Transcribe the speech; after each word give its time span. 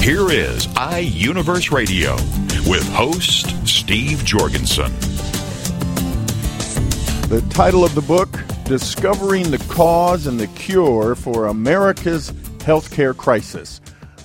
Here 0.00 0.30
is 0.30 0.66
iUniverse 0.68 1.70
Radio 1.70 2.14
with 2.70 2.88
host 2.94 3.66
Steve 3.66 4.24
Jorgensen. 4.24 4.92
The 7.28 7.44
title 7.50 7.84
of 7.84 7.94
the 7.94 8.00
book 8.00 8.30
Discovering 8.64 9.50
the 9.50 9.58
Cause 9.68 10.26
and 10.26 10.38
the 10.40 10.46
Cure 10.46 11.14
for 11.14 11.48
America's 11.48 12.30
Healthcare 12.58 13.14
Crisis, 13.14 13.80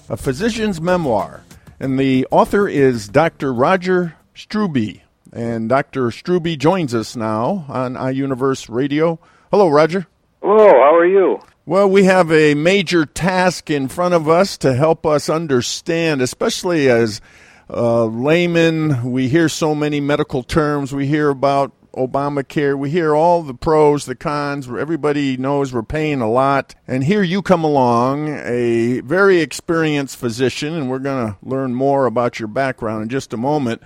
a 0.09 0.15
physician's 0.15 0.79
memoir. 0.79 1.43
And 1.79 1.99
the 1.99 2.27
author 2.31 2.69
is 2.69 3.09
Dr. 3.09 3.51
Roger 3.51 4.15
Strube. 4.35 5.01
And 5.33 5.67
Dr. 5.67 6.07
Strube 6.11 6.57
joins 6.59 6.93
us 6.93 7.15
now 7.15 7.65
on 7.67 7.95
iUniverse 7.95 8.73
Radio. 8.73 9.19
Hello, 9.51 9.67
Roger. 9.67 10.07
Hello, 10.41 10.67
how 10.67 10.95
are 10.95 11.05
you? 11.05 11.39
Well, 11.65 11.89
we 11.89 12.03
have 12.03 12.29
a 12.29 12.55
major 12.55 13.05
task 13.05 13.69
in 13.69 13.87
front 13.87 14.13
of 14.13 14.27
us 14.27 14.57
to 14.57 14.73
help 14.73 15.05
us 15.05 15.29
understand, 15.29 16.21
especially 16.21 16.89
as 16.89 17.21
uh, 17.69 18.03
laymen. 18.03 19.09
We 19.13 19.29
hear 19.29 19.47
so 19.47 19.73
many 19.73 20.01
medical 20.01 20.43
terms. 20.43 20.93
We 20.93 21.07
hear 21.07 21.29
about 21.29 21.71
Obamacare. 21.93 22.77
We 22.77 22.89
hear 22.89 23.15
all 23.15 23.43
the 23.43 23.53
pros, 23.53 24.05
the 24.05 24.13
cons. 24.13 24.67
Everybody 24.67 25.37
knows 25.37 25.71
we're 25.71 25.83
paying 25.83 26.19
a 26.19 26.29
lot. 26.29 26.75
And 26.85 27.01
here 27.05 27.23
you 27.23 27.41
come 27.41 27.63
along, 27.63 28.27
a 28.43 28.99
very 28.99 29.39
experienced 29.39 30.17
physician, 30.17 30.73
and 30.73 30.89
we're 30.89 30.99
going 30.99 31.27
to 31.27 31.37
learn 31.41 31.75
more 31.75 32.07
about 32.07 32.39
your 32.39 32.49
background 32.49 33.03
in 33.03 33.09
just 33.09 33.31
a 33.31 33.37
moment. 33.37 33.81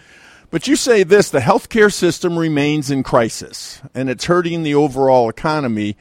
But 0.50 0.68
you 0.68 0.76
say 0.76 1.04
this 1.04 1.30
the 1.30 1.42
healthcare 1.42 1.94
system 1.94 2.40
remains 2.40 2.90
in 2.90 3.04
crisis, 3.04 3.84
and 3.94 4.10
it's 4.10 4.26
hurting 4.26 4.64
the 4.64 4.74
overall 4.74 5.30
economy. 5.30 5.96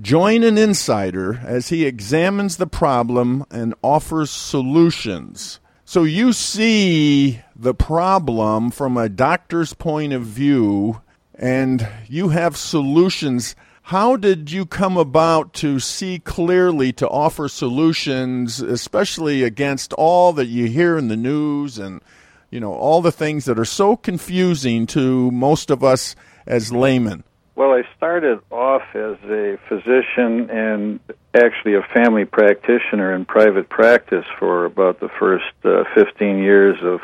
Join 0.00 0.44
an 0.44 0.56
insider 0.56 1.40
as 1.44 1.70
he 1.70 1.84
examines 1.84 2.56
the 2.56 2.68
problem 2.68 3.44
and 3.50 3.74
offers 3.82 4.30
solutions. 4.30 5.58
So 5.84 6.04
you 6.04 6.32
see 6.32 7.40
the 7.56 7.74
problem 7.74 8.70
from 8.70 8.96
a 8.96 9.08
doctor's 9.08 9.74
point 9.74 10.12
of 10.12 10.22
view 10.22 11.00
and 11.34 11.88
you 12.06 12.28
have 12.28 12.56
solutions. 12.56 13.56
How 13.82 14.14
did 14.14 14.52
you 14.52 14.66
come 14.66 14.96
about 14.96 15.52
to 15.54 15.80
see 15.80 16.20
clearly 16.20 16.92
to 16.92 17.08
offer 17.08 17.48
solutions, 17.48 18.60
especially 18.60 19.42
against 19.42 19.92
all 19.94 20.32
that 20.34 20.46
you 20.46 20.66
hear 20.66 20.96
in 20.96 21.08
the 21.08 21.16
news 21.16 21.76
and 21.76 22.02
you 22.50 22.60
know 22.60 22.72
all 22.72 23.02
the 23.02 23.10
things 23.10 23.46
that 23.46 23.58
are 23.58 23.64
so 23.64 23.96
confusing 23.96 24.86
to 24.88 25.32
most 25.32 25.70
of 25.70 25.82
us 25.82 26.14
as 26.46 26.70
laymen? 26.72 27.24
Well, 27.58 27.72
I 27.72 27.82
started 27.96 28.38
off 28.52 28.82
as 28.94 29.16
a 29.24 29.58
physician 29.68 30.48
and 30.48 31.00
actually 31.34 31.74
a 31.74 31.82
family 31.92 32.24
practitioner 32.24 33.12
in 33.12 33.24
private 33.24 33.68
practice 33.68 34.24
for 34.38 34.64
about 34.64 35.00
the 35.00 35.08
first 35.18 35.52
uh, 35.64 35.82
15 35.92 36.38
years 36.38 36.76
of 36.84 37.00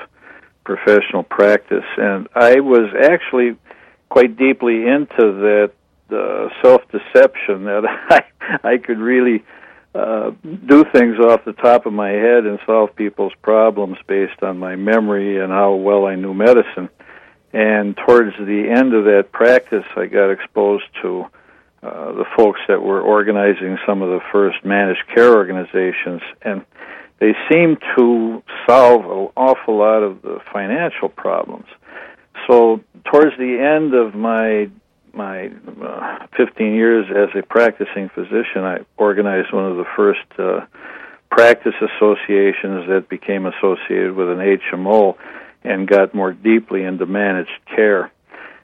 professional 0.65 1.25
practice. 1.25 1.83
And 1.97 2.29
I 2.37 2.61
was 2.61 2.89
actually 3.03 3.57
quite 4.11 4.37
deeply 4.37 4.87
into 4.87 5.09
that 5.19 5.73
uh, 6.13 6.49
self 6.63 6.83
deception 6.93 7.65
that 7.65 7.83
I, 8.11 8.75
I 8.75 8.79
could 8.79 9.01
really 9.01 9.43
uh, 9.93 10.31
do 10.45 10.85
things 10.93 11.19
off 11.19 11.45
the 11.45 11.55
top 11.55 11.85
of 11.85 11.93
my 11.93 12.11
head 12.11 12.47
and 12.47 12.61
solve 12.65 12.95
people's 12.95 13.35
problems 13.43 13.97
based 14.07 14.41
on 14.41 14.61
my 14.61 14.77
memory 14.77 15.43
and 15.43 15.51
how 15.51 15.75
well 15.75 16.07
I 16.07 16.15
knew 16.15 16.33
medicine. 16.33 16.91
And 17.55 17.97
towards 17.97 18.37
the 18.37 18.69
end 18.69 18.95
of 18.95 19.05
that 19.05 19.31
practice, 19.31 19.85
I 19.97 20.07
got 20.07 20.31
exposed 20.31 20.87
to 21.03 21.27
uh, 21.85 22.13
the 22.13 22.25
folks 22.37 22.59
that 22.67 22.83
were 22.83 23.01
organizing 23.01 23.79
some 23.87 24.03
of 24.03 24.09
the 24.09 24.19
first 24.33 24.65
managed 24.65 25.07
care 25.15 25.33
organizations, 25.33 26.21
and 26.43 26.65
they 27.21 27.33
seemed 27.49 27.79
to 27.97 28.43
solve 28.69 29.05
an 29.05 29.29
awful 29.37 29.79
lot 29.79 30.03
of 30.03 30.21
the 30.23 30.41
financial 30.53 31.09
problems. 31.09 31.67
So, 32.49 32.81
towards 33.05 33.37
the 33.39 33.61
end 33.61 33.95
of 33.95 34.17
my 34.17 34.69
my 35.13 35.53
uh, 35.81 36.27
15 36.37 36.75
years 36.75 37.07
as 37.09 37.39
a 37.39 37.47
practicing 37.47 38.09
physician, 38.09 38.65
I 38.65 38.79
organized 38.97 39.53
one 39.53 39.71
of 39.71 39.77
the 39.77 39.87
first 39.95 40.27
uh, 40.41 40.67
practice 41.31 41.75
associations 41.81 42.89
that 42.89 43.07
became 43.09 43.47
associated 43.47 44.17
with 44.17 44.29
an 44.29 44.39
HMO 44.39 45.17
and 45.65 45.89
got 45.89 46.15
more 46.15 46.33
deeply 46.33 46.85
into 46.85 47.07
managed 47.07 47.51
care 47.75 48.13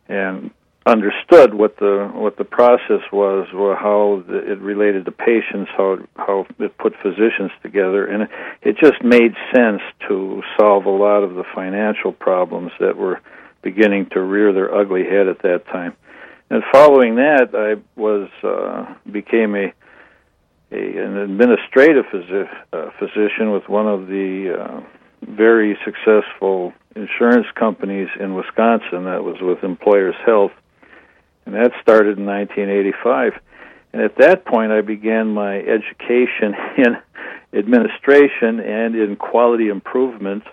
and 0.09 0.51
understood 0.87 1.55
what 1.55 1.77
the 1.77 2.11
what 2.15 2.37
the 2.39 2.45
process 2.45 3.03
was 3.13 3.47
how 3.53 4.23
it 4.29 4.59
related 4.61 5.05
to 5.05 5.13
patients 5.13 5.71
how 5.77 5.99
how 6.17 6.47
it 6.59 6.77
put 6.79 6.95
physicians 7.03 7.51
together. 7.63 8.07
And 8.07 8.23
it, 8.23 8.31
it 8.63 8.77
just 8.79 9.03
made 9.03 9.35
sense 9.55 9.83
to 10.09 10.43
solve 10.59 10.87
a 10.87 10.91
lot 10.91 11.23
of 11.23 11.35
the 11.35 11.45
financial 11.55 12.13
problems 12.13 12.73
that 12.81 12.97
were 12.97 13.21
beginning 13.63 14.07
to 14.13 14.21
rear 14.21 14.53
their 14.53 14.75
ugly 14.75 15.05
head 15.05 15.29
at 15.29 15.43
that 15.43 15.67
time. 15.67 15.95
And 16.49 16.63
following 16.73 17.17
that 17.17 17.51
I 17.55 17.81
was 18.01 18.29
uh, 18.43 18.95
became 19.11 19.55
a 19.55 19.73
a, 20.73 20.77
an 20.77 21.17
administrative 21.17 22.05
uh, 22.73 22.91
physician 22.99 23.51
with 23.51 23.69
one 23.69 23.87
of 23.87 24.07
the 24.07 24.57
uh, 24.59 24.81
very 25.23 25.77
successful 25.85 26.73
insurance 26.97 27.47
companies 27.55 28.09
in 28.19 28.35
Wisconsin. 28.35 29.05
That 29.05 29.25
was 29.25 29.37
with 29.41 29.63
Employers 29.63 30.17
Health, 30.25 30.53
and 31.47 31.55
that 31.55 31.73
started 31.83 32.19
in 32.19 32.27
1985. 32.27 33.41
And 33.93 34.03
at 34.03 34.17
that 34.19 34.45
point, 34.45 34.73
I 34.73 34.83
began 34.83 35.35
my 35.35 35.59
education 35.59 36.55
in 36.79 36.97
administration 37.53 38.61
and 38.61 38.95
in 38.95 39.17
quality 39.17 39.69
improvement 39.69 40.45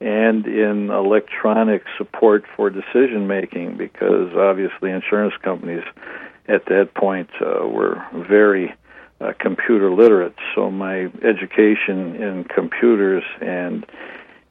and 0.00 0.46
in 0.46 0.90
electronic 0.90 1.84
support 1.98 2.44
for 2.56 2.70
decision 2.70 3.26
making 3.26 3.76
because 3.76 4.34
obviously 4.34 4.90
insurance 4.90 5.34
companies 5.42 5.84
at 6.48 6.64
that 6.66 6.94
point 6.94 7.28
uh, 7.40 7.66
were 7.66 8.02
very 8.28 8.74
uh, 9.20 9.32
computer 9.38 9.92
literate. 9.92 10.34
So 10.54 10.70
my 10.70 11.10
education 11.22 12.16
in 12.16 12.44
computers 12.44 13.22
and 13.40 13.84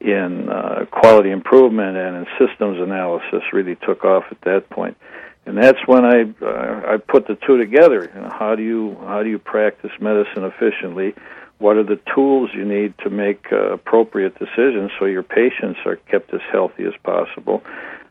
in 0.02 0.50
uh, 0.50 0.86
quality 0.92 1.32
improvement 1.32 1.98
and 1.98 2.16
in 2.18 2.26
systems 2.40 2.80
analysis 2.80 3.44
really 3.52 3.76
took 3.76 4.06
off 4.06 4.24
at 4.32 4.40
that 4.42 4.70
point. 4.70 4.98
And 5.46 5.58
that's 5.58 5.80
when 5.88 6.06
I 6.06 6.22
uh, 6.42 6.94
I 6.94 6.98
put 6.98 7.28
the 7.28 7.38
two 7.48 7.58
together. 7.58 8.10
You 8.14 8.22
know, 8.22 8.30
how 8.30 8.56
do 8.56 8.64
you 8.64 8.98
how 9.06 9.24
do 9.24 9.30
you 9.30 9.40
practice 9.40 9.92
medicine 10.00 10.44
efficiently? 10.44 11.16
What 11.58 11.76
are 11.76 11.84
the 11.84 12.00
tools 12.14 12.52
you 12.54 12.64
need 12.64 12.94
to 13.00 13.10
make 13.10 13.48
uh, 13.52 13.74
appropriate 13.74 14.38
decisions 14.40 14.92
so 14.98 15.06
your 15.06 15.24
patients 15.24 15.80
are 15.86 15.98
kept 15.98 16.34
as 16.34 16.42
healthy 16.52 16.86
as 16.86 16.94
possible? 17.04 17.64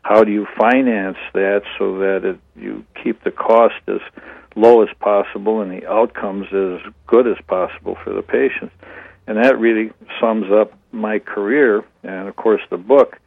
How 0.03 0.23
do 0.23 0.31
you 0.31 0.47
finance 0.57 1.17
that 1.33 1.61
so 1.77 1.97
that 1.99 2.25
it, 2.25 2.39
you 2.55 2.85
keep 3.03 3.23
the 3.23 3.31
cost 3.31 3.81
as 3.87 4.01
low 4.55 4.83
as 4.83 4.89
possible 4.99 5.61
and 5.61 5.71
the 5.71 5.87
outcomes 5.87 6.47
as 6.53 6.93
good 7.07 7.25
as 7.25 7.37
possible 7.47 7.97
for 8.03 8.13
the 8.13 8.21
patients? 8.21 8.73
And 9.29 9.37
that 9.37 9.59
really 9.59 9.91
sums 10.19 10.51
up 10.51 10.73
my 10.91 11.19
career. 11.19 11.85
And 12.01 12.27
of 12.27 12.35
course, 12.35 12.61
the 12.71 12.77
book 12.77 13.17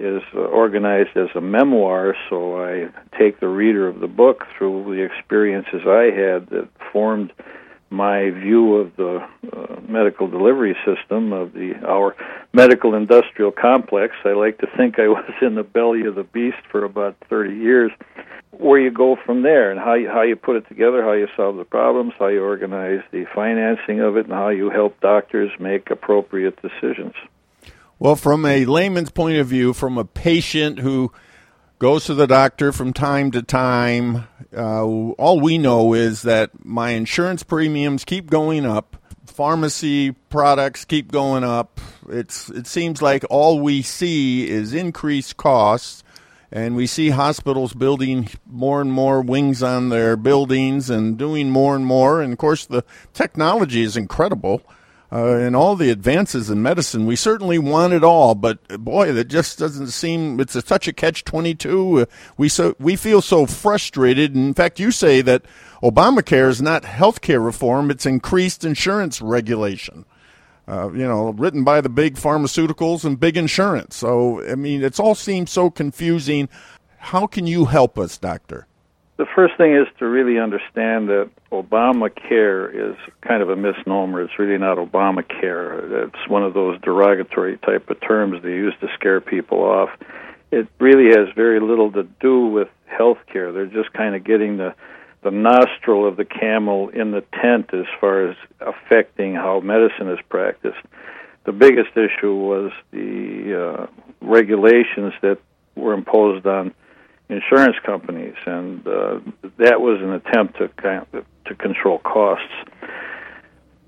is 0.00 0.22
uh, 0.34 0.38
organized 0.38 1.14
as 1.14 1.28
a 1.34 1.42
memoir, 1.42 2.16
so 2.30 2.64
I 2.64 2.88
take 3.18 3.38
the 3.38 3.48
reader 3.48 3.86
of 3.86 4.00
the 4.00 4.06
book 4.06 4.46
through 4.56 4.96
the 4.96 5.02
experiences 5.02 5.82
I 5.86 6.04
had 6.04 6.48
that 6.48 6.68
formed 6.90 7.34
my 7.92 8.30
view 8.30 8.76
of 8.76 8.96
the 8.96 9.26
uh, 9.52 9.80
medical 9.86 10.26
delivery 10.28 10.76
system 10.84 11.32
of 11.32 11.52
the 11.52 11.74
our 11.86 12.16
medical 12.52 12.94
industrial 12.94 13.52
complex. 13.52 14.14
I 14.24 14.32
like 14.32 14.58
to 14.58 14.66
think 14.76 14.98
I 14.98 15.08
was 15.08 15.32
in 15.40 15.54
the 15.54 15.62
belly 15.62 16.06
of 16.06 16.14
the 16.14 16.24
beast 16.24 16.62
for 16.70 16.84
about 16.84 17.16
30 17.28 17.54
years. 17.54 17.92
Where 18.50 18.78
you 18.78 18.90
go 18.90 19.16
from 19.24 19.42
there, 19.42 19.70
and 19.70 19.80
how 19.80 19.94
you, 19.94 20.08
how 20.08 20.22
you 20.22 20.36
put 20.36 20.56
it 20.56 20.68
together, 20.68 21.02
how 21.02 21.12
you 21.12 21.26
solve 21.36 21.56
the 21.56 21.64
problems, 21.64 22.12
how 22.18 22.28
you 22.28 22.42
organize 22.42 23.00
the 23.10 23.24
financing 23.34 24.00
of 24.00 24.16
it, 24.16 24.26
and 24.26 24.34
how 24.34 24.50
you 24.50 24.68
help 24.68 25.00
doctors 25.00 25.50
make 25.58 25.90
appropriate 25.90 26.60
decisions. 26.60 27.14
Well, 27.98 28.14
from 28.14 28.44
a 28.44 28.66
layman's 28.66 29.10
point 29.10 29.38
of 29.38 29.46
view, 29.46 29.72
from 29.72 29.96
a 29.96 30.04
patient 30.04 30.80
who 30.80 31.12
goes 31.82 32.04
to 32.04 32.14
the 32.14 32.28
doctor 32.28 32.70
from 32.70 32.92
time 32.92 33.32
to 33.32 33.42
time. 33.42 34.28
Uh, 34.56 34.84
all 34.84 35.40
we 35.40 35.58
know 35.58 35.94
is 35.94 36.22
that 36.22 36.64
my 36.64 36.90
insurance 36.90 37.42
premiums 37.42 38.04
keep 38.04 38.30
going 38.30 38.64
up 38.64 38.96
pharmacy 39.26 40.12
products 40.12 40.84
keep 40.84 41.10
going 41.10 41.42
up. 41.42 41.80
It's 42.08 42.48
it 42.50 42.68
seems 42.68 43.02
like 43.02 43.24
all 43.30 43.58
we 43.58 43.82
see 43.82 44.48
is 44.48 44.72
increased 44.72 45.36
costs, 45.36 46.04
and 46.52 46.76
we 46.76 46.86
see 46.86 47.10
hospitals 47.10 47.72
building 47.74 48.28
more 48.46 48.80
and 48.80 48.92
more 48.92 49.20
wings 49.20 49.60
on 49.60 49.88
their 49.88 50.16
buildings 50.16 50.88
and 50.88 51.18
doing 51.18 51.50
more 51.50 51.74
and 51.74 51.84
more. 51.84 52.22
And 52.22 52.32
of 52.32 52.38
course, 52.38 52.64
the 52.64 52.84
technology 53.12 53.82
is 53.82 53.96
incredible. 53.96 54.62
Uh, 55.12 55.36
and 55.36 55.54
all 55.54 55.76
the 55.76 55.90
advances 55.90 56.48
in 56.48 56.62
medicine, 56.62 57.04
we 57.04 57.14
certainly 57.14 57.58
want 57.58 57.92
it 57.92 58.02
all, 58.02 58.34
but 58.34 58.66
boy, 58.82 59.12
that 59.12 59.28
just 59.28 59.58
doesn't 59.58 59.88
seem. 59.88 60.40
It's 60.40 60.54
such 60.54 60.64
a 60.64 60.66
touch 60.66 60.88
of 60.88 60.96
catch 60.96 61.24
twenty 61.24 61.54
two. 61.54 62.06
We 62.38 62.48
so 62.48 62.74
we 62.78 62.96
feel 62.96 63.20
so 63.20 63.44
frustrated. 63.44 64.34
in 64.34 64.54
fact, 64.54 64.80
you 64.80 64.90
say 64.90 65.20
that 65.20 65.42
Obamacare 65.82 66.48
is 66.48 66.62
not 66.62 66.86
health 66.86 67.20
care 67.20 67.40
reform; 67.40 67.90
it's 67.90 68.06
increased 68.06 68.64
insurance 68.64 69.20
regulation. 69.20 70.06
Uh, 70.66 70.90
you 70.92 71.06
know, 71.06 71.30
written 71.30 71.62
by 71.62 71.82
the 71.82 71.90
big 71.90 72.14
pharmaceuticals 72.14 73.04
and 73.04 73.20
big 73.20 73.36
insurance. 73.36 73.96
So, 73.96 74.42
I 74.48 74.54
mean, 74.54 74.82
it's 74.82 75.00
all 75.00 75.16
seems 75.16 75.50
so 75.50 75.70
confusing. 75.70 76.48
How 76.98 77.26
can 77.26 77.46
you 77.46 77.66
help 77.66 77.98
us, 77.98 78.16
Doctor? 78.16 78.66
The 79.22 79.28
first 79.36 79.56
thing 79.56 79.76
is 79.76 79.86
to 80.00 80.06
really 80.08 80.40
understand 80.40 81.08
that 81.08 81.30
Obamacare 81.52 82.74
is 82.74 82.96
kind 83.20 83.40
of 83.40 83.50
a 83.50 83.54
misnomer. 83.54 84.20
It's 84.20 84.36
really 84.36 84.58
not 84.58 84.78
Obamacare. 84.78 86.08
It's 86.08 86.28
one 86.28 86.42
of 86.42 86.54
those 86.54 86.80
derogatory 86.80 87.56
type 87.58 87.88
of 87.88 88.00
terms 88.00 88.42
they 88.42 88.48
use 88.48 88.74
to 88.80 88.88
scare 88.96 89.20
people 89.20 89.58
off. 89.58 89.90
It 90.50 90.66
really 90.80 91.10
has 91.16 91.28
very 91.36 91.60
little 91.60 91.92
to 91.92 92.02
do 92.20 92.46
with 92.46 92.66
health 92.86 93.18
care. 93.32 93.52
They're 93.52 93.66
just 93.66 93.92
kind 93.92 94.16
of 94.16 94.24
getting 94.24 94.56
the 94.56 94.74
the 95.22 95.30
nostril 95.30 96.04
of 96.08 96.16
the 96.16 96.24
camel 96.24 96.88
in 96.88 97.12
the 97.12 97.22
tent 97.40 97.70
as 97.72 97.86
far 98.00 98.28
as 98.28 98.36
affecting 98.58 99.36
how 99.36 99.60
medicine 99.60 100.10
is 100.10 100.18
practiced. 100.30 100.82
The 101.44 101.52
biggest 101.52 101.90
issue 101.96 102.34
was 102.34 102.72
the 102.90 103.54
uh, 103.54 103.86
regulations 104.20 105.12
that 105.22 105.38
were 105.76 105.92
imposed 105.92 106.44
on 106.44 106.74
insurance 107.32 107.76
companies, 107.84 108.34
and 108.46 108.86
uh, 108.86 109.20
that 109.58 109.80
was 109.80 110.00
an 110.00 110.12
attempt 110.12 110.58
to 110.58 110.68
to 111.46 111.54
control 111.54 111.98
costs. 111.98 112.54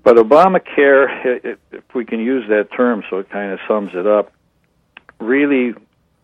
But 0.03 0.17
Obamacare, 0.17 1.57
if 1.71 1.95
we 1.95 2.05
can 2.05 2.19
use 2.19 2.47
that 2.49 2.69
term, 2.75 3.03
so 3.09 3.19
it 3.19 3.29
kind 3.29 3.51
of 3.51 3.59
sums 3.67 3.91
it 3.93 4.05
up, 4.05 4.31
really 5.19 5.73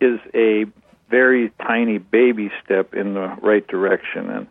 is 0.00 0.20
a 0.34 0.66
very 1.10 1.50
tiny 1.60 1.98
baby 1.98 2.50
step 2.64 2.94
in 2.94 3.14
the 3.14 3.36
right 3.42 3.66
direction. 3.66 4.30
And 4.30 4.46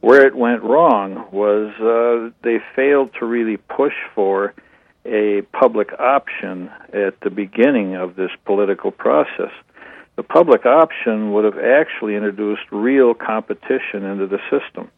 where 0.00 0.26
it 0.26 0.36
went 0.36 0.62
wrong 0.62 1.26
was 1.32 1.72
uh, 1.80 2.30
they 2.42 2.58
failed 2.76 3.10
to 3.18 3.24
really 3.24 3.56
push 3.56 3.94
for 4.14 4.54
a 5.06 5.42
public 5.52 5.98
option 5.98 6.70
at 6.92 7.18
the 7.20 7.30
beginning 7.30 7.96
of 7.96 8.16
this 8.16 8.30
political 8.44 8.90
process. 8.90 9.52
The 10.16 10.22
public 10.22 10.64
option 10.64 11.32
would 11.32 11.44
have 11.44 11.58
actually 11.58 12.14
introduced 12.14 12.62
real 12.70 13.14
competition 13.14 14.04
into 14.04 14.26
the 14.26 14.38
system. 14.50 14.90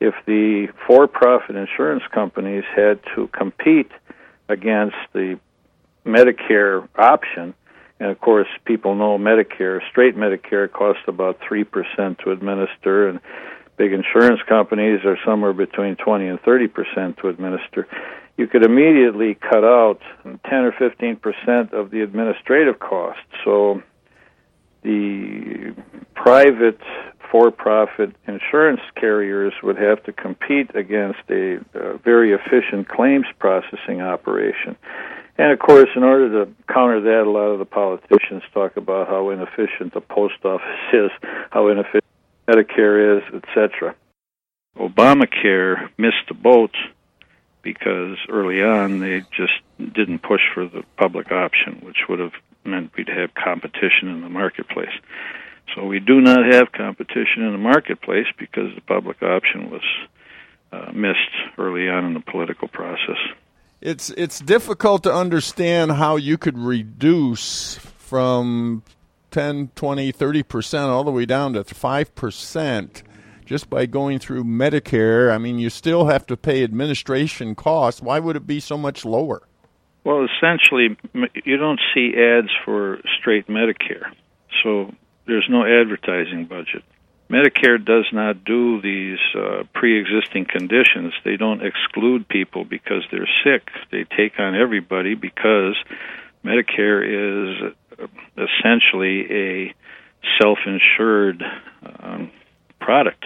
If 0.00 0.14
the 0.26 0.68
for 0.86 1.06
profit 1.06 1.56
insurance 1.56 2.02
companies 2.12 2.64
had 2.74 3.00
to 3.14 3.28
compete 3.28 3.90
against 4.48 4.96
the 5.12 5.38
Medicare 6.04 6.88
option, 6.96 7.54
and 8.00 8.10
of 8.10 8.20
course, 8.20 8.48
people 8.64 8.94
know 8.94 9.18
Medicare, 9.18 9.80
straight 9.90 10.16
Medicare 10.16 10.72
costs 10.72 11.02
about 11.06 11.38
3% 11.40 12.18
to 12.24 12.30
administer, 12.30 13.08
and 13.08 13.20
big 13.76 13.92
insurance 13.92 14.40
companies 14.48 15.04
are 15.04 15.18
somewhere 15.24 15.52
between 15.52 15.96
20 15.96 16.26
and 16.26 16.40
30 16.40 16.68
percent 16.68 17.18
to 17.18 17.28
administer. 17.28 17.86
You 18.36 18.46
could 18.46 18.64
immediately 18.64 19.34
cut 19.34 19.64
out 19.64 20.00
10 20.24 20.40
or 20.52 20.72
15 20.72 21.16
percent 21.16 21.72
of 21.72 21.90
the 21.90 22.00
administrative 22.00 22.80
costs. 22.80 23.22
So 23.44 23.82
the 24.82 25.74
private 26.14 26.80
for-profit 27.30 28.14
insurance 28.26 28.80
carriers 28.96 29.52
would 29.62 29.76
have 29.76 30.02
to 30.04 30.12
compete 30.12 30.74
against 30.74 31.20
a, 31.30 31.60
a 31.74 31.98
very 31.98 32.32
efficient 32.32 32.88
claims 32.88 33.26
processing 33.38 34.00
operation. 34.00 34.76
And 35.38 35.52
of 35.52 35.58
course, 35.58 35.88
in 35.96 36.02
order 36.02 36.44
to 36.44 36.52
counter 36.72 37.00
that, 37.00 37.22
a 37.26 37.30
lot 37.30 37.48
of 37.52 37.58
the 37.58 37.64
politicians 37.64 38.42
talk 38.52 38.76
about 38.76 39.08
how 39.08 39.30
inefficient 39.30 39.94
the 39.94 40.00
post 40.00 40.44
office 40.44 40.66
is, 40.92 41.10
how 41.50 41.68
inefficient 41.68 42.04
Medicare 42.48 43.18
is, 43.18 43.22
etc. 43.34 43.94
Obamacare 44.76 45.88
missed 45.98 46.26
the 46.28 46.34
boat 46.34 46.74
because 47.62 48.16
early 48.28 48.62
on 48.62 49.00
they 49.00 49.22
just 49.30 49.52
didn't 49.78 50.20
push 50.22 50.42
for 50.54 50.66
the 50.66 50.82
public 50.96 51.30
option, 51.32 51.80
which 51.82 52.08
would 52.08 52.18
have 52.18 52.32
meant 52.64 52.92
we'd 52.96 53.08
have 53.08 53.34
competition 53.34 54.08
in 54.08 54.20
the 54.22 54.28
marketplace. 54.28 54.92
So 55.74 55.86
we 55.86 56.00
do 56.00 56.20
not 56.20 56.52
have 56.52 56.72
competition 56.72 57.42
in 57.42 57.52
the 57.52 57.58
marketplace 57.58 58.26
because 58.38 58.74
the 58.74 58.80
public 58.80 59.22
option 59.22 59.70
was 59.70 59.82
uh, 60.72 60.90
missed 60.92 61.18
early 61.58 61.88
on 61.88 62.04
in 62.06 62.14
the 62.14 62.20
political 62.20 62.68
process. 62.68 63.18
It's 63.80 64.10
it's 64.10 64.40
difficult 64.40 65.02
to 65.04 65.14
understand 65.14 65.92
how 65.92 66.16
you 66.16 66.36
could 66.36 66.58
reduce 66.58 67.76
from 67.76 68.82
10, 69.30 69.70
20, 69.74 70.12
30% 70.12 70.88
all 70.88 71.04
the 71.04 71.10
way 71.10 71.24
down 71.24 71.52
to 71.54 71.62
5% 71.64 73.02
just 73.50 73.68
by 73.68 73.84
going 73.84 74.20
through 74.20 74.44
Medicare. 74.44 75.34
I 75.34 75.38
mean, 75.38 75.58
you 75.58 75.70
still 75.70 76.06
have 76.06 76.24
to 76.26 76.36
pay 76.36 76.62
administration 76.62 77.56
costs. 77.56 78.00
Why 78.00 78.20
would 78.20 78.36
it 78.36 78.46
be 78.46 78.60
so 78.60 78.78
much 78.78 79.04
lower? 79.04 79.42
Well, 80.04 80.24
essentially, 80.24 80.96
you 81.44 81.56
don't 81.56 81.80
see 81.92 82.14
ads 82.16 82.50
for 82.64 83.00
straight 83.18 83.48
Medicare, 83.48 84.14
so 84.62 84.94
there's 85.26 85.48
no 85.50 85.64
advertising 85.64 86.44
budget. 86.46 86.84
Medicare 87.28 87.84
does 87.84 88.06
not 88.12 88.44
do 88.44 88.80
these 88.82 89.18
uh, 89.36 89.64
pre-existing 89.74 90.44
conditions. 90.44 91.12
They 91.24 91.36
don't 91.36 91.60
exclude 91.60 92.28
people 92.28 92.64
because 92.64 93.02
they're 93.10 93.28
sick. 93.42 93.68
They 93.90 94.04
take 94.16 94.38
on 94.38 94.54
everybody 94.54 95.16
because 95.16 95.74
Medicare 96.44 97.02
is 97.02 97.74
essentially 98.36 99.26
a 99.28 99.74
self-insured 100.40 101.42
um, 101.98 102.30
product. 102.80 103.24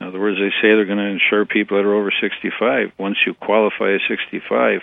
In 0.00 0.06
other 0.06 0.18
words, 0.18 0.38
they 0.38 0.50
say 0.62 0.74
they're 0.74 0.86
going 0.86 0.98
to 0.98 1.04
insure 1.04 1.44
people 1.44 1.76
that 1.76 1.84
are 1.84 1.94
over 1.94 2.12
65. 2.20 2.92
Once 2.98 3.18
you 3.26 3.34
qualify 3.34 3.92
as 3.94 4.00
65, 4.08 4.82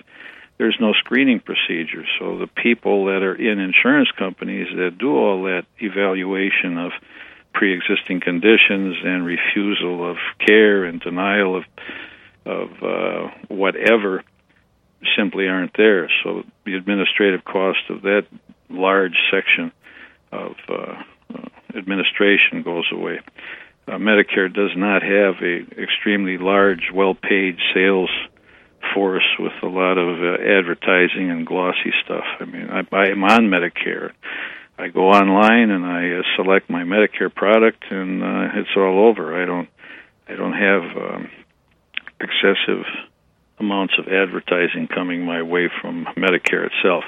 there's 0.57 0.77
no 0.79 0.93
screening 0.93 1.39
procedure. 1.39 2.05
So 2.19 2.38
the 2.38 2.47
people 2.47 3.05
that 3.05 3.24
are 3.24 3.36
in 3.36 3.59
insurance 3.59 4.09
companies 4.17 4.67
that 4.75 4.97
do 4.97 5.15
all 5.15 5.43
that 5.43 5.65
evaluation 5.79 6.77
of 6.77 6.91
pre-existing 7.53 8.21
conditions 8.21 8.97
and 9.03 9.25
refusal 9.25 10.09
of 10.09 10.17
care 10.45 10.83
and 10.86 11.00
denial 11.01 11.57
of 11.57 11.63
of 12.45 12.69
uh, 12.81 13.29
whatever 13.50 14.24
simply 15.17 15.50
aren't 15.50 15.75
there. 15.75 16.09
So 16.24 16.43
the 16.65 16.75
administrative 16.75 17.43
cost 17.43 17.79
of 17.89 18.03
that 18.03 18.25
large 18.69 19.17
section 19.29 19.74
of 20.31 20.55
uh, 20.69 21.03
uh, 21.33 21.47
administration 21.75 22.63
goes 22.63 22.86
away. 22.91 23.19
Uh, 23.88 23.91
Medicare 23.94 24.53
does 24.53 24.72
not 24.75 25.01
have 25.01 25.36
a 25.41 25.82
extremely 25.82 26.38
large, 26.38 26.91
well-paid 26.94 27.58
sales 27.74 28.10
force 28.94 29.27
with 29.39 29.53
a 29.63 29.67
lot 29.67 29.98
of 29.98 30.20
uh, 30.20 30.44
advertising 30.44 31.32
and 31.32 31.48
glossy 31.48 31.94
stuff. 32.03 32.25
I 32.39 32.46
mean, 32.46 32.70
I, 32.70 32.82
I 32.91 33.08
am 33.08 33.24
on 33.24 33.50
Medicare. 33.50 34.12
I 34.77 34.89
go 34.89 35.10
online 35.10 35.72
and 35.72 35.86
I 35.86 36.20
uh, 36.20 36.22
select 36.36 36.70
my 36.70 36.84
Medicare 36.84 37.34
product, 37.34 37.84
and 37.89 38.22
uh, 38.22 38.60
it's 38.60 38.70
all 38.75 39.08
over. 39.08 39.41
I 39.41 39.46
don't, 39.46 39.70
I 40.27 40.36
don't 40.36 40.53
have 40.53 40.84
um, 40.98 41.29
excessive 42.20 42.86
amounts 43.60 43.94
of 43.98 44.08
advertising 44.08 44.88
coming 44.94 45.25
my 45.25 45.41
way 45.41 45.70
from 45.82 46.06
Medicare 46.15 46.67
itself. 46.67 47.06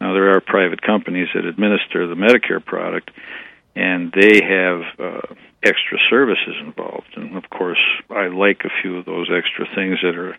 Now, 0.00 0.14
there 0.14 0.34
are 0.34 0.40
private 0.40 0.82
companies 0.82 1.28
that 1.34 1.44
administer 1.44 2.08
the 2.08 2.16
Medicare 2.16 2.64
product, 2.64 3.10
and 3.74 4.12
they 4.12 4.40
have 4.42 4.82
uh, 4.98 5.34
extra 5.62 5.98
services 6.10 6.54
involved. 6.60 7.08
And 7.16 7.36
of 7.36 7.48
course, 7.50 7.80
I 8.10 8.26
like 8.28 8.62
a 8.64 8.82
few 8.82 8.98
of 8.98 9.04
those 9.04 9.30
extra 9.34 9.66
things 9.74 9.98
that 10.02 10.16
are 10.16 10.36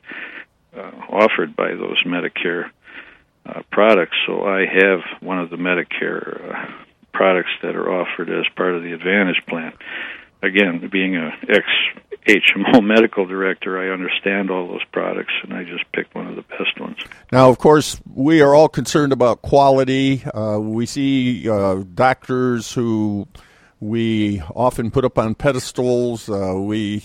uh, 0.77 0.91
offered 1.09 1.55
by 1.55 1.69
those 1.69 2.01
Medicare 2.05 2.69
uh, 3.45 3.61
products. 3.71 4.15
So 4.27 4.43
I 4.43 4.65
have 4.65 4.99
one 5.21 5.39
of 5.39 5.49
the 5.49 5.57
Medicare 5.57 6.53
uh, 6.53 6.71
products 7.13 7.51
that 7.61 7.75
are 7.75 7.91
offered 7.91 8.29
as 8.29 8.45
part 8.55 8.75
of 8.75 8.83
the 8.83 8.93
Advantage 8.93 9.41
plan. 9.47 9.73
Again, 10.41 10.89
being 10.91 11.15
a 11.15 11.31
ex 11.47 11.65
HMO 12.27 12.83
medical 12.83 13.25
director, 13.25 13.79
I 13.79 13.93
understand 13.93 14.49
all 14.49 14.67
those 14.67 14.83
products, 14.91 15.33
and 15.43 15.53
I 15.53 15.63
just 15.63 15.83
picked 15.91 16.15
one 16.15 16.27
of 16.27 16.35
the 16.35 16.43
best 16.43 16.79
ones. 16.79 16.97
Now, 17.31 17.49
of 17.49 17.57
course, 17.57 17.99
we 18.13 18.41
are 18.41 18.55
all 18.55 18.69
concerned 18.69 19.13
about 19.13 19.41
quality. 19.41 20.23
Uh, 20.25 20.59
we 20.59 20.85
see 20.85 21.49
uh, 21.49 21.83
doctors 21.93 22.73
who 22.73 23.27
we 23.79 24.41
often 24.55 24.91
put 24.91 25.03
up 25.03 25.17
on 25.17 25.35
pedestals. 25.35 26.29
Uh, 26.29 26.55
we 26.55 27.03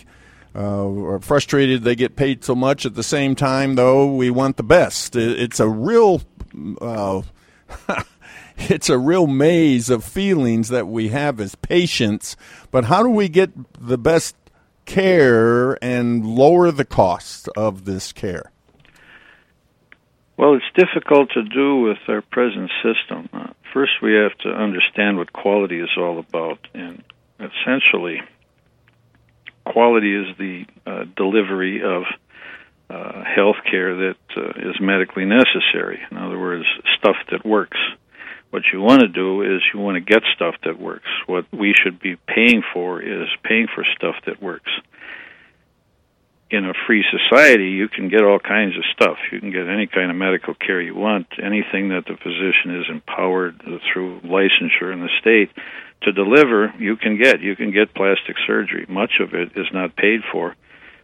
uh, 0.54 0.88
are 0.88 1.20
frustrated 1.20 1.82
they 1.82 1.96
get 1.96 2.16
paid 2.16 2.44
so 2.44 2.54
much. 2.54 2.87
At 2.87 2.94
the 2.94 3.02
same 3.02 3.34
time, 3.34 3.75
though, 3.75 4.12
we 4.12 4.30
want 4.30 4.56
the 4.56 4.62
best. 4.62 5.16
It's 5.16 5.60
a 5.60 5.68
real. 5.68 6.22
Uh, 6.80 7.22
it's 8.56 8.88
a 8.88 8.98
real 8.98 9.26
maze 9.26 9.90
of 9.90 10.04
feelings 10.04 10.68
that 10.68 10.87
we 10.87 11.08
have 11.08 11.40
as 11.40 11.54
patients. 11.56 12.37
But 12.70 12.84
how 12.84 13.02
do 13.02 13.10
we 13.10 13.28
get 13.28 13.50
the 13.78 13.98
best 13.98 14.37
care 14.88 15.78
and 15.85 16.26
lower 16.26 16.73
the 16.73 16.85
cost 16.85 17.49
of 17.57 17.85
this 17.85 18.12
care? 18.12 18.50
Well, 20.37 20.54
it's 20.54 20.64
difficult 20.75 21.30
to 21.35 21.42
do 21.42 21.80
with 21.80 21.99
our 22.09 22.23
present 22.23 22.71
system. 22.83 23.28
Uh, 23.33 23.52
first, 23.73 23.92
we 24.02 24.14
have 24.14 24.37
to 24.38 24.49
understand 24.50 25.18
what 25.18 25.33
quality 25.33 25.78
is 25.78 25.90
all 25.97 26.18
about, 26.18 26.59
and 26.75 27.02
essentially, 27.38 28.23
quality 29.66 30.14
is 30.14 30.37
the 30.38 30.64
uh, 30.87 31.04
delivery 31.16 31.83
of 31.83 32.04
uh, 32.88 33.25
health 33.25 33.57
care 33.71 33.95
that 33.95 34.16
uh, 34.37 34.71
is 34.71 34.80
medically 34.80 35.26
necessary. 35.26 36.00
In 36.11 36.16
other 36.16 36.38
words, 36.38 36.64
stuff 36.99 37.16
that 37.30 37.45
works. 37.45 37.78
What 38.50 38.62
you 38.73 38.81
want 38.81 39.00
to 39.00 39.09
do 39.09 39.43
is 39.43 39.61
you 39.73 39.81
want 39.81 39.97
to 39.97 40.00
get 40.00 40.23
stuff 40.35 40.55
that 40.64 40.81
works. 40.81 41.09
What 41.26 41.45
we 41.52 41.75
should 41.75 42.00
be 42.00 42.17
paying 42.26 42.62
for 42.73 43.02
is 43.02 43.28
paying 43.43 43.67
for 43.75 43.85
stuff 43.97 44.14
that 44.26 44.43
works. 44.43 44.71
In 46.50 46.64
a 46.64 46.73
free 46.87 47.05
society, 47.11 47.69
you 47.71 47.88
can 47.88 48.09
get 48.09 48.25
all 48.25 48.38
kinds 48.38 48.75
of 48.78 48.85
stuff. 48.95 49.19
You 49.31 49.38
can 49.38 49.50
get 49.50 49.69
any 49.69 49.87
kind 49.87 50.11
of 50.11 50.17
medical 50.17 50.55
care 50.55 50.81
you 50.81 50.95
want, 50.95 51.26
anything 51.37 51.90
that 51.90 52.07
the 52.07 52.17
physician 52.17 52.81
is 52.81 52.87
empowered 52.88 53.61
through 53.93 54.21
licensure 54.21 54.93
in 54.95 55.00
the 55.00 55.11
state 55.21 55.50
to 56.02 56.12
deliver, 56.12 56.73
you 56.78 56.97
can 56.97 57.21
get. 57.21 57.40
You 57.40 57.57
can 57.57 57.73
get 57.73 57.95
plastic 57.95 58.37
surgery. 58.47 58.87
Much 58.88 59.21
of 59.21 59.35
it 59.35 59.52
is 59.57 59.67
not 59.73 59.97
paid 59.97 60.21
for 60.31 60.55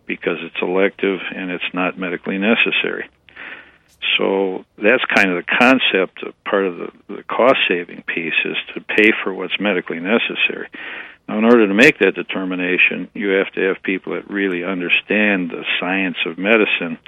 because 0.07 0.39
it's 0.43 0.63
elective 0.63 1.19
and 1.35 1.51
it's 1.51 1.65
not 1.73 1.99
medically 1.99 2.39
necessary. 2.39 3.09
So 4.19 4.65
that's 4.79 5.05
kind 5.15 5.31
of 5.31 5.45
the 5.45 5.57
concept 5.59 6.23
of 6.23 6.45
part 6.45 6.67
of 6.67 6.77
the, 6.77 6.93
the 7.09 7.23
cost 7.25 7.59
saving 7.69 8.03
piece 8.03 8.35
is 8.45 8.57
to 8.75 8.81
pay 8.81 9.13
for 9.23 9.33
what's 9.33 9.59
medically 9.59 9.99
necessary. 9.99 10.69
Now, 11.29 11.39
in 11.39 11.45
order 11.45 11.67
to 11.67 11.75
make 11.75 11.99
that 11.99 12.15
determination, 12.15 13.09
you 13.15 13.31
have 13.31 13.51
to 13.53 13.61
have 13.69 13.83
people 13.83 14.15
that 14.15 14.31
really 14.31 14.63
understand 14.63 15.51
the 15.51 15.65
science 15.81 16.19
of 16.27 16.37
medicine 16.39 16.99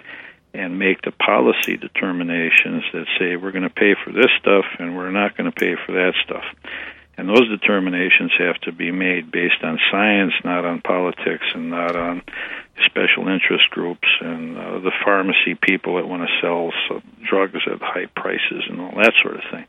and 0.55 0.79
make 0.79 1.03
the 1.03 1.13
policy 1.13 1.77
determinations 1.77 2.83
that 2.93 3.07
say 3.19 3.37
we're 3.37 3.53
going 3.53 3.63
to 3.63 3.71
pay 3.71 3.95
for 4.03 4.11
this 4.13 4.31
stuff 4.41 4.65
and 4.79 4.97
we're 4.97 5.11
not 5.11 5.37
going 5.37 5.51
to 5.51 5.55
pay 5.55 5.75
for 5.85 5.93
that 5.93 6.15
stuff. 6.25 6.45
And 7.19 7.29
those 7.29 7.49
determinations 7.49 8.33
have 8.39 8.61
to 8.63 8.73
be 8.73 8.91
made 8.91 9.33
based 9.33 9.63
on 9.63 9.79
science, 9.91 10.35
not 10.45 10.67
on 10.67 10.83
politics 10.83 11.47
and 11.55 11.71
not 11.71 11.97
on 11.97 12.23
special 12.85 13.29
interest 13.29 13.71
groups 13.71 14.07
and 14.21 14.59
uh, 14.59 14.79
the 14.81 14.93
pharmacy 15.03 15.55
people 15.61 15.97
that 15.97 16.07
want 16.07 16.29
to 16.29 16.41
sell 16.43 16.71
drugs 17.27 17.61
at 17.73 17.81
high 17.81 18.07
prices 18.15 18.65
and 18.69 18.81
all 18.81 18.93
that 18.97 19.15
sort 19.23 19.37
of 19.37 19.43
thing. 19.51 19.65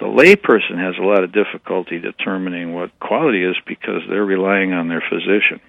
The 0.00 0.06
layperson 0.06 0.78
has 0.78 0.96
a 0.98 1.06
lot 1.06 1.22
of 1.22 1.32
difficulty 1.32 2.00
determining 2.00 2.74
what 2.74 2.98
quality 2.98 3.44
is 3.44 3.54
because 3.64 4.02
they're 4.08 4.24
relying 4.24 4.72
on 4.72 4.88
their 4.88 5.02
physician. 5.08 5.60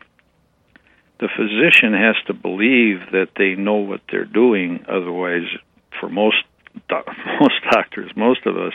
The 1.19 1.29
physician 1.37 1.93
has 1.93 2.15
to 2.25 2.33
believe 2.33 3.11
that 3.11 3.29
they 3.37 3.53
know 3.53 3.75
what 3.75 4.01
they're 4.09 4.25
doing, 4.25 4.85
otherwise, 4.89 5.45
for 5.99 6.09
most 6.09 6.37
most 7.39 7.61
doctors, 7.69 8.11
most 8.15 8.47
of 8.47 8.57
us, 8.57 8.73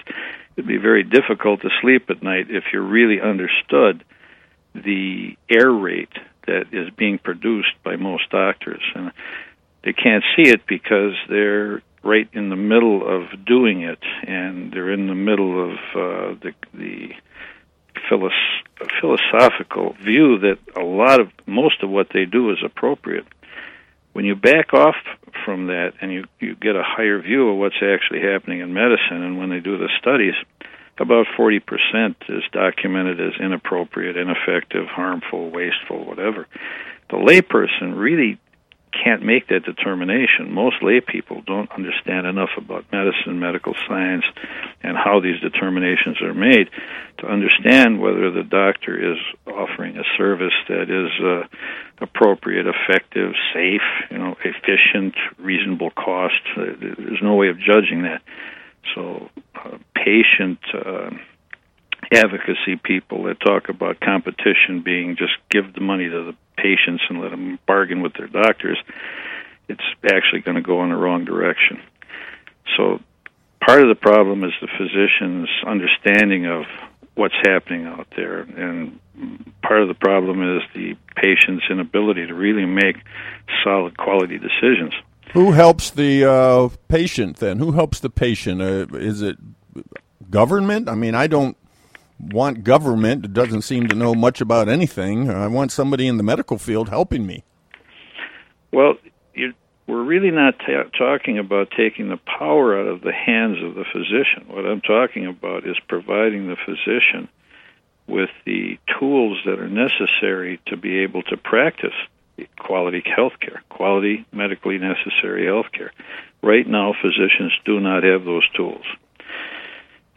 it'd 0.58 0.66
be 0.66 0.76
very 0.76 1.04
difficult 1.04 1.60
to 1.60 1.70
sleep 1.80 2.10
at 2.10 2.20
night 2.20 2.46
if 2.50 2.64
you 2.72 2.80
really 2.80 3.20
understood 3.20 4.04
the 4.74 5.36
error 5.48 5.72
rate 5.72 6.12
that 6.48 6.64
is 6.72 6.90
being 6.96 7.18
produced 7.18 7.72
by 7.84 7.94
most 7.94 8.28
doctors. 8.30 8.82
And 8.96 9.12
they 9.84 9.92
can't 9.92 10.24
see 10.34 10.50
it 10.50 10.66
because 10.66 11.12
they're 11.28 11.80
right 12.02 12.28
in 12.32 12.48
the 12.48 12.56
middle 12.56 13.06
of 13.06 13.44
doing 13.46 13.82
it, 13.82 14.00
and 14.26 14.72
they're 14.72 14.92
in 14.92 15.06
the 15.06 15.14
middle 15.14 15.70
of 15.70 15.78
uh, 15.94 16.34
the, 16.42 16.52
the 16.74 17.10
philosoph- 18.10 18.90
philosophical 19.00 19.94
view 20.04 20.40
that 20.40 20.58
a 20.76 20.84
lot 20.84 21.20
of 21.20 21.30
most 21.46 21.84
of 21.84 21.90
what 21.90 22.08
they 22.12 22.24
do 22.24 22.50
is 22.50 22.58
appropriate. 22.64 23.26
When 24.18 24.24
you 24.24 24.34
back 24.34 24.74
off 24.74 24.96
from 25.44 25.68
that 25.68 25.92
and 26.00 26.12
you, 26.12 26.24
you 26.40 26.56
get 26.56 26.74
a 26.74 26.82
higher 26.82 27.22
view 27.22 27.50
of 27.50 27.56
what's 27.56 27.80
actually 27.80 28.20
happening 28.20 28.58
in 28.58 28.74
medicine, 28.74 29.22
and 29.22 29.38
when 29.38 29.48
they 29.48 29.60
do 29.60 29.78
the 29.78 29.88
studies, 30.00 30.34
about 30.98 31.26
40% 31.38 31.60
is 32.28 32.42
documented 32.50 33.20
as 33.20 33.34
inappropriate, 33.38 34.16
ineffective, 34.16 34.88
harmful, 34.88 35.50
wasteful, 35.50 36.04
whatever. 36.04 36.48
The 37.10 37.16
layperson 37.16 37.96
really 37.96 38.40
can't 38.92 39.22
make 39.22 39.48
that 39.48 39.64
determination. 39.64 40.52
Most 40.52 40.76
lay 40.82 41.00
people 41.00 41.42
don't 41.46 41.70
understand 41.72 42.26
enough 42.26 42.50
about 42.56 42.84
medicine, 42.92 43.38
medical 43.38 43.74
science, 43.86 44.24
and 44.82 44.96
how 44.96 45.20
these 45.20 45.40
determinations 45.40 46.20
are 46.22 46.34
made 46.34 46.68
to 47.18 47.26
understand 47.26 48.00
whether 48.00 48.30
the 48.30 48.42
doctor 48.42 49.12
is 49.12 49.18
offering 49.46 49.96
a 49.96 50.04
service 50.16 50.54
that 50.68 50.90
is 50.90 51.10
uh, 51.24 51.46
appropriate, 52.00 52.66
effective, 52.66 53.32
safe, 53.52 53.82
you 54.10 54.18
know, 54.18 54.36
efficient, 54.44 55.14
reasonable 55.38 55.90
cost. 55.90 56.40
There's 56.56 57.22
no 57.22 57.34
way 57.34 57.48
of 57.48 57.58
judging 57.58 58.02
that. 58.02 58.22
So, 58.94 59.28
uh, 59.54 59.78
patient 59.94 60.60
uh, 60.72 61.10
advocacy 62.12 62.76
people 62.82 63.24
that 63.24 63.40
talk 63.40 63.68
about 63.68 64.00
competition 64.00 64.82
being 64.84 65.16
just 65.16 65.34
give 65.50 65.74
the 65.74 65.80
money 65.80 66.08
to 66.08 66.24
the 66.24 66.36
patients 66.56 67.02
and 67.08 67.20
let 67.20 67.30
them 67.30 67.58
bargain 67.66 68.02
with 68.02 68.14
their 68.14 68.26
doctors, 68.26 68.78
it's 69.68 69.84
actually 70.04 70.40
going 70.40 70.56
to 70.56 70.62
go 70.62 70.82
in 70.82 70.90
the 70.90 70.96
wrong 70.96 71.24
direction. 71.24 71.80
So, 72.76 73.00
part 73.64 73.82
of 73.82 73.88
the 73.88 73.94
problem 73.94 74.44
is 74.44 74.52
the 74.60 74.68
physician's 74.78 75.48
understanding 75.66 76.46
of 76.46 76.64
what's 77.14 77.34
happening 77.42 77.86
out 77.86 78.06
there, 78.16 78.40
and 78.40 78.98
part 79.62 79.82
of 79.82 79.88
the 79.88 79.94
problem 79.94 80.56
is 80.56 80.62
the 80.74 80.96
patient's 81.16 81.64
inability 81.68 82.26
to 82.26 82.34
really 82.34 82.64
make 82.64 82.96
solid 83.64 83.96
quality 83.98 84.38
decisions. 84.38 84.94
Who 85.34 85.52
helps 85.52 85.90
the 85.90 86.24
uh, 86.24 86.68
patient 86.88 87.36
then? 87.36 87.58
Who 87.58 87.72
helps 87.72 88.00
the 88.00 88.08
patient? 88.08 88.62
Uh, 88.62 88.86
is 88.96 89.20
it 89.20 89.36
government? 90.30 90.88
I 90.88 90.94
mean, 90.94 91.14
I 91.14 91.26
don't 91.26 91.56
want 92.18 92.64
government 92.64 93.22
that 93.22 93.32
doesn't 93.32 93.62
seem 93.62 93.88
to 93.88 93.94
know 93.94 94.14
much 94.14 94.40
about 94.40 94.68
anything. 94.68 95.30
I 95.30 95.46
want 95.46 95.72
somebody 95.72 96.06
in 96.06 96.16
the 96.16 96.22
medical 96.22 96.58
field 96.58 96.88
helping 96.88 97.26
me. 97.26 97.44
Well, 98.72 98.94
you, 99.34 99.54
we're 99.86 100.02
really 100.02 100.30
not 100.30 100.58
ta- 100.58 100.90
talking 100.96 101.38
about 101.38 101.70
taking 101.76 102.08
the 102.08 102.18
power 102.18 102.78
out 102.78 102.86
of 102.86 103.00
the 103.00 103.12
hands 103.12 103.62
of 103.62 103.74
the 103.74 103.84
physician. 103.84 104.44
What 104.48 104.66
I'm 104.66 104.80
talking 104.80 105.26
about 105.26 105.66
is 105.66 105.76
providing 105.88 106.48
the 106.48 106.56
physician 106.56 107.28
with 108.06 108.30
the 108.44 108.78
tools 108.98 109.38
that 109.44 109.58
are 109.58 109.68
necessary 109.68 110.60
to 110.66 110.76
be 110.76 111.00
able 111.00 111.22
to 111.24 111.36
practice 111.36 111.94
quality 112.58 113.02
health 113.04 113.34
care, 113.40 113.62
quality 113.68 114.26
medically 114.32 114.78
necessary 114.78 115.46
health 115.46 115.66
care. 115.72 115.92
Right 116.42 116.66
now, 116.66 116.94
physicians 117.00 117.52
do 117.64 117.80
not 117.80 118.04
have 118.04 118.24
those 118.24 118.48
tools. 118.56 118.84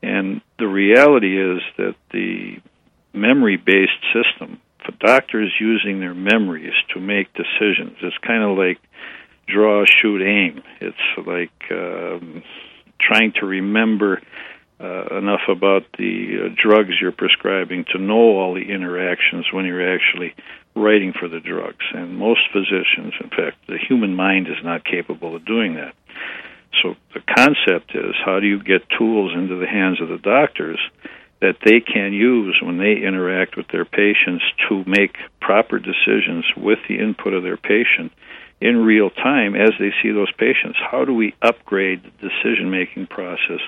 And 0.01 0.41
the 0.57 0.67
reality 0.67 1.39
is 1.39 1.61
that 1.77 1.95
the 2.11 2.57
memory 3.13 3.57
based 3.57 4.01
system, 4.13 4.59
for 4.85 4.91
doctors 4.99 5.53
using 5.59 5.99
their 5.99 6.15
memories 6.15 6.73
to 6.93 6.99
make 6.99 7.27
decisions, 7.33 7.97
it's 8.01 8.17
kind 8.25 8.43
of 8.43 8.57
like 8.57 8.79
draw, 9.47 9.85
shoot, 9.85 10.21
aim. 10.21 10.63
It's 10.79 11.27
like 11.27 11.71
um, 11.71 12.43
trying 12.99 13.33
to 13.39 13.45
remember 13.45 14.21
uh, 14.79 15.17
enough 15.17 15.41
about 15.47 15.83
the 15.97 16.45
uh, 16.45 16.55
drugs 16.61 16.93
you're 16.99 17.11
prescribing 17.11 17.85
to 17.91 17.99
know 17.99 18.39
all 18.39 18.55
the 18.55 18.71
interactions 18.71 19.45
when 19.51 19.65
you're 19.65 19.93
actually 19.93 20.33
writing 20.75 21.13
for 21.17 21.27
the 21.27 21.39
drugs. 21.39 21.85
And 21.93 22.17
most 22.17 22.41
physicians, 22.51 23.13
in 23.21 23.29
fact, 23.29 23.57
the 23.67 23.77
human 23.77 24.15
mind 24.15 24.47
is 24.47 24.63
not 24.63 24.83
capable 24.83 25.35
of 25.35 25.45
doing 25.45 25.75
that. 25.75 25.93
So 26.81 26.95
the 27.13 27.21
concept 27.21 27.95
is 27.95 28.15
how 28.25 28.39
do 28.39 28.47
you 28.47 28.61
get 28.61 28.89
tools 28.97 29.33
into 29.35 29.55
the 29.59 29.67
hands 29.67 30.01
of 30.01 30.09
the 30.09 30.17
doctors 30.17 30.79
that 31.41 31.57
they 31.65 31.79
can 31.79 32.13
use 32.13 32.59
when 32.61 32.77
they 32.77 32.95
interact 33.05 33.57
with 33.57 33.67
their 33.69 33.85
patients 33.85 34.43
to 34.69 34.83
make 34.85 35.17
proper 35.41 35.79
decisions 35.79 36.45
with 36.55 36.79
the 36.87 36.99
input 36.99 37.33
of 37.33 37.43
their 37.43 37.57
patient 37.57 38.11
in 38.61 38.77
real 38.77 39.09
time 39.09 39.55
as 39.55 39.71
they 39.79 39.91
see 40.01 40.11
those 40.11 40.31
patients. 40.33 40.77
How 40.91 41.03
do 41.03 41.13
we 41.13 41.33
upgrade 41.41 42.03
the 42.03 42.29
decision 42.29 42.69
making 42.69 43.07
process 43.07 43.59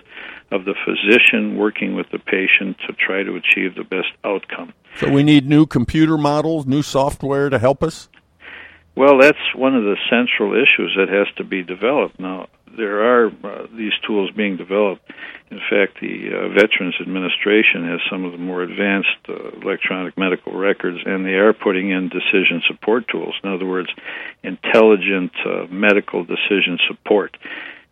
of 0.51 0.65
the 0.65 0.75
physician 0.85 1.57
working 1.57 1.95
with 1.95 2.05
the 2.11 2.19
patient 2.19 2.77
to 2.85 2.93
try 2.93 3.23
to 3.23 3.35
achieve 3.35 3.73
the 3.73 3.83
best 3.83 4.09
outcome? 4.23 4.71
So 4.99 5.09
we 5.09 5.23
need 5.23 5.49
new 5.49 5.65
computer 5.65 6.15
models, 6.15 6.67
new 6.67 6.83
software 6.83 7.49
to 7.49 7.57
help 7.57 7.81
us? 7.81 8.07
Well, 8.95 9.17
that's 9.19 9.55
one 9.55 9.75
of 9.75 9.83
the 9.83 9.97
central 10.07 10.53
issues 10.53 10.95
that 10.95 11.09
has 11.09 11.25
to 11.37 11.43
be 11.43 11.63
developed. 11.63 12.19
Now, 12.19 12.47
there 12.75 13.01
are 13.01 13.27
uh, 13.27 13.67
these 13.75 13.93
tools 14.05 14.31
being 14.35 14.57
developed 14.57 15.09
In 15.53 15.59
fact, 15.69 16.01
the 16.01 16.33
uh, 16.33 16.49
Veterans 16.49 16.95
Administration 16.99 17.85
has 17.85 17.99
some 18.09 18.25
of 18.25 18.31
the 18.31 18.39
more 18.39 18.63
advanced 18.63 19.21
uh, 19.29 19.51
electronic 19.61 20.17
medical 20.17 20.53
records, 20.57 20.97
and 21.05 21.23
they 21.23 21.37
are 21.37 21.53
putting 21.53 21.91
in 21.91 22.09
decision 22.09 22.63
support 22.67 23.07
tools. 23.07 23.35
In 23.43 23.53
other 23.53 23.65
words, 23.65 23.89
intelligent 24.41 25.31
uh, 25.45 25.67
medical 25.69 26.23
decision 26.23 26.79
support. 26.87 27.37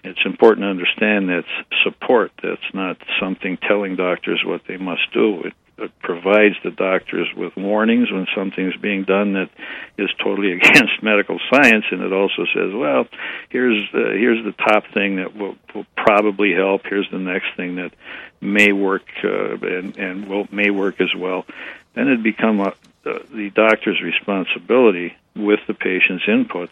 It's 0.03 0.25
important 0.25 0.63
to 0.63 0.69
understand 0.69 1.29
that's 1.29 1.83
support. 1.83 2.31
That's 2.41 2.73
not 2.73 2.97
something 3.21 3.57
telling 3.67 3.95
doctors 3.95 4.41
what 4.43 4.61
they 4.67 4.77
must 4.77 5.13
do. 5.13 5.43
It 5.43 5.53
provides 5.99 6.55
the 6.63 6.71
doctors 6.71 7.27
with 7.35 7.55
warnings 7.55 8.11
when 8.11 8.27
something's 8.35 8.75
being 8.77 9.03
done 9.03 9.33
that 9.33 9.49
is 9.97 10.09
totally 10.23 10.51
against 10.57 11.01
medical 11.01 11.39
science, 11.51 11.85
and 11.91 12.01
it 12.01 12.13
also 12.13 12.45
says, 12.53 12.73
well, 12.73 13.07
here's 13.49 13.89
the, 13.91 14.15
here's 14.17 14.43
the 14.43 14.53
top 14.53 14.83
thing 14.93 15.17
that 15.17 15.35
will, 15.35 15.55
will 15.73 15.85
probably 15.95 16.53
help. 16.53 16.81
Here's 16.85 17.09
the 17.11 17.19
next 17.19 17.47
thing 17.55 17.75
that 17.75 17.93
may 18.41 18.71
work 18.71 19.03
uh, 19.23 19.55
and 19.57 19.95
and 19.97 20.27
will 20.27 20.47
may 20.51 20.71
work 20.71 20.99
as 20.99 21.13
well. 21.15 21.45
Then 21.93 22.07
it 22.07 22.23
become 22.23 22.59
a, 22.59 22.73
uh, 23.05 23.19
the 23.33 23.51
doctor's 23.53 24.01
responsibility 24.01 25.15
with 25.35 25.59
the 25.67 25.73
patient's 25.73 26.23
input 26.27 26.71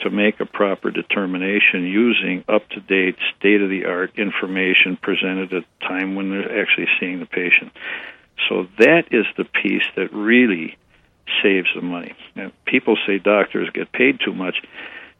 to 0.00 0.10
make 0.10 0.40
a 0.40 0.46
proper 0.46 0.90
determination 0.90 1.84
using 1.84 2.44
up 2.48 2.68
to 2.70 2.80
date, 2.80 3.16
state 3.38 3.60
of 3.60 3.68
the 3.68 3.84
art 3.84 4.18
information 4.18 4.96
presented 4.96 5.52
at 5.52 5.64
a 5.64 5.86
time 5.86 6.14
when 6.14 6.30
they're 6.30 6.60
actually 6.60 6.88
seeing 6.98 7.20
the 7.20 7.26
patient. 7.26 7.72
So 8.48 8.66
that 8.78 9.04
is 9.10 9.26
the 9.36 9.44
piece 9.44 9.84
that 9.96 10.12
really 10.12 10.76
saves 11.42 11.68
the 11.74 11.82
money. 11.82 12.14
And 12.36 12.52
people 12.64 12.96
say 13.06 13.18
doctors 13.18 13.68
get 13.70 13.92
paid 13.92 14.18
too 14.24 14.32
much. 14.32 14.56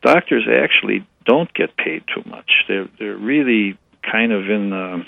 Doctors 0.03 0.47
actually 0.51 1.07
don't 1.25 1.53
get 1.55 1.77
paid 1.77 2.05
too 2.13 2.29
much. 2.29 2.51
They're 2.69 2.89
they're 2.99 3.17
really 3.17 3.79
kind 4.11 4.33
of 4.33 4.49
in 4.49 4.71
the 4.71 5.05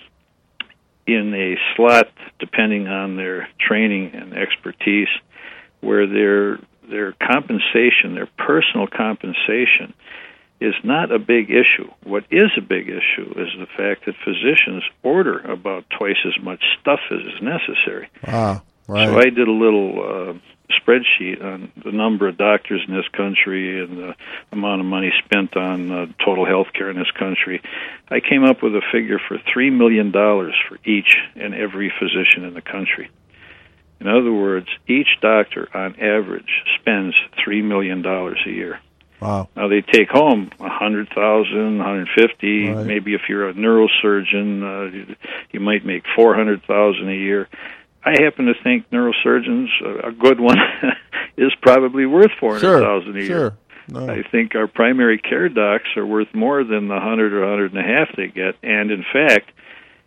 in 1.07 1.35
a 1.35 1.57
slot 1.75 2.09
depending 2.39 2.87
on 2.87 3.17
their 3.17 3.49
training 3.59 4.13
and 4.15 4.35
expertise 4.35 5.09
where 5.81 6.07
their 6.07 6.59
their 6.89 7.13
compensation, 7.13 8.15
their 8.15 8.29
personal 8.39 8.87
compensation 8.87 9.95
is 10.63 10.75
not 10.85 11.11
a 11.13 11.19
big 11.19 11.51
issue. 11.51 11.91
What 12.05 12.25
is 12.31 12.51
a 12.57 12.61
big 12.61 12.89
issue 12.89 13.33
is 13.37 13.49
the 13.59 13.67
fact 13.77 14.07
that 14.07 14.15
physicians 14.25 14.85
order 15.03 15.39
about 15.39 15.85
twice 15.91 16.19
as 16.25 16.43
much 16.43 16.63
stuff 16.81 17.01
as 17.11 17.21
is 17.21 17.43
necessary. 17.43 18.09
Ah, 18.27 18.63
right. 18.87 19.09
So 19.09 19.19
I 19.19 19.25
did 19.25 19.49
a 19.49 19.53
little 19.53 20.03
uh, 20.03 20.39
spreadsheet 20.81 21.43
on 21.43 21.73
the 21.85 21.93
number 21.93 22.29
of 22.29 22.37
doctors 22.37 22.83
in 22.87 22.95
this 22.95 23.09
country 23.09 23.83
and 23.83 23.97
the 23.97 24.15
amount 24.53 24.81
of 24.81 24.87
money 24.87 25.13
spent 25.25 25.57
on 25.57 25.91
uh, 25.91 26.07
total 26.25 26.47
health 26.47 26.69
care 26.75 26.91
in 26.91 26.97
this 26.97 27.11
country. 27.19 27.63
I 28.09 28.21
came 28.21 28.45
up 28.45 28.63
with 28.63 28.75
a 28.75 28.83
figure 28.93 29.21
for 29.29 29.39
$3 29.39 29.73
million 29.77 30.13
for 30.13 30.79
each 30.85 31.17
and 31.37 31.55
every 31.55 31.93
physician 31.99 32.45
in 32.45 32.55
the 32.55 32.63
country. 32.63 33.11
In 34.01 34.09
other 34.09 34.33
words, 34.33 34.67
each 34.89 35.07
doctor 35.21 35.69
on 35.75 35.95
average 36.01 36.65
spends 36.81 37.15
$3 37.47 37.63
million 37.63 38.05
a 38.05 38.51
year. 38.51 38.81
Wow. 39.23 39.49
Now 39.57 39.69
they 39.69 39.81
take 39.83 40.09
home 40.11 40.51
a 40.61 40.69
hundred 40.69 41.09
thousand, 41.15 41.81
hundred 41.81 42.09
fifty. 42.17 42.69
Right. 42.69 42.87
Maybe 42.87 43.15
if 43.15 43.23
you're 43.29 43.49
a 43.49 43.55
neurosurgeon, 43.55 44.63
uh, 44.63 44.91
you, 44.93 45.17
you 45.53 45.61
might 45.61 45.87
make 45.87 46.05
four 46.17 46.35
hundred 46.35 46.63
thousand 46.65 47.09
a 47.09 47.15
year. 47.17 47.49
I 48.05 48.21
happen 48.21 48.47
to 48.47 48.55
think 48.65 48.91
neurosurgeons, 48.91 49.69
a 50.05 50.11
good 50.11 50.41
one, 50.41 50.59
is 51.37 51.53
probably 51.63 52.05
worth 52.05 52.33
four 52.41 52.59
hundred 52.59 52.81
thousand 52.81 53.13
Sure. 53.13 53.17
a 53.17 53.25
year. 53.25 53.27
Sure. 53.29 53.59
No. 53.89 54.09
I 54.13 54.23
think 54.29 54.55
our 54.55 54.67
primary 54.67 55.19
care 55.19 55.49
docs 55.49 55.89
are 55.97 56.07
worth 56.07 56.33
more 56.35 56.65
than 56.65 56.89
the 56.89 56.99
hundred 57.01 57.33
or 57.33 57.49
hundred 57.49 57.73
and 57.75 57.81
a 57.81 57.87
half 57.87 58.09
they 58.17 58.29
get. 58.29 58.55
And 58.63 58.91
in 58.91 59.05
fact, 59.13 59.51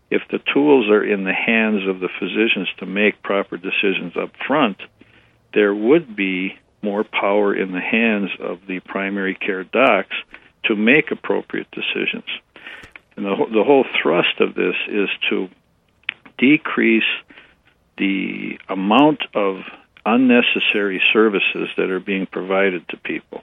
if 0.10 0.22
the 0.32 0.40
tools 0.54 0.90
are 0.90 1.04
in 1.04 1.24
the 1.24 1.34
hands 1.34 1.88
of 1.88 2.00
the 2.00 2.10
physicians 2.20 2.68
to 2.80 2.86
make 2.86 3.22
proper 3.22 3.58
decisions 3.58 4.16
up 4.18 4.32
front, 4.48 4.78
there 5.54 5.74
would 5.76 6.16
be 6.16 6.58
more 6.86 7.04
power 7.04 7.56
in 7.56 7.72
the 7.72 7.82
hands 7.82 8.30
of 8.40 8.60
the 8.68 8.80
primary 8.80 9.34
care 9.36 9.64
docs 9.64 10.16
to 10.66 10.76
make 10.76 11.12
appropriate 11.12 11.68
decisions. 11.72 12.30
And 13.16 13.26
the, 13.26 13.36
the 13.52 13.64
whole 13.64 13.86
thrust 14.02 14.40
of 14.40 14.54
this 14.54 14.76
is 14.88 15.10
to 15.30 15.50
decrease 16.38 17.04
the 17.98 18.60
amount 18.70 19.22
of 19.34 19.62
unnecessary 20.06 21.02
services 21.12 21.70
that 21.78 21.90
are 21.90 22.00
being 22.00 22.28
provided 22.28 22.88
to 22.90 22.98
people 22.98 23.42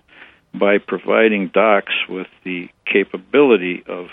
by 0.54 0.78
providing 0.78 1.48
docs 1.48 1.94
with 2.08 2.28
the 2.44 2.68
capability 2.86 3.82
of 3.88 4.06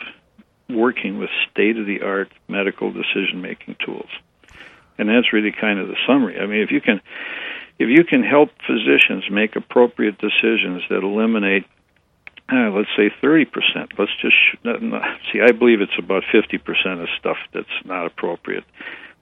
working 0.69 1.19
with 1.19 1.29
state 1.51 1.77
of 1.77 1.85
the 1.85 2.01
art 2.01 2.31
medical 2.47 2.91
decision 2.91 3.41
making 3.41 3.75
tools. 3.85 4.09
And 4.97 5.09
that's 5.09 5.33
really 5.33 5.51
kind 5.51 5.79
of 5.79 5.87
the 5.87 5.97
summary. 6.07 6.39
I 6.39 6.45
mean, 6.45 6.61
if 6.61 6.71
you 6.71 6.81
can 6.81 7.01
if 7.79 7.89
you 7.89 8.03
can 8.03 8.23
help 8.23 8.49
physicians 8.67 9.23
make 9.31 9.55
appropriate 9.55 10.17
decisions 10.19 10.83
that 10.89 11.03
eliminate 11.03 11.65
uh, 12.51 12.71
let's 12.71 12.89
say 12.97 13.11
30%. 13.21 13.45
Let's 13.97 14.11
just 14.21 14.33
sh- 14.33 14.57
see. 15.31 15.39
I 15.39 15.51
believe 15.51 15.81
it's 15.81 15.97
about 15.99 16.23
50% 16.33 17.01
of 17.01 17.07
stuff 17.19 17.37
that's 17.53 17.67
not 17.85 18.07
appropriate. 18.07 18.63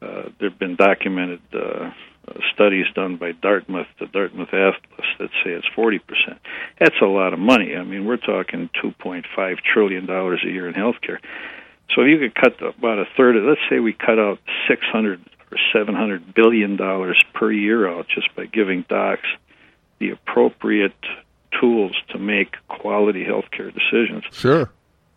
Uh, 0.02 0.30
there 0.40 0.50
have 0.50 0.60
been 0.60 0.76
documented 0.76 1.42
uh, 1.54 1.92
studies 2.54 2.86
done 2.96 3.18
by 3.18 3.32
Dartmouth, 3.34 3.88
the 4.00 4.06
Dartmouth 4.06 4.54
Atlas, 4.54 5.08
that 5.20 5.30
say 5.44 5.52
it's 5.52 5.68
40%. 5.76 6.00
That's 6.80 6.96
a 7.02 7.06
lot 7.06 7.34
of 7.34 7.40
money. 7.40 7.76
I 7.76 7.84
mean, 7.84 8.06
we're 8.06 8.18
talking 8.18 8.70
2.5 8.84 9.58
trillion 9.74 10.06
dollars 10.06 10.42
a 10.46 10.50
year 10.50 10.68
in 10.68 10.74
healthcare. 10.74 11.20
So 11.96 12.02
if 12.02 12.08
you 12.08 12.20
could 12.20 12.36
cut 12.36 12.62
about 12.62 13.00
a 13.00 13.06
third 13.16 13.38
of, 13.38 13.44
let's 13.44 13.62
say 13.70 13.80
we 13.80 13.94
cut 13.94 14.20
out 14.20 14.40
600 14.68 15.22
or 15.52 15.58
700 15.74 16.34
billion 16.34 16.76
dollars 16.76 17.22
per 17.34 17.52
year 17.52 17.88
out 17.90 18.08
just 18.14 18.34
by 18.36 18.46
giving 18.46 18.86
docs 18.90 19.28
the 20.00 20.10
appropriate 20.12 20.94
tools 21.60 21.96
to 22.10 22.20
make 22.20 22.56
quality 22.68 23.26
healthcare 23.26 23.74
decisions, 23.74 24.24
Sure. 24.32 24.70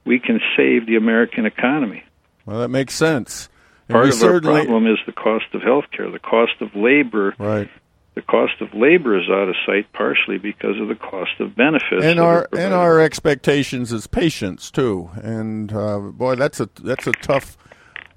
we 0.05 0.19
can 0.19 0.41
save 0.57 0.87
the 0.87 0.97
American 0.97 1.45
economy. 1.47 2.03
Well, 2.47 2.61
that 2.61 2.69
makes 2.69 2.95
sense. 2.95 3.49
And 3.89 3.95
Part 3.97 4.09
of 4.15 4.23
our 4.23 4.41
problem 4.41 4.87
is 4.87 4.99
the 5.05 5.13
cost 5.13 5.47
of 5.53 5.63
healthcare. 5.63 6.11
The 6.13 6.21
cost 6.21 6.53
of 6.61 6.75
labor, 6.77 7.35
right. 7.39 7.69
the 8.15 8.23
cost 8.23 8.55
of 8.61 8.73
labor 8.73 9.19
is 9.19 9.29
out 9.29 9.49
of 9.49 9.57
sight 9.67 9.93
partially 9.93 10.39
because 10.39 10.81
of 10.81 10.87
the 10.89 10.95
cost 10.95 11.33
of 11.41 11.57
benefits. 11.57 12.05
and 12.05 12.21
our 12.21 12.49
and 12.57 12.73
our 12.73 13.01
expectations 13.01 13.93
as 13.93 14.07
patients 14.07 14.71
too. 14.71 15.11
And 15.23 15.73
uh, 15.73 15.99
boy, 15.99 16.37
that's 16.37 16.61
a 16.61 16.69
that's 16.83 17.07
a 17.09 17.13
tough 17.13 17.59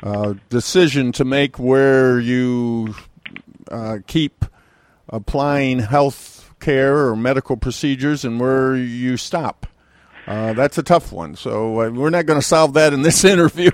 uh, 0.04 0.34
decision 0.50 1.12
to 1.14 1.26
make 1.26 1.58
where 1.58 2.20
you 2.20 2.94
uh, 3.72 3.98
keep 4.06 4.46
applying 5.10 5.80
health 5.80 6.54
care 6.60 7.08
or 7.08 7.16
medical 7.16 7.58
procedures 7.58 8.26
and 8.26 8.40
where 8.40 8.76
you 8.76 9.18
stop. 9.18 9.66
Uh, 10.28 10.54
that's 10.54 10.78
a 10.78 10.84
tough 10.84 11.12
one. 11.12 11.36
So 11.36 11.82
uh, 11.82 11.90
we're 11.90 12.10
not 12.10 12.26
going 12.26 12.40
to 12.40 12.46
solve 12.46 12.74
that 12.74 12.94
in 12.94 13.02
this 13.02 13.24
interview. 13.34 13.72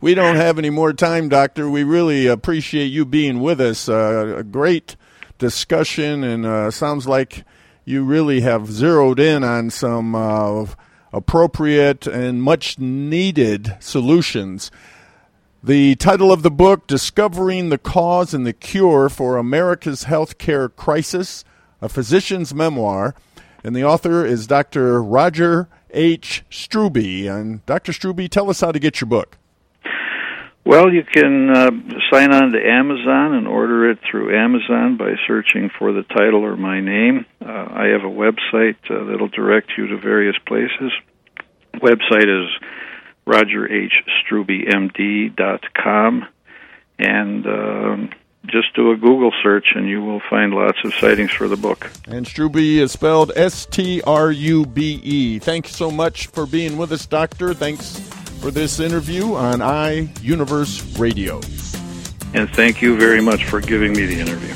we 0.00 0.14
don't 0.14 0.36
have 0.36 0.58
any 0.58 0.70
more 0.70 0.92
time, 0.92 1.28
Doctor. 1.28 1.68
We 1.68 1.84
really 1.84 2.26
appreciate 2.26 2.86
you 2.86 3.04
being 3.04 3.40
with 3.40 3.60
us. 3.60 3.88
Uh, 3.88 4.36
a 4.38 4.42
great 4.42 4.96
discussion, 5.38 6.24
and 6.24 6.46
uh, 6.46 6.70
sounds 6.70 7.06
like 7.06 7.44
you 7.84 8.04
really 8.04 8.40
have 8.40 8.70
zeroed 8.70 9.18
in 9.18 9.42
on 9.42 9.70
some 9.70 10.14
uh, 10.14 10.66
appropriate 11.12 12.06
and 12.06 12.42
much 12.42 12.78
needed 12.78 13.76
solutions. 13.80 14.70
The 15.64 15.94
title 15.94 16.32
of 16.32 16.42
the 16.42 16.50
book, 16.50 16.88
Discovering 16.88 17.68
the 17.68 17.78
Cause 17.78 18.34
and 18.34 18.44
the 18.44 18.52
Cure 18.52 19.08
for 19.08 19.36
America's 19.36 20.06
Healthcare 20.06 20.74
Crisis, 20.74 21.44
a 21.80 21.88
physician's 21.88 22.52
memoir. 22.52 23.14
And 23.62 23.76
the 23.76 23.84
author 23.84 24.26
is 24.26 24.48
Dr. 24.48 25.00
Roger 25.00 25.68
H. 25.90 26.42
Strube. 26.50 27.30
And 27.30 27.64
Dr. 27.64 27.92
Strube, 27.92 28.28
tell 28.28 28.50
us 28.50 28.60
how 28.60 28.72
to 28.72 28.80
get 28.80 29.00
your 29.00 29.06
book. 29.06 29.38
Well, 30.64 30.92
you 30.92 31.04
can 31.04 31.50
uh, 31.50 31.70
sign 32.10 32.32
on 32.32 32.50
to 32.50 32.58
Amazon 32.58 33.34
and 33.34 33.46
order 33.46 33.88
it 33.88 34.00
through 34.10 34.36
Amazon 34.36 34.96
by 34.96 35.12
searching 35.28 35.70
for 35.78 35.92
the 35.92 36.02
title 36.02 36.44
or 36.44 36.56
my 36.56 36.80
name. 36.80 37.24
Uh, 37.40 37.68
I 37.70 37.86
have 37.92 38.02
a 38.02 38.12
website 38.12 38.78
uh, 38.90 39.04
that'll 39.04 39.28
direct 39.28 39.70
you 39.78 39.86
to 39.86 39.98
various 39.98 40.36
places. 40.44 40.90
Website 41.76 42.26
is 42.26 42.50
rogerhstrubemd.com, 43.26 46.26
and 46.98 47.46
um, 47.46 48.10
just 48.46 48.74
do 48.74 48.90
a 48.90 48.96
Google 48.96 49.32
search 49.42 49.68
and 49.74 49.88
you 49.88 50.02
will 50.02 50.20
find 50.28 50.52
lots 50.52 50.78
of 50.84 50.92
sightings 50.94 51.30
for 51.30 51.48
the 51.48 51.56
book. 51.56 51.90
And 52.06 52.26
Strube 52.26 52.78
is 52.78 52.92
spelled 52.92 53.32
S 53.36 53.66
T 53.66 54.02
R 54.02 54.32
U 54.32 54.66
B 54.66 55.00
E. 55.02 55.38
Thanks 55.38 55.74
so 55.74 55.90
much 55.90 56.26
for 56.28 56.46
being 56.46 56.76
with 56.76 56.92
us, 56.92 57.06
Doctor. 57.06 57.54
Thanks 57.54 57.98
for 58.40 58.50
this 58.50 58.80
interview 58.80 59.34
on 59.34 59.60
iUniverse 59.60 60.98
Radio. 60.98 61.40
And 62.34 62.50
thank 62.50 62.82
you 62.82 62.96
very 62.96 63.20
much 63.20 63.44
for 63.44 63.60
giving 63.60 63.92
me 63.92 64.06
the 64.06 64.18
interview. 64.18 64.54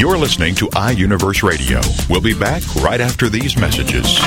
You're 0.00 0.16
listening 0.16 0.54
to 0.54 0.66
iUniverse 0.68 1.42
Radio. 1.42 1.78
We'll 2.08 2.22
be 2.22 2.32
back 2.32 2.62
right 2.76 3.02
after 3.02 3.28
these 3.28 3.58
messages. 3.58 4.18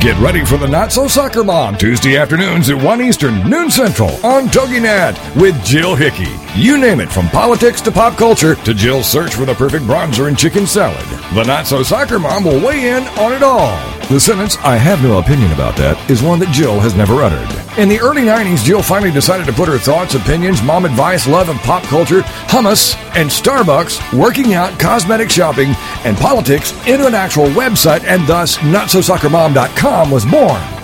Get 0.00 0.18
ready 0.18 0.44
for 0.44 0.56
the 0.56 0.66
Not 0.66 0.90
So 0.90 1.06
Soccer 1.06 1.44
Mom 1.44 1.76
Tuesday 1.76 2.16
afternoons 2.16 2.68
at 2.68 2.82
1 2.82 3.00
Eastern, 3.00 3.48
noon 3.48 3.70
Central 3.70 4.10
on 4.26 4.48
TogiNet 4.48 5.40
with 5.40 5.64
Jill 5.64 5.94
Hickey. 5.94 6.34
You 6.60 6.78
name 6.78 6.98
it, 6.98 7.12
from 7.12 7.28
politics 7.28 7.80
to 7.82 7.92
pop 7.92 8.18
culture 8.18 8.56
to 8.56 8.74
Jill's 8.74 9.06
search 9.06 9.36
for 9.36 9.44
the 9.44 9.54
perfect 9.54 9.84
bronzer 9.84 10.26
and 10.26 10.36
chicken 10.36 10.66
salad. 10.66 11.23
The 11.34 11.42
Not 11.42 11.66
So 11.66 11.82
Soccer 11.82 12.20
Mom 12.20 12.44
will 12.44 12.64
weigh 12.64 12.90
in 12.90 13.02
on 13.18 13.32
it 13.32 13.42
all. 13.42 13.76
The 14.06 14.20
sentence, 14.20 14.56
I 14.58 14.76
have 14.76 15.02
no 15.02 15.18
opinion 15.18 15.50
about 15.50 15.76
that, 15.78 15.98
is 16.08 16.22
one 16.22 16.38
that 16.38 16.52
Jill 16.52 16.78
has 16.78 16.94
never 16.94 17.14
uttered. 17.14 17.50
In 17.76 17.88
the 17.88 17.98
early 17.98 18.22
90s, 18.22 18.62
Jill 18.62 18.82
finally 18.82 19.10
decided 19.10 19.44
to 19.46 19.52
put 19.52 19.68
her 19.68 19.76
thoughts, 19.76 20.14
opinions, 20.14 20.62
mom 20.62 20.84
advice, 20.84 21.26
love 21.26 21.48
of 21.48 21.56
pop 21.56 21.82
culture, 21.82 22.20
hummus, 22.46 22.94
and 23.16 23.28
Starbucks, 23.28 24.16
working 24.16 24.54
out, 24.54 24.78
cosmetic 24.78 25.28
shopping, 25.28 25.74
and 26.04 26.16
politics 26.16 26.70
into 26.86 27.04
an 27.04 27.16
actual 27.16 27.46
website, 27.46 28.04
and 28.04 28.24
thus 28.28 28.58
NotSoSoccerMom.com 28.58 30.12
was 30.12 30.24
born. 30.24 30.83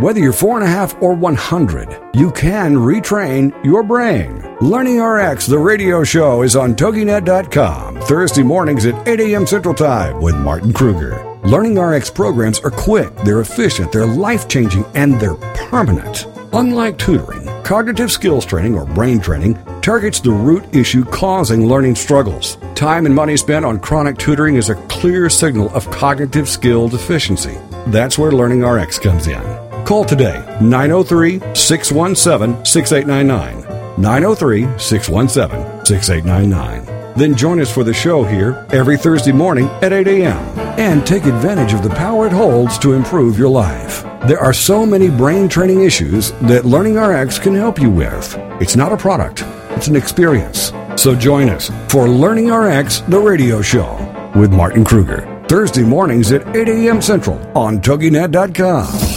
Whether 0.00 0.20
you're 0.20 0.32
four 0.32 0.56
and 0.56 0.64
a 0.64 0.70
half 0.70 0.94
or 1.02 1.12
100, 1.12 2.14
you 2.14 2.30
can 2.30 2.74
retrain 2.74 3.52
your 3.62 3.82
brain. 3.82 4.56
Learning 4.62 4.98
RX, 4.98 5.46
the 5.46 5.58
radio 5.58 6.04
show, 6.04 6.40
is 6.40 6.56
on 6.56 6.74
TogiNet.com 6.74 8.00
Thursday 8.00 8.42
mornings 8.42 8.86
at 8.86 9.06
8 9.06 9.20
a.m. 9.20 9.46
Central 9.46 9.74
Time 9.74 10.22
with 10.22 10.34
Martin 10.36 10.72
Kruger. 10.72 11.22
Learning 11.44 11.78
RX 11.78 12.08
programs 12.08 12.60
are 12.60 12.70
quick, 12.70 13.14
they're 13.26 13.42
efficient, 13.42 13.92
they're 13.92 14.06
life 14.06 14.48
changing, 14.48 14.86
and 14.94 15.20
they're 15.20 15.34
permanent. 15.34 16.26
Unlike 16.54 16.96
tutoring, 16.96 17.46
cognitive 17.62 18.10
skills 18.10 18.46
training 18.46 18.78
or 18.78 18.86
brain 18.86 19.20
training 19.20 19.62
targets 19.82 20.18
the 20.18 20.32
root 20.32 20.64
issue 20.74 21.04
causing 21.04 21.66
learning 21.66 21.94
struggles. 21.94 22.56
Time 22.74 23.04
and 23.04 23.14
money 23.14 23.36
spent 23.36 23.66
on 23.66 23.78
chronic 23.78 24.16
tutoring 24.16 24.56
is 24.56 24.70
a 24.70 24.76
clear 24.86 25.28
signal 25.28 25.68
of 25.74 25.90
cognitive 25.90 26.48
skill 26.48 26.88
deficiency. 26.88 27.58
That's 27.88 28.16
where 28.16 28.32
Learning 28.32 28.62
RX 28.62 28.98
comes 28.98 29.26
in. 29.26 29.69
Call 29.90 30.04
today 30.04 30.38
903 30.60 31.40
617 31.52 32.64
6899. 32.64 34.00
903 34.00 34.78
617 34.78 35.84
6899. 35.84 37.14
Then 37.18 37.34
join 37.34 37.60
us 37.60 37.74
for 37.74 37.82
the 37.82 37.92
show 37.92 38.22
here 38.22 38.64
every 38.70 38.96
Thursday 38.96 39.32
morning 39.32 39.66
at 39.82 39.92
8 39.92 40.06
a.m. 40.06 40.38
and 40.78 41.04
take 41.04 41.24
advantage 41.24 41.72
of 41.72 41.82
the 41.82 41.90
power 41.90 42.28
it 42.28 42.32
holds 42.32 42.78
to 42.78 42.92
improve 42.92 43.36
your 43.36 43.48
life. 43.48 44.04
There 44.28 44.38
are 44.38 44.52
so 44.52 44.86
many 44.86 45.10
brain 45.10 45.48
training 45.48 45.82
issues 45.82 46.30
that 46.42 46.64
Learning 46.64 46.94
RX 46.94 47.40
can 47.40 47.56
help 47.56 47.80
you 47.80 47.90
with. 47.90 48.36
It's 48.60 48.76
not 48.76 48.92
a 48.92 48.96
product, 48.96 49.42
it's 49.70 49.88
an 49.88 49.96
experience. 49.96 50.72
So 50.94 51.16
join 51.16 51.48
us 51.48 51.68
for 51.88 52.08
Learning 52.08 52.48
RX, 52.48 53.00
the 53.00 53.18
radio 53.18 53.60
show 53.60 53.96
with 54.36 54.52
Martin 54.52 54.84
Kruger. 54.84 55.26
Thursday 55.48 55.82
mornings 55.82 56.30
at 56.30 56.46
8 56.54 56.68
a.m. 56.68 57.02
Central 57.02 57.40
on 57.58 57.80
TogiNet.com. 57.80 59.09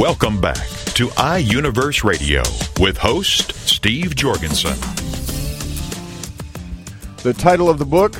Welcome 0.00 0.40
back 0.40 0.56
to 0.94 1.08
iUniverse 1.08 2.04
Radio 2.04 2.40
with 2.80 2.96
host 2.96 3.52
Steve 3.68 4.16
Jorgensen. 4.16 4.72
The 7.22 7.34
title 7.34 7.68
of 7.68 7.78
the 7.78 7.84
book 7.84 8.14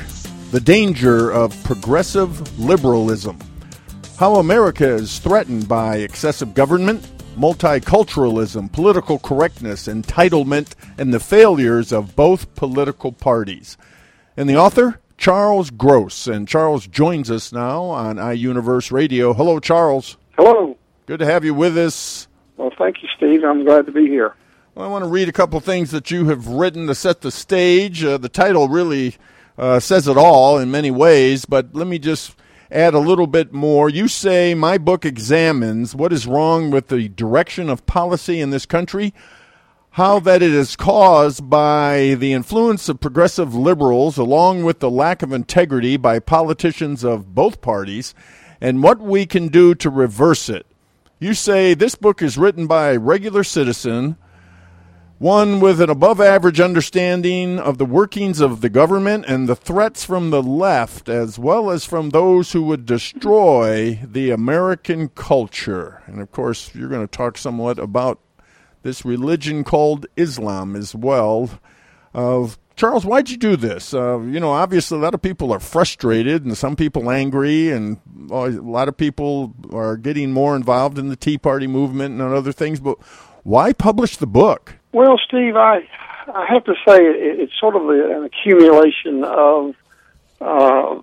The 0.51 0.61
Danger 0.61 1.31
of 1.31 1.57
Progressive 1.65 2.61
Liberalism 2.61 3.39
How 4.19 4.35
America 4.35 4.87
is 4.87 5.21
Threatened 5.21 5.69
by 5.69 5.97
Excessive 5.97 6.53
Government, 6.53 7.03
Multiculturalism, 7.39 8.71
Political 8.71 9.21
Correctness, 9.21 9.89
Entitlement, 9.89 10.75
and 10.99 11.15
the 11.15 11.19
Failures 11.19 11.93
of 11.93 12.15
Both 12.15 12.55
Political 12.57 13.13
Parties. 13.13 13.79
And 14.37 14.51
the 14.51 14.57
author, 14.59 15.01
Charles 15.17 15.71
Gross. 15.71 16.27
And 16.27 16.47
Charles 16.47 16.87
joins 16.87 17.31
us 17.31 17.55
now 17.55 17.85
on 17.85 18.17
iUniverse 18.17 18.93
Radio. 18.93 19.33
Hello, 19.33 19.59
Charles. 19.59 20.19
Hello. 20.37 20.70
Good 21.11 21.19
to 21.19 21.27
have 21.27 21.45
you 21.45 21.55
with 21.55 21.77
us. 21.77 22.29
Well, 22.57 22.71
thank 22.79 23.03
you, 23.03 23.09
Steve. 23.17 23.43
I'm 23.43 23.65
glad 23.65 23.85
to 23.87 23.91
be 23.91 24.07
here. 24.07 24.37
Well, 24.77 24.87
I 24.87 24.89
want 24.89 25.03
to 25.03 25.11
read 25.11 25.29
a 25.29 25.33
couple 25.33 25.59
things 25.59 25.91
that 25.91 26.13
you 26.13 26.29
have 26.29 26.47
written 26.47 26.87
to 26.87 26.95
set 26.95 27.23
the 27.23 27.33
stage. 27.33 28.05
Uh, 28.05 28.17
the 28.17 28.29
title 28.29 28.69
really 28.69 29.17
uh, 29.59 29.81
says 29.81 30.07
it 30.07 30.17
all 30.17 30.57
in 30.57 30.71
many 30.71 30.93
ways, 30.93 31.47
but 31.47 31.75
let 31.75 31.89
me 31.89 31.99
just 31.99 32.37
add 32.71 32.95
a 32.95 33.01
little 33.01 33.27
bit 33.27 33.53
more. 33.53 33.91
You 33.91 34.07
say 34.07 34.55
my 34.55 34.79
book 34.79 35.05
examines 35.05 35.97
what 35.97 36.13
is 36.13 36.29
wrong 36.29 36.71
with 36.71 36.87
the 36.87 37.09
direction 37.09 37.69
of 37.69 37.87
policy 37.87 38.39
in 38.39 38.51
this 38.51 38.65
country, 38.65 39.13
how 39.91 40.21
that 40.21 40.43
it 40.43 40.55
is 40.55 40.77
caused 40.77 41.51
by 41.51 42.15
the 42.21 42.33
influence 42.33 42.89
of 42.89 43.01
progressive 43.01 43.53
liberals, 43.53 44.17
along 44.17 44.63
with 44.63 44.79
the 44.79 44.89
lack 44.89 45.23
of 45.23 45.33
integrity 45.33 45.97
by 45.97 46.21
politicians 46.21 47.03
of 47.03 47.35
both 47.35 47.61
parties, 47.61 48.15
and 48.61 48.85
what 48.85 49.01
we 49.01 49.27
can 49.27 49.49
do 49.49 49.75
to 49.75 49.91
reverse 49.91 50.49
it. 50.49 50.67
You 51.23 51.35
say 51.35 51.75
this 51.75 51.97
book 51.97 52.23
is 52.23 52.39
written 52.39 52.67
by 52.67 52.93
a 52.93 52.99
regular 52.99 53.45
citizen, 53.45 54.17
one 55.19 55.61
with 55.61 55.79
an 55.83 55.91
above 55.91 56.19
average 56.19 56.61
understanding 56.61 57.59
of 57.59 57.77
the 57.77 57.85
workings 57.85 58.41
of 58.41 58.63
the 58.63 58.71
government 58.71 59.27
and 59.29 59.47
the 59.47 59.55
threats 59.55 60.03
from 60.03 60.31
the 60.31 60.43
left, 60.43 61.11
as 61.11 61.39
well 61.39 61.71
as 61.71 61.85
from 61.85 62.09
those 62.09 62.53
who 62.53 62.63
would 62.63 62.87
destroy 62.87 64.01
the 64.03 64.31
American 64.31 65.11
culture. 65.11 66.03
And 66.07 66.23
of 66.23 66.33
course, 66.33 66.75
you're 66.75 66.89
going 66.89 67.07
to 67.07 67.17
talk 67.17 67.37
somewhat 67.37 67.79
about 67.79 68.19
this 68.83 69.05
religion 69.05 69.63
called 69.63 70.07
Islam 70.17 70.75
as 70.75 70.95
well. 70.95 71.51
Uh, 72.15 72.49
Charles, 72.77 73.05
why'd 73.05 73.29
you 73.29 73.37
do 73.37 73.57
this? 73.57 73.93
Uh, 73.93 74.21
you 74.21 74.41
know, 74.41 74.53
obviously 74.53 74.97
a 74.97 75.03
lot 75.03 75.13
of 75.13 75.21
people 75.21 75.53
are 75.53 75.61
frustrated 75.61 76.47
and 76.47 76.57
some 76.57 76.77
people 76.77 77.11
angry, 77.11 77.71
and 77.71 78.01
a 78.31 78.49
lot 78.61 78.89
of 78.89 78.97
people 78.97 79.55
are 79.73 79.97
getting 79.97 80.33
more 80.33 80.57
involved 80.57 80.99
in 80.99 81.09
the 81.09 81.17
Tea 81.17 81.39
Party 81.39 81.67
movement 81.67 82.21
and 82.21 82.33
other 82.33 82.53
things. 82.53 82.81
But 82.81 82.99
why 83.43 83.73
publish 83.73 84.17
the 84.17 84.27
book? 84.27 84.77
Well, 84.93 85.19
Steve, 85.27 85.57
I 85.57 85.89
I 86.29 86.47
have 86.49 86.65
to 86.65 86.75
say 86.87 86.99
it, 86.99 87.41
it's 87.41 87.59
sort 87.59 87.77
of 87.77 87.89
an 87.89 88.25
accumulation 88.25 89.25
of 89.25 89.75
uh, 90.41 91.01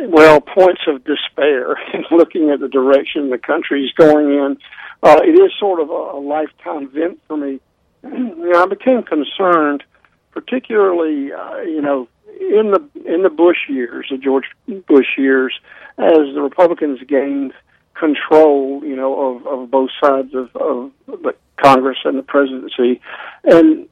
well 0.00 0.40
points 0.40 0.82
of 0.86 1.04
despair 1.04 1.76
in 1.94 2.04
looking 2.10 2.50
at 2.50 2.60
the 2.60 2.68
direction 2.68 3.30
the 3.30 3.38
country 3.38 3.84
is 3.84 3.92
going 3.92 4.30
in. 4.30 4.58
Uh, 5.02 5.20
it 5.22 5.38
is 5.38 5.50
sort 5.58 5.80
of 5.80 5.88
a, 5.90 5.92
a 5.92 6.20
lifetime 6.20 6.84
event 6.84 7.20
for 7.26 7.36
me. 7.36 7.60
you 8.02 8.50
know, 8.50 8.62
I 8.62 8.66
became 8.66 9.02
concerned 9.02 9.84
particularly, 10.32 11.32
uh, 11.32 11.58
you 11.62 11.80
know, 11.80 12.08
in 12.40 12.72
the 12.72 13.12
in 13.12 13.22
the 13.22 13.30
Bush 13.30 13.68
years, 13.68 14.06
the 14.10 14.18
George 14.18 14.44
Bush 14.86 15.18
years, 15.18 15.58
as 15.98 16.34
the 16.34 16.40
Republicans 16.40 17.00
gained 17.06 17.52
control, 17.94 18.82
you 18.84 18.96
know, 18.96 19.36
of, 19.36 19.46
of 19.46 19.70
both 19.70 19.90
sides 20.02 20.34
of, 20.34 20.54
of 20.56 20.92
the 21.06 21.34
Congress 21.56 21.98
and 22.04 22.18
the 22.18 22.22
presidency, 22.22 23.00
and 23.44 23.88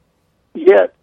yet 0.53 0.95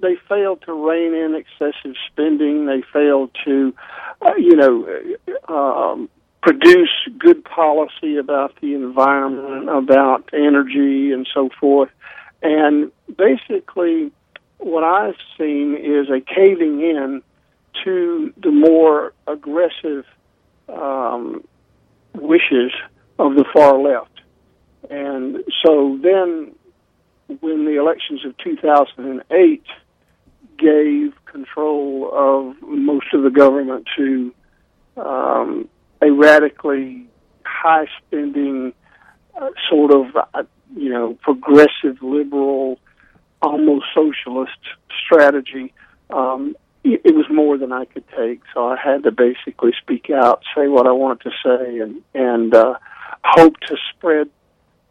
they 0.00 0.16
failed 0.28 0.62
to 0.66 0.72
rein 0.72 1.14
in 1.14 1.34
excessive 1.34 1.94
spending. 2.10 2.66
They 2.66 2.82
failed 2.92 3.30
to, 3.44 3.74
uh, 4.22 4.34
you 4.36 4.56
know, 4.56 5.16
um, 5.48 6.08
produce 6.42 6.90
good 7.18 7.44
policy 7.44 8.16
about 8.16 8.54
the 8.60 8.74
environment, 8.74 9.68
about 9.68 10.30
energy, 10.32 11.12
and 11.12 11.28
so 11.32 11.50
forth. 11.60 11.90
And 12.42 12.90
basically, 13.14 14.10
what 14.58 14.84
I've 14.84 15.16
seen 15.38 15.76
is 15.76 16.08
a 16.08 16.20
caving 16.20 16.80
in 16.80 17.22
to 17.84 18.32
the 18.42 18.50
more 18.50 19.12
aggressive 19.26 20.04
um, 20.72 21.44
wishes 22.14 22.72
of 23.18 23.34
the 23.34 23.44
far 23.52 23.78
left. 23.78 24.20
And 24.90 25.44
so 25.64 25.98
then, 26.02 26.52
when 27.40 27.64
the 27.64 27.78
elections 27.78 28.24
of 28.24 28.36
2008 28.38 29.62
gave 30.58 31.12
control 31.26 32.10
of 32.12 32.56
most 32.62 33.06
of 33.12 33.22
the 33.22 33.30
government 33.30 33.86
to 33.96 34.34
um, 34.96 35.68
a 36.02 36.10
radically 36.10 37.06
high 37.44 37.86
spending, 37.98 38.72
uh, 39.40 39.50
sort 39.68 39.92
of, 39.92 40.06
uh, 40.34 40.42
you 40.76 40.90
know, 40.90 41.14
progressive 41.22 42.02
liberal 42.02 42.78
almost 43.42 43.86
socialist 43.94 44.58
strategy. 45.04 45.72
Um, 46.10 46.56
it, 46.84 47.14
was 47.14 47.26
more 47.30 47.58
than 47.58 47.72
I 47.72 47.84
could 47.84 48.04
take, 48.16 48.40
so 48.54 48.66
I 48.66 48.76
had 48.76 49.02
to 49.04 49.10
basically 49.10 49.72
speak 49.80 50.10
out, 50.10 50.42
say 50.54 50.68
what 50.68 50.86
I 50.86 50.92
wanted 50.92 51.22
to 51.22 51.30
say, 51.44 51.78
and 51.78 52.02
and 52.14 52.54
uh, 52.54 52.74
hope 53.24 53.58
to 53.68 53.76
spread 53.90 54.28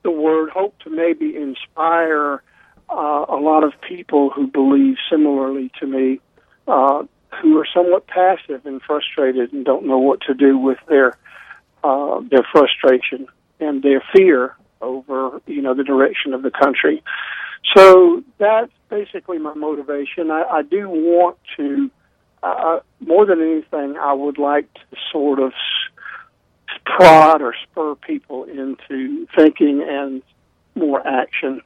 the 0.04 0.12
word, 0.12 0.49
hope 0.49 0.78
to 0.80 0.89
maybe 0.89 1.36
inspire 1.36 2.41
uh, 2.89 3.25
a 3.28 3.39
lot 3.39 3.63
of 3.63 3.73
people 3.82 4.30
who 4.30 4.47
believe 4.47 4.97
similarly 5.10 5.71
to 5.80 5.88
me, 5.88 6.19
uh, 6.67 7.04
who 7.41 7.58
are 7.58 7.67
somewhat 7.73 8.08
passive 8.08 8.65
and 8.65 8.82
frustrated 8.82 9.54
and 9.54 9.65
don't 9.65 9.86
know 9.86 9.99
what 9.99 10.21
to 10.21 10.34
do 10.34 10.58
with 10.58 10.78
their 10.88 11.17
uh, 11.84 12.21
their 12.30 12.45
frustration 12.52 13.28
and 13.60 13.84
their 13.84 14.04
fear 14.15 14.56
over 14.82 15.41
you 15.47 15.62
know 15.62 15.73
the 15.73 15.84
direction 15.84 16.34
of 16.34 16.43
the 16.43 16.52
country. 16.52 17.04
So 17.76 18.24
that's 18.38 18.72
basically 18.89 19.38
my 19.38 19.54
motivation. 19.54 20.32
I, 20.32 20.43
I 20.43 20.62
do 20.63 20.89
want 20.89 21.38
to, 21.58 21.91
uh, 22.41 22.80
more 23.00 23.26
than 23.26 23.41
anything, 23.41 23.98
I 23.98 24.13
would 24.13 24.38
like 24.38 24.74
to 24.74 24.98
sort 25.12 25.39
of 25.39 25.54
prod 26.86 27.41
or 27.41 27.54
spur 27.63 27.95
people 27.95 28.45
into 28.45 29.28
thinking 29.36 29.86
and 29.88 30.22
more 30.76 31.06
action 31.06 31.62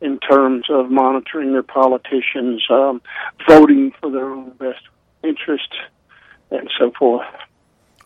in 0.00 0.18
terms 0.20 0.66
of 0.70 0.90
monitoring 0.90 1.52
their 1.52 1.62
politicians, 1.62 2.64
um, 2.70 3.02
voting 3.48 3.92
for 4.00 4.10
their 4.10 4.30
own 4.30 4.50
best 4.50 4.82
interest, 5.24 5.74
and 6.50 6.70
so 6.78 6.92
forth. 6.96 7.26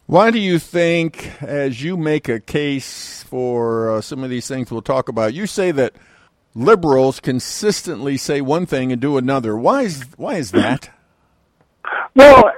Why 0.07 0.31
do 0.31 0.38
you 0.38 0.59
think, 0.59 1.31
as 1.42 1.83
you 1.83 1.96
make 1.96 2.28
a 2.28 2.40
case 2.40 3.22
for 3.24 3.90
uh, 3.90 4.00
some 4.00 4.24
of 4.24 4.31
these 4.31 4.48
things 4.48 4.70
we'll 4.70 4.83
talk 4.83 5.09
about, 5.09 5.35
you 5.35 5.46
say 5.46 5.70
that 5.72 5.94
liberals 6.54 7.20
consistently 7.20 8.16
say 8.16 8.40
one 8.40 8.66
thing 8.66 8.92
and 8.92 9.00
do 9.00 9.16
another? 9.16 9.56
Why 9.56 9.82
is 9.82 10.04
why 10.16 10.34
is 10.36 10.50
that? 10.52 10.90
Well, 12.14 12.52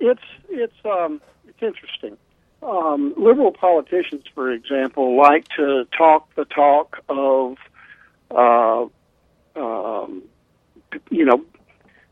it's 0.00 0.22
it's 0.48 0.74
um, 0.82 1.20
it's 1.46 1.62
interesting. 1.62 2.16
Um, 2.62 3.12
liberal 3.18 3.52
politicians, 3.52 4.24
for 4.34 4.50
example, 4.50 5.18
like 5.18 5.46
to 5.58 5.86
talk 5.96 6.34
the 6.36 6.46
talk 6.46 6.96
of, 7.10 7.58
uh, 8.30 8.86
um, 9.54 10.22
you 11.10 11.26
know, 11.26 11.44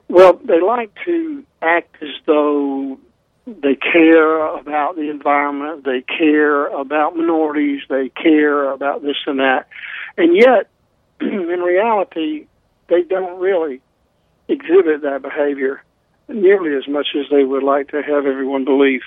well, 0.08 0.38
they 0.44 0.60
like 0.60 0.92
to 1.06 1.44
act 1.62 1.96
as 2.02 2.10
though 2.26 2.98
they 3.46 3.74
care 3.74 4.46
about 4.58 4.96
the 4.96 5.08
environment, 5.08 5.84
they 5.84 6.02
care 6.02 6.66
about 6.66 7.16
minorities, 7.16 7.80
they 7.88 8.10
care 8.10 8.70
about 8.70 9.00
this 9.00 9.16
and 9.26 9.38
that, 9.40 9.68
and 10.18 10.36
yet, 10.36 10.68
in 11.52 11.60
reality, 11.60 12.46
they 12.88 13.02
don't 13.02 13.40
really 13.40 13.80
exhibit 14.48 15.02
that 15.02 15.22
behavior 15.22 15.82
nearly 16.28 16.76
as 16.76 16.86
much 16.88 17.08
as 17.18 17.26
they 17.30 17.44
would 17.44 17.62
like 17.62 17.88
to 17.88 18.02
have 18.02 18.26
everyone 18.26 18.64
believe. 18.64 19.02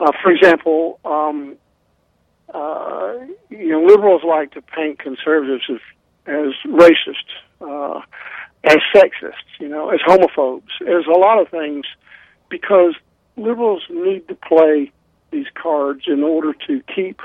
Uh, 0.00 0.12
for 0.22 0.30
example, 0.30 1.00
um, 1.04 1.56
uh, 2.52 3.14
you 3.50 3.68
know, 3.68 3.82
liberals 3.82 4.22
like 4.26 4.52
to 4.52 4.62
paint 4.62 4.98
conservatives 4.98 5.64
as, 5.68 5.80
as 6.26 6.54
racist, 6.66 7.28
uh, 7.60 8.00
as 8.64 8.78
sexist, 8.94 9.44
you 9.60 9.68
know, 9.68 9.90
as 9.90 10.00
homophobes, 10.06 10.70
as 10.82 11.04
a 11.06 11.18
lot 11.18 11.40
of 11.40 11.48
things, 11.48 11.84
because 12.48 12.94
liberals 13.36 13.82
need 13.90 14.26
to 14.28 14.34
play 14.34 14.90
these 15.30 15.46
cards 15.54 16.02
in 16.06 16.22
order 16.22 16.54
to 16.66 16.82
keep 16.94 17.20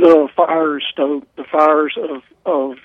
the 0.00 0.28
fires 0.36 0.84
stoked, 0.92 1.34
the 1.36 1.44
fires 1.44 1.96
of 1.96 2.22
of 2.44 2.78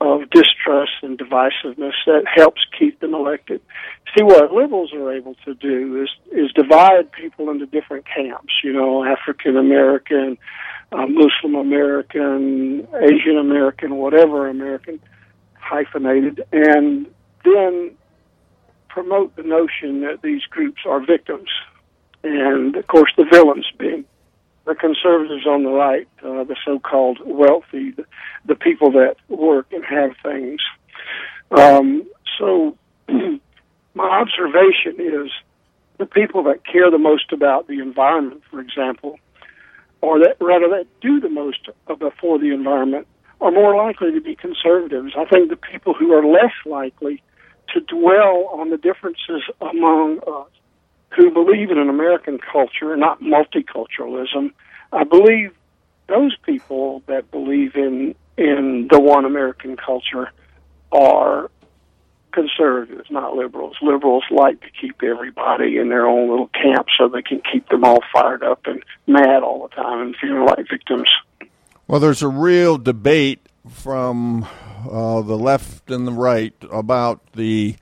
of 0.00 0.30
distrust 0.30 0.92
and 1.02 1.18
divisiveness 1.18 1.94
that 2.06 2.22
helps 2.32 2.60
keep 2.78 3.00
them 3.00 3.14
elected. 3.14 3.60
See 4.16 4.22
what 4.22 4.52
liberals 4.52 4.92
are 4.92 5.12
able 5.12 5.34
to 5.44 5.54
do 5.54 6.02
is 6.02 6.08
is 6.30 6.52
divide 6.52 7.10
people 7.12 7.50
into 7.50 7.66
different 7.66 8.06
camps. 8.06 8.52
You 8.62 8.72
know, 8.72 9.04
African 9.04 9.56
American, 9.56 10.38
uh, 10.92 11.06
Muslim 11.06 11.56
American, 11.56 12.86
Asian 12.94 13.38
American, 13.38 13.96
whatever 13.96 14.48
American, 14.48 15.00
hyphenated, 15.54 16.44
and 16.52 17.06
then 17.44 17.92
promote 18.88 19.34
the 19.36 19.42
notion 19.42 20.00
that 20.02 20.22
these 20.22 20.42
groups 20.50 20.82
are 20.86 21.04
victims, 21.04 21.48
and 22.22 22.76
of 22.76 22.86
course 22.86 23.12
the 23.16 23.26
villains 23.30 23.66
being 23.78 24.04
the 24.68 24.74
conservatives 24.74 25.46
on 25.46 25.64
the 25.64 25.70
right, 25.70 26.06
uh, 26.22 26.44
the 26.44 26.54
so-called 26.64 27.18
wealthy, 27.24 27.90
the, 27.92 28.04
the 28.44 28.54
people 28.54 28.92
that 28.92 29.16
work 29.28 29.66
and 29.72 29.82
have 29.82 30.10
things. 30.22 30.60
Um, 31.50 32.06
so 32.38 32.76
my 33.08 34.04
observation 34.04 34.96
is 34.98 35.30
the 35.96 36.04
people 36.04 36.42
that 36.44 36.66
care 36.66 36.90
the 36.90 36.98
most 36.98 37.32
about 37.32 37.66
the 37.66 37.80
environment, 37.80 38.42
for 38.50 38.60
example, 38.60 39.18
or 40.02 40.18
that 40.18 40.36
rather 40.38 40.68
that 40.68 40.86
do 41.00 41.18
the 41.18 41.30
most 41.30 41.70
for 42.20 42.38
the 42.38 42.52
environment, 42.52 43.08
are 43.40 43.50
more 43.50 43.74
likely 43.74 44.12
to 44.12 44.20
be 44.20 44.36
conservatives. 44.36 45.14
I 45.16 45.24
think 45.24 45.48
the 45.48 45.56
people 45.56 45.94
who 45.94 46.12
are 46.12 46.24
less 46.26 46.52
likely 46.66 47.22
to 47.72 47.80
dwell 47.80 48.50
on 48.52 48.68
the 48.68 48.76
differences 48.76 49.42
among 49.62 50.18
us 50.26 50.50
who 51.16 51.30
believe 51.30 51.70
in 51.70 51.78
an 51.78 51.88
American 51.88 52.38
culture, 52.38 52.96
not 52.96 53.20
multiculturalism. 53.20 54.52
I 54.92 55.04
believe 55.04 55.52
those 56.06 56.36
people 56.44 57.02
that 57.06 57.30
believe 57.30 57.76
in 57.76 58.14
in 58.36 58.88
the 58.90 59.00
one 59.00 59.24
American 59.24 59.76
culture 59.76 60.30
are 60.92 61.50
conservatives, 62.32 63.10
not 63.10 63.34
liberals. 63.34 63.76
Liberals 63.82 64.24
like 64.30 64.60
to 64.60 64.68
keep 64.80 65.02
everybody 65.02 65.76
in 65.76 65.88
their 65.88 66.06
own 66.06 66.30
little 66.30 66.48
camp 66.48 66.86
so 66.96 67.08
they 67.08 67.22
can 67.22 67.42
keep 67.52 67.68
them 67.68 67.84
all 67.84 67.98
fired 68.12 68.42
up 68.44 68.60
and 68.66 68.82
mad 69.06 69.42
all 69.42 69.68
the 69.68 69.74
time 69.74 70.00
and 70.00 70.16
feeling 70.20 70.44
like 70.44 70.68
victims. 70.70 71.08
Well, 71.88 72.00
there's 72.00 72.22
a 72.22 72.28
real 72.28 72.78
debate 72.78 73.40
from 73.68 74.46
uh, 74.88 75.22
the 75.22 75.36
left 75.36 75.90
and 75.90 76.06
the 76.06 76.12
right 76.12 76.54
about 76.70 77.32
the 77.32 77.76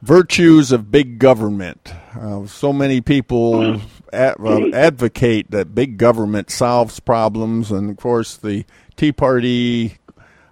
virtues 0.00 0.70
of 0.70 0.90
big 0.90 1.18
government. 1.18 1.92
Uh, 2.18 2.46
so 2.46 2.72
many 2.72 3.00
people 3.00 3.80
ad, 4.12 4.36
uh, 4.40 4.68
advocate 4.72 5.50
that 5.50 5.74
big 5.74 5.98
government 5.98 6.50
solves 6.50 7.00
problems, 7.00 7.70
and 7.70 7.90
of 7.90 7.96
course, 7.96 8.36
the 8.36 8.64
Tea 8.96 9.12
Party 9.12 9.98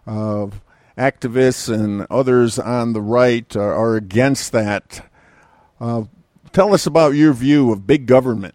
uh, 0.07 0.47
activists 0.99 1.73
and 1.73 2.07
others 2.11 2.59
on 2.59 2.93
the 2.93 3.01
right 3.01 3.57
are, 3.57 3.75
are 3.75 3.97
against 3.97 4.53
that. 4.53 5.09
Uh, 5.81 6.05
tell 6.53 6.75
us 6.75 6.87
about 6.87 7.15
your 7.15 7.33
view 7.33 7.73
of 7.73 7.87
big 7.87 8.07
government. 8.07 8.55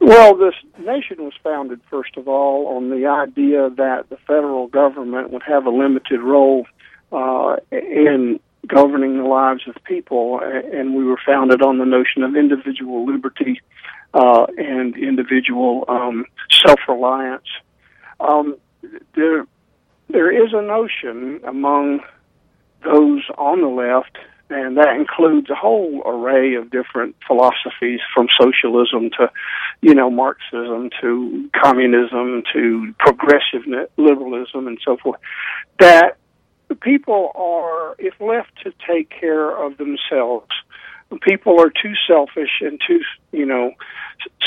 Well, 0.00 0.36
this 0.36 0.54
nation 0.78 1.24
was 1.24 1.34
founded, 1.42 1.80
first 1.90 2.16
of 2.16 2.28
all, 2.28 2.76
on 2.76 2.90
the 2.90 3.06
idea 3.06 3.70
that 3.70 4.08
the 4.08 4.16
federal 4.26 4.68
government 4.68 5.30
would 5.30 5.42
have 5.42 5.66
a 5.66 5.70
limited 5.70 6.20
role 6.20 6.66
uh, 7.12 7.56
in 7.72 8.38
governing 8.68 9.18
the 9.18 9.24
lives 9.24 9.62
of 9.66 9.74
people, 9.84 10.40
and 10.40 10.94
we 10.94 11.04
were 11.04 11.18
founded 11.24 11.62
on 11.62 11.78
the 11.78 11.84
notion 11.84 12.22
of 12.22 12.36
individual 12.36 13.06
liberty 13.06 13.60
uh, 14.14 14.46
and 14.56 14.96
individual 14.96 15.84
um, 15.88 16.24
self-reliance. 16.64 17.46
Um, 18.20 18.56
there, 19.14 19.46
there 20.08 20.30
is 20.30 20.52
a 20.52 20.62
notion 20.62 21.40
among 21.46 22.00
those 22.84 23.22
on 23.36 23.60
the 23.60 23.68
left 23.68 24.16
and 24.50 24.76
that 24.78 24.94
includes 24.96 25.50
a 25.50 25.54
whole 25.54 26.02
array 26.06 26.54
of 26.54 26.70
different 26.70 27.14
philosophies 27.26 28.00
from 28.14 28.28
socialism 28.40 29.10
to 29.10 29.30
you 29.82 29.94
know 29.94 30.10
marxism 30.10 30.90
to 31.00 31.50
communism 31.54 32.42
to 32.52 32.94
progressive 32.98 33.62
liberalism 33.96 34.66
and 34.66 34.78
so 34.84 34.96
forth 34.96 35.20
that 35.78 36.16
people 36.74 37.32
are 37.34 37.94
if 37.98 38.14
left 38.20 38.50
to 38.62 38.72
take 38.86 39.10
care 39.10 39.50
of 39.50 39.76
themselves 39.78 40.50
people 41.22 41.58
are 41.58 41.70
too 41.70 41.94
selfish 42.06 42.60
and 42.60 42.80
too 42.86 43.00
you 43.32 43.46
know 43.46 43.72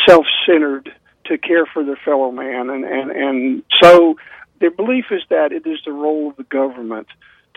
self-centered 0.07 0.93
to 1.25 1.37
care 1.37 1.65
for 1.65 1.83
their 1.83 1.99
fellow 2.05 2.31
man 2.31 2.69
and 2.69 2.85
and 2.85 3.11
and 3.11 3.63
so 3.81 4.15
their 4.59 4.71
belief 4.71 5.05
is 5.11 5.23
that 5.29 5.51
it 5.51 5.65
is 5.65 5.79
the 5.85 5.91
role 5.91 6.29
of 6.29 6.35
the 6.37 6.43
government 6.43 7.07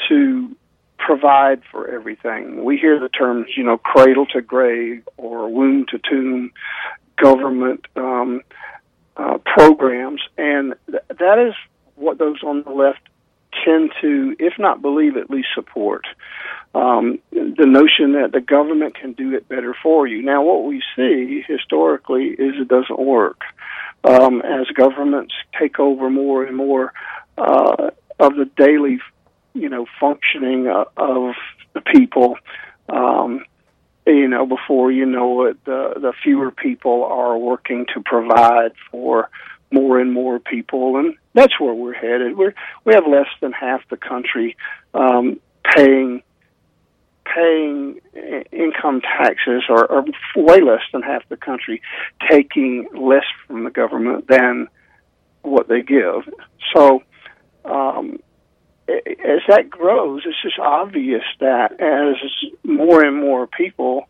to 0.09 0.57
provide 0.99 1.63
for 1.71 1.89
everything. 1.89 2.65
We 2.65 2.79
hear 2.79 2.99
the 2.99 3.11
terms, 3.11 3.49
you 3.57 3.63
know, 3.63 3.77
cradle 3.77 4.27
to 4.27 4.41
grave 4.41 5.07
or 5.17 5.49
womb 5.49 5.87
to 5.91 5.99
tomb 5.99 6.51
government 7.23 7.87
um, 7.97 8.41
uh, 9.17 9.39
programs, 9.45 10.23
and 10.39 10.75
th- 10.91 11.03
that 11.09 11.39
is 11.39 11.55
what 11.97 12.19
those 12.19 12.43
on 12.43 12.63
the 12.63 12.71
left 12.71 13.01
tend 13.65 13.93
to, 14.01 14.37
if 14.39 14.55
not 14.59 14.83
believe, 14.83 15.17
at 15.17 15.31
least 15.31 15.49
support. 15.55 16.07
Um, 16.75 17.21
the 17.31 17.67
notion 17.67 18.13
that 18.21 18.33
the 18.33 18.41
government 18.41 18.97
can 18.97 19.13
do 19.13 19.35
it 19.35 19.49
better 19.49 19.75
for 19.81 20.07
you. 20.07 20.23
Now, 20.23 20.43
what 20.43 20.65
we 20.65 20.83
see 20.97 21.45
historically 21.47 22.27
is 22.31 22.55
it 22.61 22.69
doesn't 22.69 22.99
work. 22.99 23.43
Um, 24.03 24.43
as 24.43 24.67
governments 24.75 25.35
take 25.59 25.79
over 25.79 26.11
more 26.11 26.45
and 26.45 26.57
more 26.57 26.93
uh, 27.39 27.91
of 28.19 28.37
the 28.37 28.51
daily 28.57 28.99
you 29.55 29.69
know 29.69 29.87
functioning 29.99 30.67
uh, 30.69 30.85
of 30.97 31.35
the 31.73 31.81
people. 31.81 32.37
Um, 32.89 33.45
you 34.07 34.29
know, 34.29 34.45
before 34.45 34.93
you 34.93 35.07
know 35.07 35.45
it, 35.45 35.65
the 35.65 35.95
the 35.97 36.13
fewer 36.23 36.51
people 36.51 37.05
are 37.05 37.39
working 37.39 37.87
to 37.95 38.03
provide 38.03 38.73
for 38.91 39.31
more 39.71 39.99
and 39.99 40.13
more 40.13 40.39
people, 40.39 40.99
and 40.99 41.17
that's 41.35 41.59
where 41.61 41.75
we're 41.75 41.95
headed. 41.95 42.37
We're 42.37 42.55
we 42.85 42.95
have 42.95 43.07
less 43.07 43.29
than 43.41 43.53
half 43.53 43.81
the 43.91 43.97
country 43.97 44.57
um, 44.95 45.41
paying 45.65 46.23
paying 47.25 48.01
income 48.53 49.01
taxes, 49.01 49.65
or, 49.69 49.87
or 49.91 50.05
way 50.37 50.61
less 50.61 50.83
than 50.93 51.03
half 51.03 51.29
the 51.29 51.37
country 51.37 51.83
taking 52.31 52.87
less 52.95 53.25
from 53.47 53.65
the 53.65 53.71
government 53.71 54.27
than 54.29 54.69
what 55.43 55.69
they 55.69 55.83
give. 55.83 56.23
So. 56.75 57.03
Um, 57.65 58.19
as 58.87 59.41
that 59.49 59.71
grows, 59.71 60.25
it's 60.27 60.43
just 60.43 60.59
obvious 60.59 61.23
that 61.41 61.81
as 61.81 62.51
more 62.63 63.03
and 63.03 63.17
more 63.19 63.47
people 63.47 64.07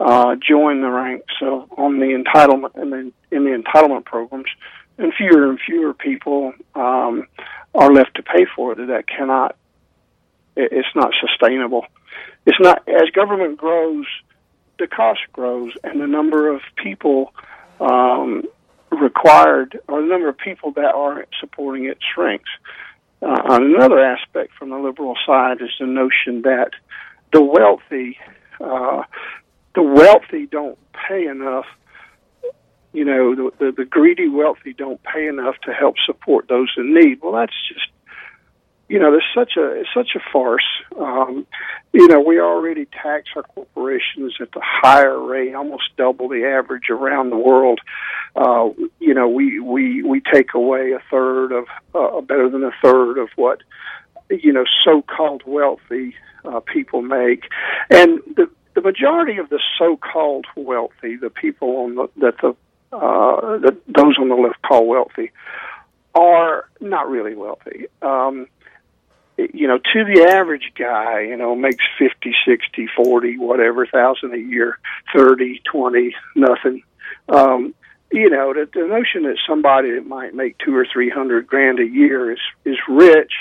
uh, 0.00 0.34
join 0.36 0.80
the 0.80 0.90
ranks 0.90 1.32
of, 1.42 1.72
on 1.76 1.98
the 1.98 2.06
entitlement 2.06 2.80
in 2.80 2.90
the, 2.90 3.12
in 3.30 3.44
the 3.44 3.50
entitlement 3.50 4.04
programs, 4.04 4.48
and 4.98 5.12
fewer 5.14 5.50
and 5.50 5.58
fewer 5.60 5.94
people 5.94 6.52
um, 6.74 7.26
are 7.74 7.92
left 7.92 8.14
to 8.16 8.22
pay 8.22 8.46
for 8.54 8.72
it. 8.72 8.86
That 8.86 9.06
cannot, 9.06 9.56
it's 10.56 10.88
not 10.94 11.12
sustainable. 11.20 11.86
It's 12.46 12.60
not 12.60 12.86
as 12.88 13.10
government 13.10 13.58
grows, 13.58 14.06
the 14.78 14.86
cost 14.86 15.20
grows, 15.32 15.72
and 15.84 16.00
the 16.00 16.06
number 16.06 16.48
of 16.54 16.60
people 16.76 17.32
um, 17.80 18.44
required, 18.90 19.78
or 19.88 20.00
the 20.00 20.06
number 20.08 20.28
of 20.28 20.38
people 20.38 20.72
that 20.72 20.94
are 20.94 21.26
supporting 21.40 21.84
it, 21.84 21.98
shrinks. 22.14 22.50
Uh, 23.22 23.42
another 23.46 23.98
aspect 23.98 24.52
from 24.58 24.70
the 24.70 24.78
liberal 24.78 25.16
side 25.26 25.60
is 25.60 25.70
the 25.80 25.86
notion 25.86 26.42
that 26.42 26.70
the 27.32 27.42
wealthy, 27.42 28.18
uh, 28.60 29.02
the 29.74 29.82
wealthy 29.82 30.46
don't 30.46 30.78
pay 31.08 31.26
enough 31.26 31.66
you 32.96 33.04
know, 33.04 33.34
the, 33.34 33.50
the, 33.58 33.72
the 33.72 33.84
greedy 33.84 34.26
wealthy 34.26 34.72
don't 34.72 35.02
pay 35.02 35.26
enough 35.28 35.56
to 35.64 35.72
help 35.74 35.96
support 36.06 36.48
those 36.48 36.72
in 36.78 36.94
need. 36.94 37.20
Well, 37.22 37.32
that's 37.32 37.52
just, 37.68 37.88
you 38.88 38.98
know, 38.98 39.10
there's 39.10 39.32
such 39.34 39.58
a 39.58 39.80
it's 39.80 39.90
such 39.92 40.16
a 40.16 40.20
farce. 40.32 40.64
Um, 40.98 41.46
you 41.92 42.08
know, 42.08 42.20
we 42.20 42.40
already 42.40 42.86
tax 42.86 43.28
our 43.36 43.42
corporations 43.42 44.36
at 44.40 44.50
the 44.52 44.62
higher 44.64 45.22
rate, 45.22 45.54
almost 45.54 45.94
double 45.98 46.30
the 46.30 46.46
average 46.46 46.88
around 46.88 47.28
the 47.28 47.36
world. 47.36 47.80
Uh, 48.34 48.70
you 48.98 49.12
know, 49.12 49.28
we 49.28 49.60
we 49.60 50.02
we 50.02 50.22
take 50.32 50.54
away 50.54 50.92
a 50.92 51.02
third 51.10 51.52
of 51.52 51.66
uh, 51.94 52.22
better 52.22 52.48
than 52.48 52.64
a 52.64 52.72
third 52.82 53.18
of 53.18 53.28
what 53.36 53.58
you 54.30 54.54
know 54.54 54.64
so-called 54.86 55.42
wealthy 55.44 56.14
uh, 56.46 56.60
people 56.60 57.02
make, 57.02 57.42
and 57.90 58.20
the 58.36 58.48
the 58.74 58.80
majority 58.80 59.36
of 59.36 59.50
the 59.50 59.60
so-called 59.78 60.46
wealthy, 60.54 61.16
the 61.16 61.30
people 61.30 61.76
on 61.78 61.94
the, 61.96 62.08
that 62.20 62.36
the 62.40 62.54
uh, 62.92 63.58
those 63.88 64.18
on 64.18 64.28
the 64.28 64.34
left 64.34 64.62
call 64.62 64.86
wealthy, 64.86 65.32
are 66.14 66.68
not 66.80 67.08
really 67.08 67.34
wealthy. 67.34 67.86
Um, 68.02 68.48
you 69.36 69.68
know, 69.68 69.78
to 69.78 70.04
the 70.04 70.26
average 70.30 70.72
guy, 70.78 71.20
you 71.20 71.36
know, 71.36 71.54
makes 71.54 71.84
fifty, 71.98 72.34
sixty, 72.46 72.88
forty, 72.96 73.36
whatever 73.36 73.86
thousand 73.86 74.32
a 74.34 74.38
year, 74.38 74.78
thirty, 75.14 75.60
twenty, 75.70 76.14
nothing. 76.34 76.82
Um, 77.28 77.74
you 78.12 78.30
know, 78.30 78.54
the, 78.54 78.68
the 78.72 78.86
notion 78.86 79.24
that 79.24 79.38
somebody 79.46 79.92
that 79.92 80.06
might 80.06 80.34
make 80.34 80.56
two 80.58 80.74
or 80.74 80.86
three 80.90 81.10
hundred 81.10 81.46
grand 81.46 81.80
a 81.80 81.86
year 81.86 82.32
is 82.32 82.38
is 82.64 82.78
rich 82.88 83.32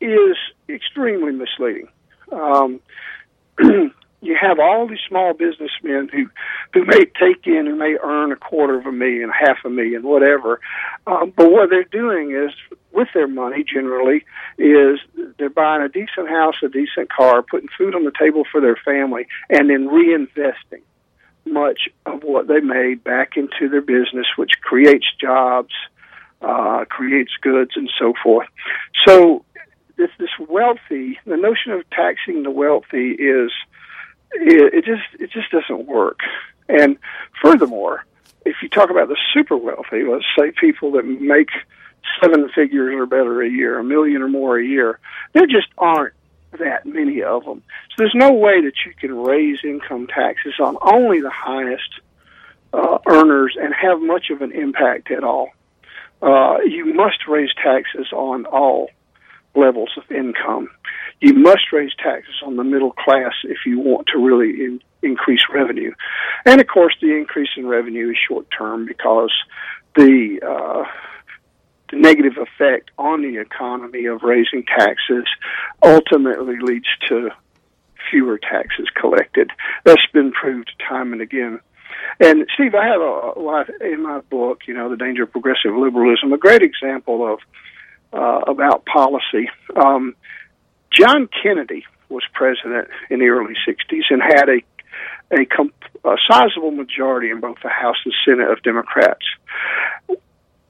is 0.00 0.36
extremely 0.68 1.32
misleading. 1.32 1.88
Um, 2.30 2.80
you 4.24 4.36
have 4.40 4.58
all 4.58 4.88
these 4.88 4.98
small 5.08 5.34
businessmen 5.34 6.08
who 6.12 6.28
who 6.72 6.84
may 6.84 7.04
take 7.04 7.46
in 7.46 7.66
and 7.68 7.78
may 7.78 7.96
earn 8.02 8.32
a 8.32 8.36
quarter 8.36 8.78
of 8.78 8.86
a 8.86 8.92
million, 8.92 9.30
half 9.30 9.58
a 9.64 9.70
million, 9.70 10.02
whatever. 10.02 10.60
Um, 11.06 11.32
but 11.36 11.50
what 11.50 11.70
they're 11.70 11.84
doing 11.84 12.32
is 12.32 12.52
with 12.92 13.08
their 13.14 13.28
money 13.28 13.64
generally 13.64 14.24
is 14.58 14.98
they're 15.38 15.50
buying 15.50 15.82
a 15.82 15.88
decent 15.88 16.28
house, 16.28 16.54
a 16.62 16.68
decent 16.68 17.10
car, 17.12 17.42
putting 17.42 17.68
food 17.76 17.94
on 17.94 18.04
the 18.04 18.12
table 18.18 18.44
for 18.50 18.60
their 18.60 18.76
family, 18.84 19.26
and 19.50 19.68
then 19.68 19.88
reinvesting 19.88 20.82
much 21.44 21.88
of 22.06 22.22
what 22.22 22.46
they 22.46 22.60
made 22.60 23.04
back 23.04 23.36
into 23.36 23.68
their 23.68 23.82
business, 23.82 24.26
which 24.36 24.52
creates 24.62 25.06
jobs, 25.20 25.74
uh, 26.40 26.84
creates 26.88 27.32
goods, 27.42 27.72
and 27.76 27.90
so 27.98 28.14
forth. 28.22 28.48
So 29.06 29.44
this 29.96 30.10
this 30.18 30.30
wealthy, 30.48 31.18
the 31.26 31.36
notion 31.36 31.72
of 31.72 31.88
taxing 31.90 32.42
the 32.42 32.50
wealthy 32.50 33.10
is 33.10 33.50
it, 34.34 34.84
just 34.84 35.02
it 35.20 35.30
just 35.30 35.50
doesn't 35.50 35.86
work. 35.86 36.20
And 36.68 36.98
furthermore, 37.42 38.04
if 38.44 38.56
you 38.62 38.68
talk 38.68 38.90
about 38.90 39.08
the 39.08 39.16
super 39.32 39.56
wealthy, 39.56 40.02
let's 40.04 40.24
say 40.38 40.52
people 40.52 40.92
that 40.92 41.04
make 41.04 41.48
seven 42.20 42.48
figures 42.54 42.94
or 42.94 43.06
better 43.06 43.42
a 43.42 43.48
year, 43.48 43.78
a 43.78 43.84
million 43.84 44.22
or 44.22 44.28
more 44.28 44.58
a 44.58 44.64
year, 44.64 44.98
there 45.32 45.46
just 45.46 45.68
aren't 45.78 46.14
that 46.58 46.86
many 46.86 47.22
of 47.22 47.44
them. 47.44 47.62
So 47.90 47.94
there's 47.98 48.14
no 48.14 48.32
way 48.32 48.62
that 48.62 48.74
you 48.86 48.92
can 48.98 49.16
raise 49.16 49.58
income 49.64 50.06
taxes 50.06 50.54
on 50.60 50.76
only 50.82 51.20
the 51.20 51.30
highest 51.30 52.00
uh, 52.72 52.98
earners 53.06 53.56
and 53.60 53.74
have 53.74 54.00
much 54.00 54.30
of 54.30 54.42
an 54.42 54.52
impact 54.52 55.10
at 55.10 55.24
all. 55.24 55.50
Uh, 56.22 56.58
you 56.64 56.94
must 56.94 57.26
raise 57.28 57.50
taxes 57.62 58.12
on 58.12 58.46
all 58.46 58.90
levels 59.54 59.90
of 59.96 60.10
income 60.10 60.70
you 61.20 61.34
must 61.34 61.72
raise 61.72 61.92
taxes 62.02 62.34
on 62.44 62.56
the 62.56 62.64
middle 62.64 62.92
class 62.92 63.32
if 63.44 63.58
you 63.66 63.78
want 63.80 64.06
to 64.12 64.18
really 64.18 64.64
in, 64.64 64.80
increase 65.02 65.42
revenue. 65.52 65.92
And 66.44 66.60
of 66.60 66.66
course, 66.66 66.94
the 67.00 67.16
increase 67.16 67.50
in 67.56 67.66
revenue 67.66 68.10
is 68.10 68.16
short 68.28 68.46
term 68.56 68.86
because 68.86 69.32
the 69.96 70.40
uh, 70.42 70.84
the 71.90 71.98
negative 71.98 72.34
effect 72.38 72.90
on 72.98 73.22
the 73.22 73.38
economy 73.38 74.06
of 74.06 74.22
raising 74.22 74.64
taxes 74.64 75.24
ultimately 75.82 76.56
leads 76.60 76.88
to 77.08 77.30
fewer 78.10 78.38
taxes 78.38 78.88
collected. 78.94 79.50
That's 79.84 80.06
been 80.12 80.32
proved 80.32 80.70
time 80.88 81.12
and 81.12 81.20
again. 81.22 81.60
And 82.20 82.46
Steve, 82.54 82.74
I 82.74 82.86
have 82.86 83.00
a, 83.00 83.40
lot 83.40 83.68
in 83.80 84.02
my 84.02 84.20
book, 84.20 84.62
you 84.66 84.74
know, 84.74 84.88
the 84.88 84.96
danger 84.96 85.24
of 85.24 85.32
progressive 85.32 85.74
liberalism, 85.74 86.32
a 86.32 86.38
great 86.38 86.62
example 86.62 87.32
of 87.32 87.38
uh, 88.12 88.50
about 88.50 88.84
policy. 88.86 89.50
Um, 89.74 90.14
John 90.94 91.28
Kennedy 91.42 91.84
was 92.08 92.22
president 92.32 92.88
in 93.10 93.18
the 93.18 93.26
early 93.26 93.54
60s 93.66 94.04
and 94.10 94.22
had 94.22 94.48
a 94.48 94.60
a, 95.32 95.44
comp- 95.46 95.74
a 96.04 96.16
sizable 96.30 96.70
majority 96.70 97.30
in 97.30 97.40
both 97.40 97.56
the 97.62 97.68
House 97.68 97.96
and 98.04 98.14
Senate 98.24 98.50
of 98.50 98.62
Democrats. 98.62 99.24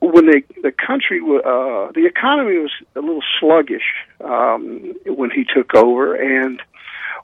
When 0.00 0.26
the 0.26 0.42
the 0.62 0.72
country, 0.72 1.20
uh, 1.20 1.92
the 1.92 2.06
economy 2.06 2.58
was 2.58 2.72
a 2.94 3.00
little 3.00 3.22
sluggish 3.40 3.82
um, 4.22 4.94
when 5.06 5.30
he 5.30 5.44
took 5.44 5.74
over, 5.74 6.14
and 6.14 6.60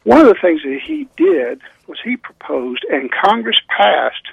one 0.05 0.21
of 0.21 0.27
the 0.27 0.37
things 0.41 0.63
that 0.63 0.81
he 0.85 1.07
did 1.17 1.61
was 1.87 1.99
he 2.03 2.17
proposed, 2.17 2.85
and 2.91 3.11
Congress 3.13 3.61
passed 3.69 4.29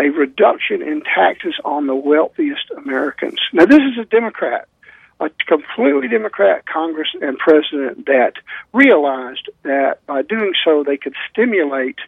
a 0.00 0.08
reduction 0.08 0.82
in 0.82 1.02
taxes 1.02 1.54
on 1.64 1.86
the 1.86 1.94
wealthiest 1.94 2.68
Americans. 2.76 3.38
Now, 3.52 3.64
this 3.64 3.78
is 3.78 3.98
a 4.00 4.04
Democrat 4.06 4.66
a 5.20 5.30
completely 5.46 6.08
Democrat 6.08 6.66
Congress 6.66 7.08
and 7.20 7.38
president 7.38 8.06
that 8.06 8.32
realized 8.72 9.48
that 9.62 10.04
by 10.06 10.22
doing 10.22 10.52
so 10.64 10.82
they 10.82 10.96
could 10.96 11.14
stimulate 11.30 11.98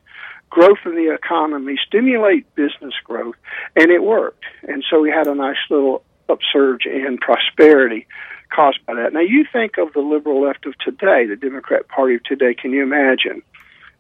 growth 0.51 0.79
in 0.85 0.95
the 0.95 1.13
economy, 1.13 1.77
stimulate 1.87 2.53
business 2.55 2.95
growth, 3.05 3.35
and 3.75 3.91
it 3.91 4.03
worked. 4.03 4.45
And 4.67 4.85
so 4.89 5.01
we 5.01 5.11
had 5.11 5.27
a 5.27 5.35
nice 5.35 5.57
little 5.71 6.03
upsurge 6.29 6.87
in 6.87 7.19
prosperity 7.19 8.07
caused 8.55 8.85
by 8.87 8.95
that. 8.95 9.13
Now 9.13 9.21
you 9.21 9.45
think 9.53 9.79
of 9.79 9.93
the 9.93 10.01
liberal 10.01 10.43
left 10.43 10.67
of 10.67 10.79
today, 10.79 11.27
the 11.27 11.37
Democrat 11.37 11.89
Party 11.89 12.17
of 12.17 12.25
today. 12.25 12.55
Can 12.55 12.73
you 12.73 12.83
imagine 12.83 13.43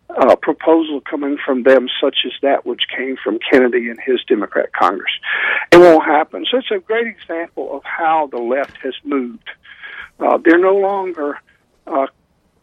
a 0.08 0.36
proposal 0.36 1.00
coming 1.00 1.36
from 1.44 1.64
them, 1.64 1.88
such 2.00 2.18
as 2.24 2.32
that 2.42 2.64
which 2.64 2.82
came 2.94 3.16
from 3.22 3.38
Kennedy 3.50 3.90
and 3.90 3.98
his 4.04 4.20
Democrat 4.28 4.72
Congress. 4.72 5.12
It 5.76 5.80
won't 5.80 6.06
happen. 6.06 6.46
So 6.50 6.56
it's 6.56 6.70
a 6.70 6.78
great 6.78 7.06
example 7.06 7.76
of 7.76 7.84
how 7.84 8.28
the 8.32 8.38
left 8.38 8.78
has 8.78 8.94
moved. 9.04 9.50
Uh, 10.18 10.38
they're 10.42 10.58
no 10.58 10.76
longer 10.76 11.38
uh, 11.86 12.06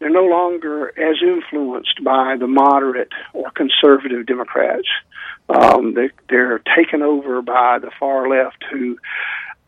they're 0.00 0.10
no 0.10 0.24
longer 0.24 0.88
as 0.98 1.22
influenced 1.22 2.02
by 2.02 2.34
the 2.36 2.48
moderate 2.48 3.12
or 3.32 3.52
conservative 3.52 4.26
Democrats. 4.26 4.88
Um, 5.48 5.94
they, 5.94 6.10
they're 6.28 6.60
taken 6.76 7.02
over 7.02 7.40
by 7.40 7.78
the 7.78 7.92
far 8.00 8.28
left 8.28 8.64
who 8.72 8.98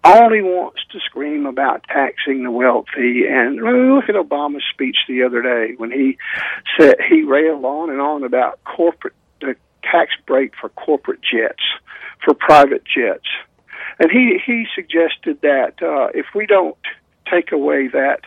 only 0.03 0.43
wants 0.43 0.81
to 0.91 0.99
scream 0.99 1.47
about 1.47 1.85
taxing 1.85 2.43
the 2.43 2.51
wealthy. 2.51 3.29
And 3.29 3.59
look 3.59 4.09
at 4.09 4.17
Obama's 4.17 4.65
speech 4.73 4.97
the 5.07 5.23
other 5.23 5.41
day 5.41 5.75
when 5.77 5.93
he 5.93 6.19
said 6.77 6.97
he 7.09 7.23
railed 7.23 7.65
on 7.65 7.91
and 7.91 8.01
on 8.01 8.25
about 8.25 8.59
corporate 8.65 9.15
the 9.41 9.55
tax 9.91 10.13
break 10.27 10.53
for 10.61 10.69
corporate 10.71 11.21
jets, 11.23 11.63
for 12.25 12.35
private 12.35 12.85
jets, 12.85 13.27
and 13.99 14.11
he 14.11 14.39
he 14.45 14.67
suggested 14.75 15.41
that 15.43 15.75
uh, 15.83 16.09
if 16.15 16.27
we 16.35 16.47
don't 16.47 16.77
take 17.31 17.53
away 17.53 17.89
that 17.89 18.21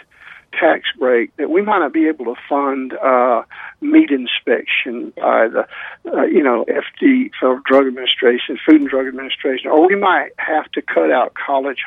tax 0.52 0.88
break, 0.98 1.36
that 1.38 1.50
we 1.50 1.62
might 1.62 1.80
not 1.80 1.94
be 1.94 2.08
able 2.08 2.26
to 2.26 2.36
fund 2.48 2.94
uh, 2.94 3.44
meat 3.82 4.10
inspection 4.10 5.14
by 5.16 5.48
the, 5.48 5.68
uh, 6.12 6.24
you 6.24 6.44
know, 6.44 6.66
FD, 6.66 7.32
Federal 7.40 7.62
Drug 7.66 7.88
Administration, 7.88 8.58
Food 8.66 8.82
and 8.82 8.90
Drug 8.90 9.08
Administration, 9.08 9.70
or 9.70 9.88
we 9.88 9.96
might 9.96 10.32
have 10.38 10.70
to 10.72 10.82
cut 10.82 11.12
out 11.12 11.34
college 11.34 11.84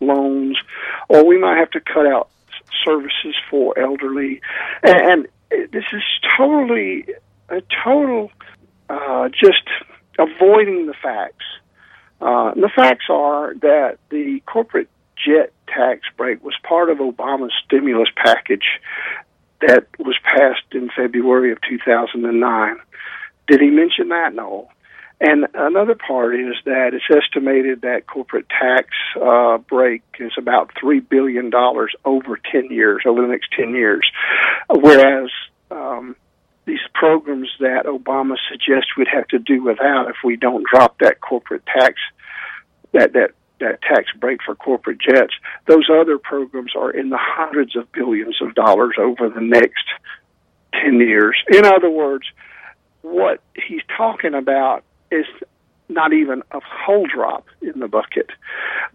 loans, 0.00 0.58
or 1.08 1.24
we 1.24 1.38
might 1.38 1.56
have 1.56 1.70
to 1.70 1.80
cut 1.80 2.06
out 2.06 2.28
services 2.84 3.34
for 3.50 3.78
elderly, 3.78 4.40
and, 4.82 5.28
and 5.50 5.72
this 5.72 5.84
is 5.92 6.02
totally 6.36 7.06
a 7.48 7.62
total 7.84 8.30
uh, 8.92 9.28
just 9.30 9.66
avoiding 10.18 10.86
the 10.86 10.94
facts. 11.02 11.44
Uh, 12.20 12.52
the 12.54 12.70
facts 12.74 13.06
are 13.08 13.54
that 13.54 13.98
the 14.10 14.40
corporate 14.46 14.88
jet 15.16 15.52
tax 15.66 16.02
break 16.16 16.44
was 16.44 16.54
part 16.62 16.90
of 16.90 16.98
Obama's 16.98 17.52
stimulus 17.64 18.08
package 18.16 18.80
that 19.60 19.86
was 19.98 20.16
passed 20.22 20.66
in 20.72 20.90
February 20.94 21.52
of 21.52 21.58
2009. 21.68 22.76
Did 23.48 23.60
he 23.60 23.70
mention 23.70 24.08
that? 24.08 24.34
No. 24.34 24.68
And 25.20 25.46
another 25.54 25.94
part 25.94 26.34
is 26.34 26.56
that 26.64 26.94
it's 26.94 27.04
estimated 27.08 27.82
that 27.82 28.08
corporate 28.08 28.48
tax 28.48 28.88
uh, 29.20 29.58
break 29.58 30.02
is 30.18 30.32
about 30.36 30.72
three 30.78 30.98
billion 30.98 31.48
dollars 31.48 31.94
over 32.04 32.38
ten 32.50 32.72
years, 32.72 33.04
over 33.06 33.22
the 33.22 33.28
next 33.28 33.52
ten 33.56 33.72
years, 33.72 34.04
whereas 34.68 35.30
um, 35.70 36.16
these 36.64 36.80
programs 36.94 37.48
that 37.60 37.86
Obama 37.86 38.36
suggests 38.50 38.96
we'd 38.96 39.08
have 39.08 39.26
to 39.28 39.38
do 39.38 39.62
without 39.62 40.08
if 40.08 40.16
we 40.24 40.36
don't 40.36 40.64
drop 40.72 40.98
that 41.00 41.20
corporate 41.20 41.64
tax, 41.66 41.94
that 42.92 43.12
that 43.14 43.32
that 43.60 43.80
tax 43.82 44.06
break 44.18 44.40
for 44.44 44.54
corporate 44.54 44.98
jets. 44.98 45.32
Those 45.66 45.88
other 45.90 46.18
programs 46.18 46.72
are 46.76 46.90
in 46.90 47.10
the 47.10 47.18
hundreds 47.18 47.76
of 47.76 47.90
billions 47.92 48.36
of 48.42 48.54
dollars 48.54 48.96
over 48.98 49.28
the 49.28 49.40
next 49.40 49.84
10 50.74 50.98
years. 50.98 51.36
In 51.52 51.64
other 51.64 51.88
words, 51.88 52.26
what 53.02 53.40
he's 53.54 53.82
talking 53.96 54.34
about 54.34 54.84
is 55.12 55.26
not 55.88 56.12
even 56.12 56.42
a 56.50 56.60
whole 56.60 57.06
drop 57.06 57.46
in 57.60 57.78
the 57.78 57.88
bucket, 57.88 58.30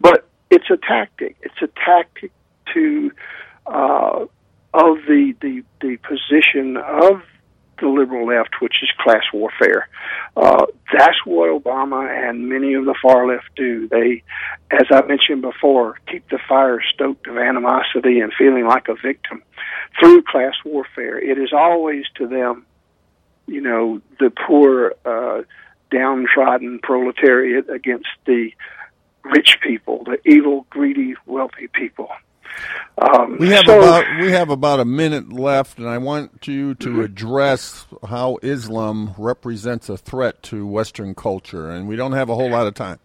but 0.00 0.28
it's 0.50 0.68
a 0.70 0.76
tactic. 0.76 1.36
It's 1.42 1.62
a 1.62 1.68
tactic 1.84 2.32
to 2.74 3.12
uh, 3.66 4.26
of 4.74 4.96
the, 5.06 5.34
the 5.40 5.62
the 5.80 5.96
position 5.98 6.76
of 6.76 7.22
the 7.80 7.88
liberal 7.88 8.26
left, 8.26 8.60
which 8.60 8.76
is 8.82 8.88
class 8.98 9.24
warfare. 9.32 9.88
Uh, 10.36 10.66
that's 10.92 11.18
what 11.24 11.50
Obama 11.50 12.08
and 12.08 12.48
many 12.48 12.74
of 12.74 12.84
the 12.84 12.94
far 13.00 13.26
left 13.26 13.48
do. 13.56 13.88
They, 13.88 14.22
as 14.70 14.86
I 14.90 15.02
mentioned 15.06 15.42
before, 15.42 15.98
keep 16.06 16.28
the 16.28 16.38
fire 16.48 16.80
stoked 16.94 17.26
of 17.26 17.36
animosity 17.36 18.20
and 18.20 18.32
feeling 18.36 18.66
like 18.66 18.88
a 18.88 18.94
victim 18.94 19.42
through 19.98 20.22
class 20.22 20.54
warfare. 20.64 21.18
It 21.18 21.38
is 21.38 21.52
always 21.52 22.04
to 22.16 22.26
them, 22.26 22.66
you 23.46 23.60
know, 23.60 24.00
the 24.20 24.30
poor, 24.30 24.94
uh, 25.04 25.42
downtrodden 25.90 26.80
proletariat 26.80 27.68
against 27.70 28.08
the 28.26 28.52
rich 29.24 29.58
people, 29.62 30.04
the 30.04 30.18
evil, 30.28 30.66
greedy, 30.70 31.14
wealthy 31.26 31.68
people. 31.68 32.10
Um, 33.00 33.36
we 33.38 33.48
have 33.50 33.66
so, 33.66 33.78
about 33.78 34.04
we 34.20 34.32
have 34.32 34.50
about 34.50 34.80
a 34.80 34.84
minute 34.84 35.32
left, 35.32 35.78
and 35.78 35.88
I 35.88 35.98
want 35.98 36.48
you 36.48 36.74
to 36.76 36.88
mm-hmm. 36.88 37.00
address 37.00 37.86
how 38.08 38.38
Islam 38.42 39.14
represents 39.16 39.88
a 39.88 39.96
threat 39.96 40.42
to 40.44 40.66
Western 40.66 41.14
culture, 41.14 41.70
and 41.70 41.86
we 41.86 41.94
don't 41.94 42.12
have 42.12 42.28
a 42.28 42.34
whole 42.34 42.50
lot 42.50 42.66
of 42.66 42.74
time. 42.74 42.98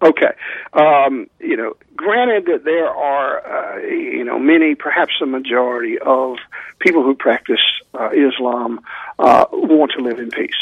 Okay, 0.00 0.30
um, 0.74 1.28
you 1.40 1.56
know, 1.56 1.74
granted 1.96 2.46
that 2.46 2.64
there 2.64 2.88
are, 2.88 3.46
uh, 3.46 3.78
you 3.80 4.22
know, 4.24 4.38
many, 4.38 4.74
perhaps 4.74 5.12
a 5.22 5.26
majority 5.26 5.98
of 5.98 6.36
people 6.78 7.02
who 7.02 7.14
practice 7.14 7.62
uh, 7.94 8.10
Islam 8.10 8.80
uh, 9.18 9.46
want 9.52 9.92
to 9.96 10.02
live 10.02 10.18
in 10.18 10.30
peace. 10.30 10.54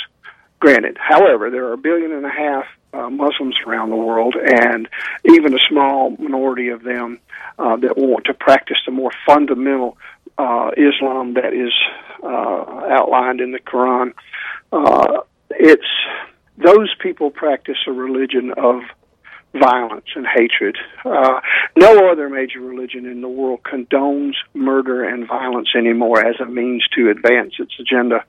Granted, 0.58 0.96
however, 0.98 1.50
there 1.50 1.66
are 1.66 1.74
a 1.74 1.78
billion 1.78 2.12
and 2.12 2.24
a 2.24 2.30
half 2.30 2.64
uh, 2.96 3.10
Muslims 3.10 3.56
around 3.66 3.90
the 3.90 3.96
world, 3.96 4.34
and 4.36 4.88
even 5.24 5.54
a 5.54 5.58
small 5.68 6.10
minority 6.10 6.68
of 6.68 6.82
them 6.82 7.20
uh, 7.58 7.76
that 7.76 7.96
want 7.96 8.24
to 8.26 8.34
practice 8.34 8.78
the 8.86 8.92
more 8.92 9.10
fundamental 9.26 9.96
uh, 10.38 10.70
Islam 10.76 11.34
that 11.34 11.52
is 11.54 11.72
uh, 12.22 12.26
outlined 12.26 13.40
in 13.40 13.52
the 13.52 13.58
Quran. 13.58 14.12
Uh, 14.72 15.22
it's 15.50 15.92
those 16.58 16.94
people 17.00 17.30
practice 17.30 17.78
a 17.86 17.92
religion 17.92 18.52
of 18.56 18.82
violence 19.54 20.06
and 20.14 20.26
hatred. 20.26 20.76
No 21.04 22.10
other 22.10 22.28
major 22.28 22.60
religion 22.60 23.06
in 23.06 23.20
the 23.20 23.28
world 23.28 23.60
condones 23.62 24.34
murder 24.52 25.04
and 25.04 25.26
violence 25.26 25.68
anymore 25.74 26.26
as 26.26 26.36
a 26.40 26.44
means 26.44 26.84
to 26.94 27.10
advance 27.10 27.54
its 27.58 27.72
agenda. 27.78 28.24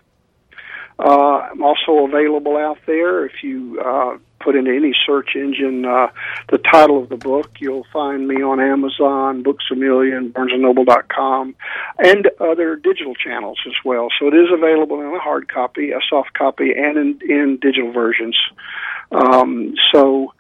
Uh, 0.99 1.49
I'm 1.51 1.63
also 1.63 2.07
available 2.07 2.57
out 2.57 2.79
there. 2.87 3.27
If 3.27 3.43
you 3.43 3.81
uh, 3.81 4.19
put 4.41 4.55
into 4.55 4.71
any 4.71 4.95
search 5.07 5.31
engine 5.35 5.85
uh, 5.85 6.09
the 6.51 6.59
title 6.59 7.03
of 7.03 7.09
the 7.09 7.17
book, 7.17 7.51
you'll 7.59 7.87
find 7.93 8.29
me 8.29 8.43
on 8.43 8.61
Amazon, 8.61 9.43
Books 9.43 9.65
a 9.73 9.75
Million, 9.75 10.33
BarnesandNoble.com, 10.33 11.57
and 11.99 12.31
other 12.39 12.77
digital 12.77 13.15
channels 13.15 13.59
as 13.67 13.75
well. 13.85 14.09
So 14.21 14.29
it 14.29 14.35
is 14.35 14.49
available 14.53 15.01
in 15.01 15.07
a 15.07 15.19
hard 15.19 15.49
copy, 15.49 15.91
a 15.91 16.01
soft 16.09 16.35
copy, 16.35 16.73
and 16.77 16.97
in, 16.97 17.21
in 17.29 17.59
digital 17.61 17.93
versions. 17.93 18.37
Um, 19.11 19.75
so 19.93 20.33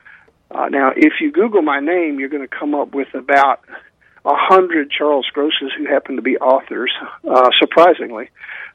uh, 0.50 0.68
now, 0.68 0.92
if 0.94 1.14
you 1.20 1.32
Google 1.32 1.62
my 1.62 1.80
name, 1.80 2.20
you're 2.20 2.28
going 2.28 2.46
to 2.46 2.56
come 2.56 2.74
up 2.74 2.94
with 2.94 3.12
about 3.14 3.64
a 4.24 4.34
hundred 4.34 4.90
Charles 4.90 5.26
Grosses 5.32 5.72
who 5.76 5.86
happen 5.86 6.16
to 6.16 6.22
be 6.22 6.36
authors, 6.38 6.92
uh, 7.28 7.50
surprisingly. 7.58 8.30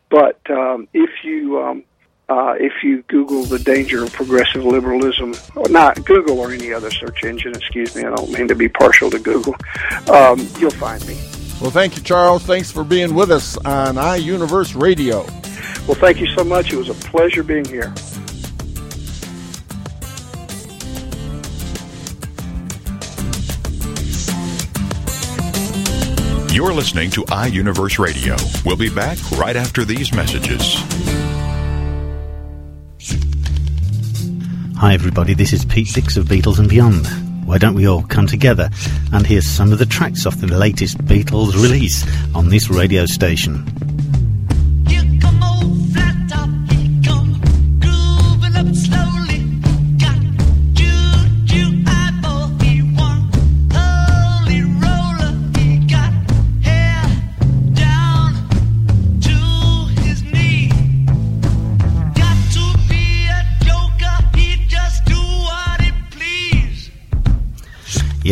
But 0.10 0.40
um, 0.50 0.88
if 0.94 1.10
you 1.24 1.62
um, 1.62 1.84
uh, 2.30 2.56
if 2.60 2.84
you 2.84 3.02
Google 3.04 3.44
the 3.44 3.60
danger 3.60 4.04
of 4.04 4.14
progressive 4.14 4.64
liberalism, 4.64 5.34
or 5.56 5.68
not 5.70 6.04
Google 6.06 6.40
or 6.40 6.52
any 6.52 6.72
other 6.72 6.92
search 6.92 7.24
engine, 7.24 7.56
excuse 7.56 7.96
me, 7.96 8.04
I 8.04 8.16
don't 8.16 8.32
mean 8.32 8.48
to 8.48 8.56
be 8.56 8.70
partial 8.70 9.10
to 9.10 9.20
Google, 9.20 9.56
um, 10.10 10.48
you'll 10.60 10.72
find 10.72 11.06
me. 11.08 11.16
Well, 11.60 11.72
thank 11.72 11.98
you, 11.98 12.04
Charles. 12.04 12.44
Thanks 12.44 12.72
for 12.72 12.84
being 12.84 13.14
with 13.14 13.32
us 13.32 13.58
on 13.58 13.96
iUniverse 13.96 14.80
Radio. 14.80 15.24
Well, 15.88 15.98
thank 16.00 16.20
you 16.20 16.28
so 16.38 16.44
much. 16.44 16.72
It 16.72 16.78
was 16.78 16.90
a 16.90 16.94
pleasure 16.94 17.44
being 17.44 17.66
here. 17.66 17.94
You're 26.52 26.74
listening 26.74 27.12
to 27.12 27.22
iUniverse 27.26 28.00
Radio. 28.00 28.36
We'll 28.66 28.76
be 28.76 28.90
back 28.90 29.20
right 29.34 29.56
after 29.56 29.86
these 29.86 30.12
messages. 30.12 30.74
Hi, 34.76 34.96
everybody. 34.96 35.36
This 35.36 35.54
is 35.54 35.64
Pete 35.64 35.94
Dix 35.94 36.18
of 36.18 36.26
Beatles 36.26 36.58
and 36.58 36.68
Beyond. 36.68 37.06
Why 37.46 37.60
don't 37.60 37.76
we 37.76 37.88
all 37.88 38.02
come 38.02 38.26
together 38.26 38.72
and 39.14 39.28
hear 39.28 39.42
some 39.42 39.72
of 39.72 39.78
the 39.78 39.86
tracks 39.86 40.26
off 40.26 40.38
the 40.38 40.48
latest 40.48 40.98
Beatles 40.98 41.54
release 41.54 42.04
on 42.34 42.50
this 42.50 42.68
radio 42.72 43.06
station? 43.06 43.64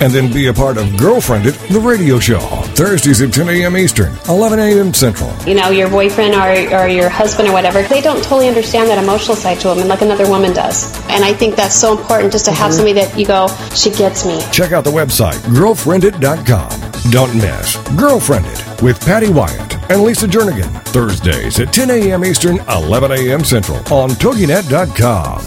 and 0.00 0.12
then 0.12 0.32
be 0.32 0.46
a 0.48 0.52
part 0.52 0.76
of 0.76 0.96
Girlfriended, 0.96 1.54
the 1.70 1.80
radio 1.80 2.18
show. 2.18 2.40
Thursdays 2.74 3.20
at 3.22 3.32
10 3.32 3.48
a.m. 3.48 3.76
Eastern, 3.76 4.12
11 4.28 4.58
a.m. 4.58 4.92
Central. 4.94 5.32
You 5.46 5.54
know, 5.54 5.70
your 5.70 5.88
boyfriend 5.88 6.34
or, 6.34 6.78
or 6.80 6.88
your 6.88 7.08
husband 7.08 7.48
or 7.48 7.52
whatever, 7.52 7.82
they 7.82 8.00
don't 8.00 8.22
totally 8.22 8.48
understand 8.48 8.88
that 8.90 9.02
emotional 9.02 9.36
side 9.36 9.60
to 9.60 9.68
women 9.68 9.88
like 9.88 10.02
another 10.02 10.28
woman 10.28 10.52
does. 10.52 10.92
And 11.08 11.24
I 11.24 11.32
think 11.32 11.56
that's 11.56 11.74
so 11.74 11.96
important 11.96 12.32
just 12.32 12.44
to 12.46 12.52
have 12.52 12.70
Mhm. 12.70 12.74
somebody 12.74 12.92
that 12.94 13.18
you 13.18 13.26
go, 13.26 13.48
she 13.74 13.90
gets 13.90 14.24
me. 14.24 14.40
Check 14.52 14.72
out 14.72 14.84
the 14.84 14.90
website, 14.90 15.40
girlfriended.com. 15.54 16.70
Don't 17.10 17.34
miss 17.34 17.76
Girlfriended 17.96 18.58
with 18.82 18.98
Patty 19.04 19.28
Wyatt 19.28 19.76
and 19.90 20.02
Lisa 20.02 20.26
Jernigan. 20.26 20.70
Thursdays 20.86 21.60
at 21.60 21.72
10 21.72 21.90
a.m. 21.90 22.24
Eastern, 22.24 22.58
11 22.70 23.12
a.m. 23.12 23.44
Central 23.44 23.76
on 23.92 24.10
TogiNet.com. 24.10 25.40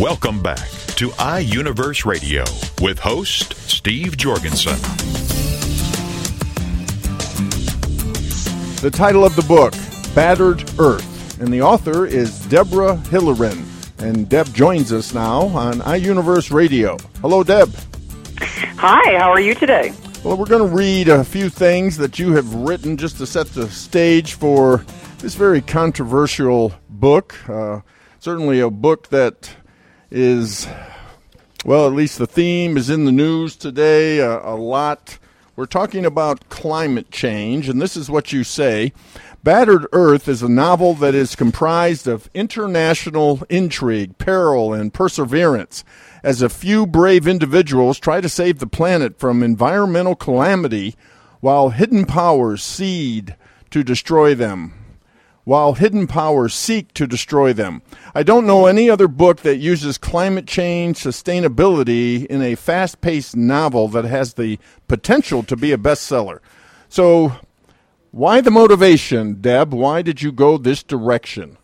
Welcome 0.00 0.40
back 0.42 0.69
to 1.00 1.08
iUniverse 1.12 2.04
Radio 2.04 2.44
with 2.82 2.98
host 2.98 3.54
Steve 3.56 4.18
Jorgensen. 4.18 4.76
The 8.82 8.90
title 8.92 9.24
of 9.24 9.34
the 9.34 9.44
book, 9.48 9.72
Battered 10.14 10.70
Earth, 10.78 11.40
and 11.40 11.50
the 11.50 11.62
author 11.62 12.04
is 12.04 12.44
Deborah 12.48 12.96
Hilleren. 13.04 13.64
And 14.02 14.28
Deb 14.28 14.52
joins 14.52 14.92
us 14.92 15.14
now 15.14 15.44
on 15.56 15.80
iUniverse 15.80 16.52
Radio. 16.52 16.98
Hello, 17.22 17.42
Deb. 17.42 17.74
Hi, 18.76 19.16
how 19.18 19.30
are 19.30 19.40
you 19.40 19.54
today? 19.54 19.94
Well, 20.22 20.36
we're 20.36 20.44
going 20.44 20.68
to 20.68 20.76
read 20.76 21.08
a 21.08 21.24
few 21.24 21.48
things 21.48 21.96
that 21.96 22.18
you 22.18 22.34
have 22.34 22.52
written 22.52 22.98
just 22.98 23.16
to 23.16 23.26
set 23.26 23.46
the 23.46 23.70
stage 23.70 24.34
for 24.34 24.84
this 25.20 25.34
very 25.34 25.62
controversial 25.62 26.74
book. 26.90 27.34
Uh, 27.48 27.80
certainly 28.18 28.60
a 28.60 28.68
book 28.68 29.08
that 29.08 29.50
is, 30.10 30.68
well, 31.64 31.86
at 31.86 31.92
least 31.92 32.18
the 32.18 32.26
theme 32.26 32.76
is 32.76 32.90
in 32.90 33.04
the 33.04 33.12
news 33.12 33.56
today 33.56 34.20
uh, 34.20 34.40
a 34.42 34.56
lot. 34.56 35.18
We're 35.56 35.66
talking 35.66 36.04
about 36.04 36.48
climate 36.48 37.10
change, 37.10 37.68
and 37.68 37.80
this 37.80 37.96
is 37.96 38.10
what 38.10 38.32
you 38.32 38.44
say. 38.44 38.92
Battered 39.42 39.86
Earth 39.92 40.28
is 40.28 40.42
a 40.42 40.48
novel 40.48 40.94
that 40.94 41.14
is 41.14 41.34
comprised 41.34 42.06
of 42.06 42.30
international 42.34 43.42
intrigue, 43.48 44.18
peril, 44.18 44.72
and 44.72 44.92
perseverance 44.92 45.84
as 46.22 46.42
a 46.42 46.48
few 46.48 46.86
brave 46.86 47.26
individuals 47.26 47.98
try 47.98 48.20
to 48.20 48.28
save 48.28 48.58
the 48.58 48.66
planet 48.66 49.18
from 49.18 49.42
environmental 49.42 50.14
calamity 50.14 50.94
while 51.40 51.70
hidden 51.70 52.04
powers 52.04 52.62
seed 52.62 53.36
to 53.70 53.82
destroy 53.82 54.34
them. 54.34 54.74
While 55.44 55.74
hidden 55.74 56.06
powers 56.06 56.54
seek 56.54 56.92
to 56.94 57.06
destroy 57.06 57.52
them. 57.52 57.82
I 58.14 58.22
don't 58.22 58.46
know 58.46 58.66
any 58.66 58.90
other 58.90 59.08
book 59.08 59.40
that 59.40 59.56
uses 59.56 59.98
climate 59.98 60.46
change 60.46 60.98
sustainability 60.98 62.26
in 62.26 62.42
a 62.42 62.54
fast 62.54 63.00
paced 63.00 63.34
novel 63.34 63.88
that 63.88 64.04
has 64.04 64.34
the 64.34 64.58
potential 64.86 65.42
to 65.44 65.56
be 65.56 65.72
a 65.72 65.78
bestseller. 65.78 66.40
So, 66.88 67.32
why 68.10 68.40
the 68.40 68.50
motivation, 68.50 69.40
Deb? 69.40 69.72
Why 69.72 70.02
did 70.02 70.20
you 70.20 70.32
go 70.32 70.58
this 70.58 70.82
direction? 70.82 71.56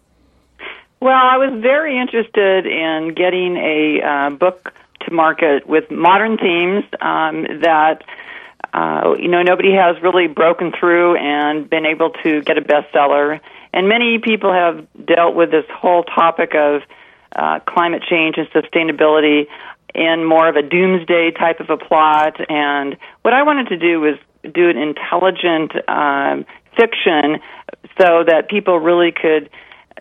Well, 1.00 1.14
I 1.14 1.36
was 1.36 1.60
very 1.60 2.00
interested 2.00 2.66
in 2.66 3.14
getting 3.14 3.56
a 3.56 4.00
uh, 4.02 4.30
book 4.30 4.72
to 5.00 5.12
market 5.12 5.68
with 5.68 5.90
modern 5.90 6.38
themes 6.38 6.84
um, 7.00 7.42
that 7.60 8.02
uh, 8.72 9.14
you 9.18 9.28
know 9.28 9.42
nobody 9.42 9.72
has 9.72 10.00
really 10.02 10.26
broken 10.26 10.72
through 10.72 11.16
and 11.16 11.68
been 11.68 11.86
able 11.86 12.10
to 12.22 12.42
get 12.42 12.56
a 12.58 12.62
bestseller. 12.62 13.40
And 13.76 13.90
many 13.90 14.18
people 14.18 14.54
have 14.54 14.86
dealt 15.04 15.34
with 15.34 15.50
this 15.50 15.66
whole 15.70 16.02
topic 16.02 16.54
of 16.54 16.80
uh, 17.36 17.60
climate 17.68 18.02
change 18.08 18.36
and 18.38 18.48
sustainability 18.48 19.48
in 19.94 20.24
more 20.24 20.48
of 20.48 20.56
a 20.56 20.62
doomsday 20.62 21.32
type 21.32 21.60
of 21.60 21.68
a 21.68 21.76
plot. 21.76 22.40
And 22.48 22.96
what 23.20 23.34
I 23.34 23.42
wanted 23.42 23.68
to 23.68 23.76
do 23.76 24.00
was 24.00 24.14
do 24.54 24.70
an 24.70 24.78
intelligent 24.78 25.72
um, 25.90 26.46
fiction 26.74 27.38
so 28.00 28.24
that 28.24 28.48
people 28.48 28.78
really 28.78 29.12
could 29.12 29.50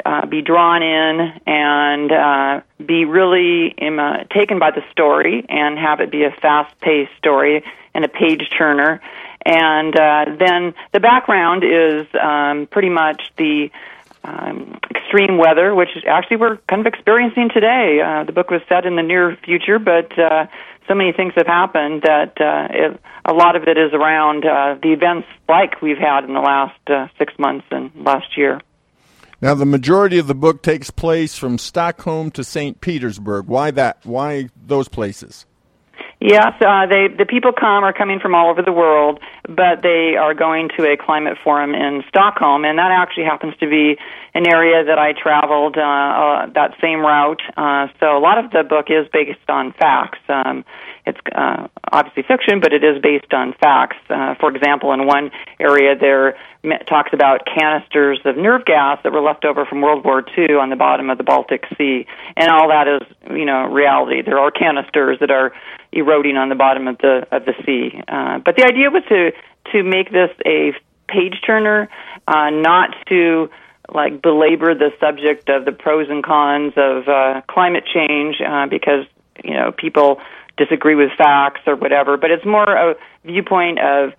uh, 0.05 0.25
be 0.25 0.41
drawn 0.41 0.81
in 0.81 1.33
and 1.45 2.11
uh, 2.13 2.61
be 2.85 3.03
really 3.03 3.75
im- 3.77 3.99
uh, 3.99 4.23
taken 4.33 4.57
by 4.57 4.71
the 4.71 4.83
story 4.89 5.45
and 5.49 5.77
have 5.77 5.99
it 5.99 6.11
be 6.11 6.23
a 6.23 6.31
fast-paced 6.31 7.11
story 7.17 7.61
and 7.93 8.05
a 8.05 8.09
page 8.09 8.49
turner. 8.57 9.01
And 9.45 9.95
uh, 9.95 10.25
then 10.39 10.73
the 10.91 10.99
background 10.99 11.63
is 11.63 12.07
um, 12.19 12.67
pretty 12.71 12.89
much 12.89 13.21
the 13.37 13.69
um, 14.23 14.79
extreme 14.89 15.37
weather, 15.37 15.75
which 15.75 15.89
actually 16.07 16.37
we're 16.37 16.57
kind 16.67 16.85
of 16.85 16.91
experiencing 16.91 17.49
today. 17.53 18.01
Uh, 18.03 18.23
the 18.23 18.31
book 18.31 18.49
was 18.49 18.61
set 18.67 18.85
in 18.85 18.95
the 18.95 19.03
near 19.03 19.37
future, 19.45 19.77
but 19.77 20.17
uh, 20.17 20.47
so 20.87 20.95
many 20.95 21.11
things 21.11 21.33
have 21.35 21.47
happened 21.47 22.03
that 22.03 22.33
uh, 22.41 22.67
it, 22.71 22.99
a 23.25 23.33
lot 23.33 23.55
of 23.55 23.63
it 23.63 23.77
is 23.77 23.93
around 23.93 24.45
uh, 24.45 24.77
the 24.81 24.93
events 24.93 25.27
like 25.47 25.81
we've 25.81 25.97
had 25.97 26.23
in 26.23 26.33
the 26.33 26.39
last 26.39 26.79
uh, 26.87 27.07
six 27.17 27.33
months 27.37 27.65
and 27.71 27.91
last 27.95 28.37
year. 28.37 28.61
Now, 29.41 29.53
the 29.53 29.65
majority 29.65 30.17
of 30.17 30.27
the 30.27 30.35
book 30.35 30.63
takes 30.63 30.89
place 30.89 31.37
from 31.37 31.57
Stockholm 31.57 32.31
to 32.31 32.43
St. 32.43 32.81
Petersburg. 32.81 33.47
Why 33.47 33.69
that? 33.71 33.99
Why 34.03 34.49
those 34.65 34.87
places? 34.87 35.45
Yes, 36.21 36.53
uh, 36.61 36.87
they 36.87 37.07
the 37.09 37.25
people 37.25 37.51
come 37.51 37.83
are 37.83 37.91
coming 37.91 38.19
from 38.19 38.33
all 38.33 38.49
over 38.49 38.61
the 38.61 38.71
world, 38.71 39.19
but 39.49 39.81
they 39.83 40.15
are 40.15 40.33
going 40.33 40.69
to 40.77 40.89
a 40.89 40.95
climate 40.95 41.37
forum 41.43 41.75
in 41.75 42.03
Stockholm, 42.07 42.63
and 42.63 42.79
that 42.79 42.89
actually 42.91 43.25
happens 43.25 43.53
to 43.59 43.69
be 43.69 43.97
an 44.33 44.47
area 44.47 44.85
that 44.85 44.97
I 44.97 45.11
traveled 45.11 45.77
uh, 45.77 45.81
uh, 45.81 46.45
that 46.55 46.75
same 46.81 46.99
route. 46.99 47.41
Uh, 47.57 47.87
so 47.99 48.17
a 48.17 48.19
lot 48.19 48.37
of 48.37 48.51
the 48.51 48.63
book 48.63 48.87
is 48.89 49.07
based 49.11 49.49
on 49.49 49.73
facts. 49.73 50.19
Um, 50.29 50.63
it's 51.05 51.19
uh, 51.35 51.67
obviously 51.91 52.23
fiction, 52.23 52.59
but 52.61 52.71
it 52.71 52.83
is 52.83 53.01
based 53.01 53.33
on 53.33 53.53
facts. 53.53 53.97
Uh, 54.09 54.35
for 54.39 54.55
example, 54.55 54.93
in 54.93 55.05
one 55.05 55.31
area 55.59 55.95
there 55.99 56.37
talks 56.87 57.11
about 57.13 57.45
canisters 57.45 58.19
of 58.25 58.37
nerve 58.37 58.65
gas 58.65 58.99
that 59.03 59.11
were 59.11 59.21
left 59.21 59.45
over 59.45 59.65
from 59.65 59.81
World 59.81 60.03
War 60.03 60.23
II 60.37 60.55
on 60.55 60.69
the 60.69 60.75
bottom 60.75 61.09
of 61.09 61.17
the 61.17 61.23
Baltic 61.23 61.63
Sea, 61.77 62.07
and 62.35 62.49
all 62.49 62.69
that 62.69 62.87
is, 62.87 63.01
you 63.29 63.45
know, 63.45 63.65
reality. 63.65 64.21
There 64.21 64.39
are 64.39 64.49
canisters 64.49 65.19
that 65.19 65.29
are 65.29 65.53
eroding 65.95 66.37
on 66.37 66.49
the 66.49 66.55
bottom 66.55 66.87
of 66.87 66.97
the 66.99 67.25
of 67.31 67.45
the 67.45 67.53
sea. 67.65 68.01
Uh, 68.07 68.39
but 68.39 68.55
the 68.55 68.65
idea 68.65 68.89
was 68.91 69.03
to 69.09 69.31
to 69.71 69.83
make 69.83 70.11
this 70.11 70.29
a 70.45 70.73
page 71.07 71.41
turner, 71.45 71.89
uh, 72.27 72.49
not 72.51 72.89
to 73.07 73.49
like 73.93 74.21
belabor 74.21 74.73
the 74.73 74.91
subject 74.99 75.49
of 75.49 75.65
the 75.65 75.71
pros 75.71 76.09
and 76.09 76.23
cons 76.23 76.73
of 76.75 77.07
uh, 77.07 77.41
climate 77.47 77.85
change 77.91 78.35
uh, 78.45 78.67
because 78.67 79.05
you 79.43 79.53
know 79.53 79.71
people 79.71 80.19
disagree 80.57 80.95
with 80.95 81.09
facts 81.17 81.61
or 81.65 81.75
whatever. 81.75 82.17
But 82.17 82.31
it's 82.31 82.45
more 82.45 82.69
a 82.69 82.95
viewpoint 83.23 83.79
of 83.79 84.13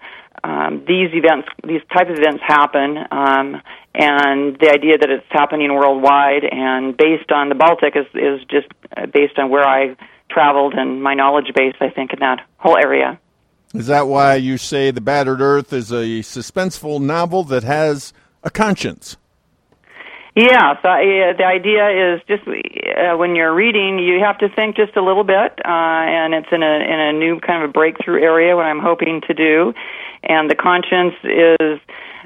um, 0.44 0.84
these 0.86 1.10
events, 1.12 1.48
these 1.66 1.80
type 1.92 2.08
of 2.08 2.18
events 2.18 2.42
happen, 2.46 2.98
um, 3.10 3.60
and 3.94 4.56
the 4.60 4.70
idea 4.70 4.98
that 4.98 5.10
it's 5.10 5.26
happening 5.30 5.72
worldwide 5.72 6.44
and 6.44 6.96
based 6.96 7.32
on 7.32 7.48
the 7.48 7.54
Baltic 7.54 7.96
is 7.96 8.06
is 8.14 8.46
just 8.48 8.68
based 9.12 9.38
on 9.38 9.50
where 9.50 9.66
I 9.66 9.96
traveled 10.36 10.74
and 10.80 11.02
my 11.08 11.14
knowledge 11.20 11.50
base. 11.58 11.78
I 11.80 11.90
think 11.96 12.08
in 12.12 12.20
that 12.20 12.38
whole 12.62 12.78
area. 12.88 13.08
Is 13.80 13.86
that 13.94 14.04
why 14.14 14.28
you 14.48 14.56
say 14.58 14.82
The 14.92 15.00
Battered 15.00 15.40
Earth 15.52 15.70
is 15.72 15.88
a 15.90 16.06
suspenseful 16.34 16.96
novel 17.00 17.40
that 17.52 17.64
has 17.64 18.12
a 18.42 18.50
conscience? 18.50 19.16
Yeah, 20.48 20.68
so 20.82 20.88
uh, 20.88 21.32
the 21.40 21.48
idea 21.58 21.84
is 22.02 22.16
just 22.32 22.44
uh, 22.46 23.16
when 23.20 23.34
you're 23.36 23.56
reading, 23.64 23.92
you 23.98 24.16
have 24.28 24.38
to 24.44 24.48
think 24.56 24.76
just 24.76 24.94
a 25.02 25.04
little 25.08 25.24
bit, 25.24 25.50
uh, 25.64 26.18
and 26.20 26.34
it's 26.38 26.52
in 26.56 26.62
a 26.62 26.74
in 26.92 26.98
a 27.08 27.12
new 27.22 27.34
kind 27.46 27.58
of 27.62 27.70
a 27.70 27.72
breakthrough 27.72 28.20
area. 28.32 28.50
What 28.58 28.66
I'm 28.72 28.84
hoping 28.90 29.16
to 29.28 29.34
do, 29.34 29.72
and 30.22 30.50
the 30.52 30.58
conscience 30.68 31.16
is 31.24 31.80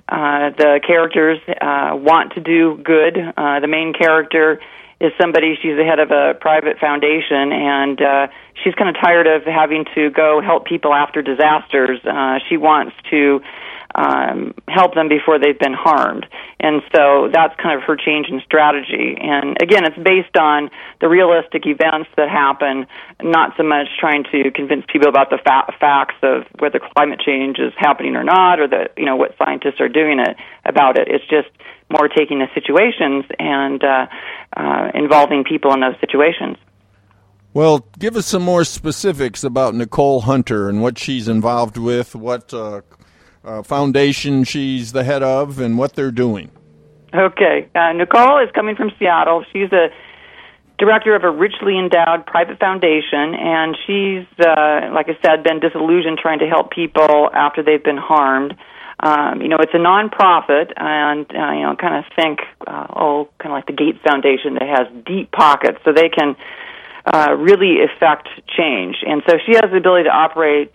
Uh, 0.08 0.50
the 0.64 0.72
characters 0.90 1.38
uh, 1.68 1.92
want 2.08 2.26
to 2.36 2.40
do 2.54 2.60
good. 2.82 3.14
Uh, 3.42 3.60
the 3.64 3.70
main 3.78 3.92
character 4.02 4.58
is 5.00 5.12
somebody, 5.20 5.56
she's 5.60 5.76
the 5.76 5.84
head 5.84 5.98
of 5.98 6.10
a 6.10 6.34
private 6.38 6.78
foundation, 6.78 7.52
and 7.52 8.00
uh, 8.00 8.26
she's 8.62 8.74
kind 8.74 8.94
of 8.94 9.00
tired 9.00 9.26
of 9.26 9.44
having 9.44 9.86
to 9.94 10.10
go 10.10 10.40
help 10.42 10.66
people 10.66 10.92
after 10.92 11.22
disasters. 11.22 11.98
Uh, 12.04 12.38
she 12.48 12.56
wants 12.58 12.94
to 13.10 13.40
um, 13.94 14.54
help 14.68 14.94
them 14.94 15.08
before 15.08 15.38
they've 15.38 15.58
been 15.58 15.74
harmed. 15.74 16.26
And 16.60 16.82
so 16.94 17.28
that's 17.32 17.54
kind 17.60 17.76
of 17.78 17.86
her 17.86 17.96
change 17.96 18.26
in 18.28 18.40
strategy. 18.44 19.16
And 19.20 19.56
again, 19.62 19.84
it's 19.84 19.96
based 19.96 20.36
on 20.38 20.70
the 21.00 21.08
realistic 21.08 21.66
events 21.66 22.10
that 22.16 22.28
happen, 22.28 22.86
not 23.22 23.56
so 23.56 23.62
much 23.62 23.88
trying 23.98 24.24
to 24.32 24.50
convince 24.54 24.84
people 24.92 25.08
about 25.08 25.30
the 25.30 25.38
fa- 25.42 25.72
facts 25.80 26.16
of 26.22 26.44
whether 26.58 26.78
climate 26.96 27.20
change 27.24 27.58
is 27.58 27.72
happening 27.78 28.14
or 28.16 28.24
not, 28.24 28.60
or 28.60 28.68
that 28.68 28.92
you 28.96 29.06
know 29.06 29.16
what 29.16 29.34
scientists 29.38 29.80
are 29.80 29.88
doing 29.88 30.20
it 30.20 30.36
about 30.64 30.98
it. 30.98 31.08
It's 31.08 31.26
just 31.28 31.48
more 31.90 32.08
taking 32.08 32.38
the 32.38 32.46
situations 32.54 33.24
and 33.38 33.82
uh, 33.82 34.06
uh, 34.56 34.90
involving 34.94 35.44
people 35.44 35.72
in 35.74 35.80
those 35.80 35.98
situations. 36.00 36.56
Well, 37.52 37.84
give 37.98 38.16
us 38.16 38.26
some 38.26 38.42
more 38.42 38.62
specifics 38.62 39.42
about 39.42 39.74
Nicole 39.74 40.20
Hunter 40.20 40.68
and 40.68 40.80
what 40.80 40.98
she's 40.98 41.26
involved 41.26 41.76
with, 41.76 42.14
what 42.14 42.54
uh, 42.54 42.82
uh, 43.44 43.62
foundation 43.62 44.44
she's 44.44 44.92
the 44.92 45.04
head 45.04 45.22
of, 45.22 45.58
and 45.58 45.78
what 45.78 45.94
they're 45.94 46.10
doing. 46.10 46.50
Okay. 47.14 47.68
Uh, 47.74 47.92
Nicole 47.92 48.38
is 48.38 48.50
coming 48.54 48.76
from 48.76 48.92
Seattle. 48.98 49.44
She's 49.52 49.72
a 49.72 49.88
director 50.78 51.14
of 51.14 51.24
a 51.24 51.30
richly 51.30 51.78
endowed 51.78 52.26
private 52.26 52.58
foundation, 52.58 53.34
and 53.34 53.76
she's, 53.86 54.26
uh, 54.38 54.90
like 54.92 55.08
I 55.08 55.18
said, 55.22 55.42
been 55.42 55.60
disillusioned 55.60 56.18
trying 56.18 56.38
to 56.38 56.46
help 56.46 56.70
people 56.70 57.30
after 57.32 57.62
they've 57.62 57.82
been 57.82 57.98
harmed. 57.98 58.54
Um, 59.02 59.40
you 59.40 59.48
know, 59.48 59.56
it's 59.60 59.72
a 59.74 59.78
nonprofit, 59.78 60.72
and 60.76 61.26
uh, 61.30 61.52
you 61.52 61.62
know, 61.62 61.74
kind 61.76 61.96
of 61.96 62.04
think, 62.14 62.40
uh, 62.66 62.86
oh, 62.94 63.28
kind 63.38 63.52
of 63.52 63.56
like 63.56 63.66
the 63.66 63.72
Gates 63.72 63.98
Foundation 64.06 64.54
that 64.54 64.68
has 64.68 65.04
deep 65.04 65.32
pockets, 65.32 65.78
so 65.84 65.92
they 65.92 66.10
can 66.10 66.36
uh, 67.06 67.34
really 67.38 67.78
affect 67.82 68.28
change. 68.46 68.96
And 69.06 69.22
so 69.28 69.36
she 69.46 69.52
has 69.52 69.70
the 69.70 69.78
ability 69.78 70.04
to 70.04 70.10
operate 70.10 70.72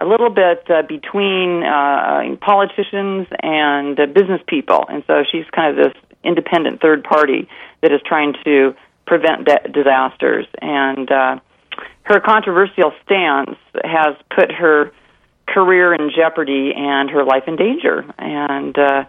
a 0.00 0.06
little 0.06 0.30
bit 0.30 0.64
uh, 0.70 0.82
between 0.82 1.62
uh, 1.64 2.36
politicians 2.40 3.26
and 3.42 3.98
uh, 3.98 4.06
business 4.06 4.40
people, 4.46 4.84
and 4.88 5.02
so 5.06 5.24
she's 5.30 5.44
kind 5.54 5.76
of 5.76 5.84
this 5.84 5.94
independent 6.24 6.80
third 6.80 7.04
party 7.04 7.48
that 7.82 7.92
is 7.92 8.00
trying 8.06 8.34
to 8.44 8.74
prevent 9.06 9.46
de- 9.46 9.68
disasters. 9.72 10.46
And 10.60 11.10
uh, 11.10 11.40
her 12.02 12.20
controversial 12.20 12.92
stance 13.04 13.56
has 13.84 14.14
put 14.34 14.52
her 14.52 14.92
career 15.46 15.94
in 15.94 16.10
jeopardy 16.14 16.72
and 16.76 17.10
her 17.10 17.24
life 17.24 17.44
in 17.46 17.56
danger. 17.56 18.04
And 18.18 18.78
uh, 18.78 19.04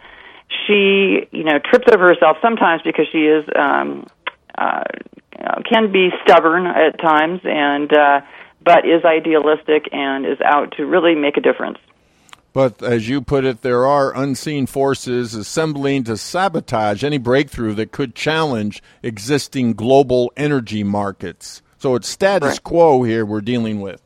she, 0.66 1.28
you 1.32 1.44
know, 1.44 1.60
trips 1.60 1.88
over 1.92 2.08
herself 2.08 2.38
sometimes 2.42 2.82
because 2.84 3.06
she 3.12 3.26
is 3.26 3.46
um, 3.56 4.08
uh, 4.58 4.84
can 5.70 5.92
be 5.92 6.10
stubborn 6.24 6.66
at 6.66 7.00
times 7.00 7.42
and. 7.44 7.94
Uh, 7.94 8.22
but 8.64 8.86
is 8.86 9.04
idealistic 9.06 9.90
and 9.92 10.26
is 10.26 10.40
out 10.44 10.74
to 10.78 10.86
really 10.86 11.16
make 11.16 11.38
a 11.38 11.42
difference. 11.42 11.78
But 12.52 12.82
as 12.82 13.08
you 13.08 13.22
put 13.22 13.46
it, 13.46 13.62
there 13.62 13.86
are 13.86 14.16
unseen 14.16 14.66
forces 14.66 15.36
assembling 15.36 16.04
to 16.06 16.18
sabotage 16.18 17.04
any 17.04 17.20
breakthrough 17.20 17.76
that 17.76 17.92
could 17.92 18.16
challenge 18.16 18.82
existing 19.04 19.74
global 19.74 20.32
energy 20.36 20.84
markets. 20.84 21.62
So 21.78 21.96
it's 21.96 22.10
status 22.10 22.50
right. 22.50 22.64
quo 22.64 23.04
here 23.04 23.26
we're 23.26 23.42
dealing 23.42 23.82
with. 23.82 24.02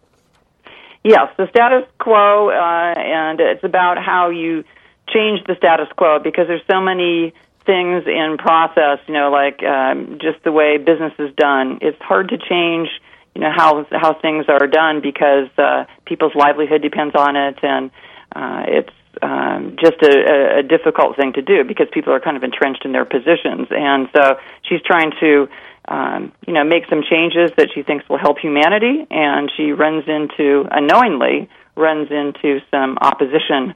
Yes, 1.03 1.29
the 1.37 1.47
status 1.49 1.89
quo, 1.99 2.49
uh, 2.49 2.93
and 2.97 3.39
it's 3.39 3.63
about 3.63 3.97
how 3.97 4.29
you 4.29 4.63
change 5.09 5.43
the 5.47 5.55
status 5.57 5.87
quo 5.97 6.19
because 6.19 6.47
there's 6.47 6.61
so 6.69 6.79
many 6.79 7.33
things 7.65 8.03
in 8.05 8.37
process, 8.37 8.99
you 9.07 9.13
know, 9.13 9.29
like 9.29 9.63
um, 9.63 10.17
just 10.21 10.43
the 10.43 10.51
way 10.51 10.77
business 10.77 11.13
is 11.19 11.33
done. 11.35 11.79
It's 11.81 12.01
hard 12.01 12.29
to 12.29 12.37
change 12.37 12.89
you 13.35 13.41
know 13.41 13.51
how 13.55 13.85
how 13.91 14.13
things 14.19 14.45
are 14.47 14.67
done 14.67 15.01
because 15.01 15.49
uh, 15.57 15.85
people's 16.05 16.35
livelihood 16.35 16.81
depends 16.81 17.15
on 17.15 17.35
it, 17.35 17.57
and 17.63 17.91
uh, 18.35 18.63
it's 18.67 18.93
um, 19.21 19.75
just 19.79 20.01
a, 20.01 20.59
a 20.59 20.63
difficult 20.63 21.15
thing 21.15 21.33
to 21.33 21.41
do 21.41 21.63
because 21.63 21.87
people 21.91 22.13
are 22.13 22.19
kind 22.19 22.37
of 22.37 22.43
entrenched 22.43 22.85
in 22.85 22.91
their 22.91 23.05
positions, 23.05 23.67
and 23.71 24.07
so 24.15 24.37
she's 24.63 24.81
trying 24.81 25.11
to. 25.19 25.47
Um, 25.85 26.31
you 26.47 26.53
know, 26.53 26.63
make 26.63 26.83
some 26.89 27.03
changes 27.03 27.51
that 27.57 27.67
she 27.75 27.83
thinks 27.83 28.07
will 28.07 28.17
help 28.17 28.39
humanity, 28.39 29.05
and 29.11 29.51
she 29.57 29.73
runs 29.73 30.05
into, 30.07 30.65
unknowingly, 30.71 31.49
runs 31.75 32.09
into 32.09 32.61
some 32.71 32.97
opposition 33.01 33.75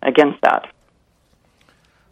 against 0.00 0.40
that. 0.42 0.68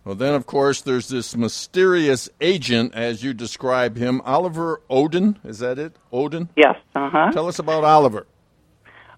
Well, 0.06 0.14
then, 0.14 0.34
of 0.34 0.46
course, 0.46 0.82
there's 0.82 1.08
this 1.08 1.36
mysterious 1.36 2.30
agent, 2.40 2.94
as 2.94 3.24
you 3.24 3.34
describe 3.34 3.96
him, 3.96 4.20
Oliver 4.24 4.80
Odin. 4.88 5.36
Is 5.42 5.58
that 5.58 5.80
it? 5.80 5.96
Odin? 6.12 6.48
Yes. 6.54 6.76
Uh 6.94 7.10
huh. 7.10 7.32
Tell 7.32 7.48
us 7.48 7.58
about 7.58 7.82
Oliver. 7.82 8.24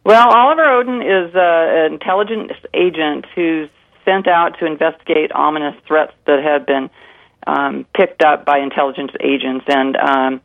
Well, 0.07 0.27
Oliver 0.31 0.65
Odin 0.65 1.03
is 1.03 1.35
uh, 1.35 1.41
an 1.43 1.93
intelligence 1.93 2.53
agent 2.73 3.27
who's 3.35 3.69
sent 4.07 4.27
out 4.29 4.59
to 4.61 4.65
investigate 4.65 5.31
ominous 5.33 5.75
threats 5.87 6.15
that 6.27 6.43
have 6.43 6.65
been 6.65 6.89
um, 7.47 7.85
picked 7.95 8.25
up 8.25 8.47
by 8.47 8.59
intelligence 8.59 9.13
agents, 9.21 9.67
and 9.69 9.95
um, 9.95 10.41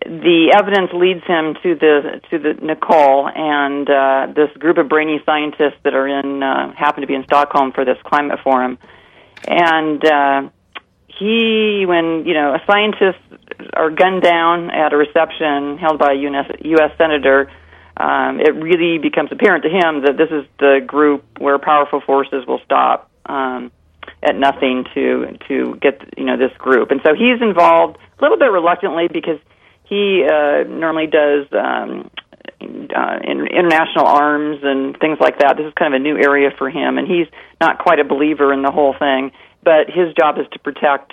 the 0.00 0.54
evidence 0.56 0.90
leads 0.94 1.24
him 1.26 1.54
to 1.64 1.74
the 1.74 2.20
to 2.30 2.38
the 2.38 2.54
Nicole 2.64 3.28
and 3.34 3.90
uh, 3.90 4.28
this 4.32 4.56
group 4.60 4.78
of 4.78 4.88
brainy 4.88 5.20
scientists 5.26 5.80
that 5.82 5.94
are 5.94 6.06
in 6.06 6.44
uh, 6.44 6.72
happen 6.74 7.00
to 7.00 7.08
be 7.08 7.14
in 7.14 7.24
Stockholm 7.24 7.72
for 7.72 7.84
this 7.84 7.98
climate 8.04 8.38
forum 8.44 8.78
and 9.46 10.04
uh, 10.04 10.48
he, 11.18 11.84
when 11.86 12.24
you 12.26 12.34
know, 12.34 12.56
scientists 12.66 13.22
are 13.72 13.90
gunned 13.90 14.22
down 14.22 14.70
at 14.70 14.92
a 14.92 14.96
reception 14.96 15.78
held 15.78 15.98
by 15.98 16.12
a 16.12 16.16
US, 16.16 16.50
U.S. 16.62 16.90
senator, 16.98 17.50
um, 17.96 18.40
it 18.40 18.54
really 18.54 18.98
becomes 18.98 19.30
apparent 19.32 19.64
to 19.64 19.70
him 19.70 20.02
that 20.02 20.16
this 20.18 20.30
is 20.30 20.44
the 20.58 20.80
group 20.86 21.24
where 21.38 21.58
powerful 21.58 22.00
forces 22.00 22.46
will 22.46 22.60
stop 22.64 23.10
um, 23.24 23.72
at 24.22 24.36
nothing 24.36 24.84
to 24.94 25.38
to 25.48 25.76
get 25.80 26.00
you 26.16 26.24
know 26.24 26.36
this 26.36 26.56
group, 26.58 26.90
and 26.90 27.00
so 27.04 27.14
he's 27.14 27.40
involved 27.40 27.96
a 28.18 28.22
little 28.22 28.38
bit 28.38 28.50
reluctantly 28.50 29.08
because 29.08 29.38
he 29.84 30.24
uh, 30.24 30.64
normally 30.64 31.06
does 31.06 31.46
um, 31.52 32.10
uh, 32.60 33.18
in 33.22 33.46
international 33.46 34.06
arms 34.06 34.60
and 34.62 34.98
things 34.98 35.18
like 35.20 35.38
that. 35.40 35.56
This 35.56 35.66
is 35.66 35.74
kind 35.74 35.94
of 35.94 36.00
a 36.00 36.02
new 36.02 36.16
area 36.16 36.50
for 36.56 36.70
him, 36.70 36.98
and 36.98 37.06
he's 37.06 37.26
not 37.60 37.78
quite 37.78 37.98
a 37.98 38.04
believer 38.04 38.52
in 38.52 38.62
the 38.62 38.70
whole 38.70 38.94
thing. 38.98 39.32
But 39.62 39.88
his 39.88 40.14
job 40.14 40.38
is 40.38 40.46
to 40.52 40.58
protect 40.60 41.12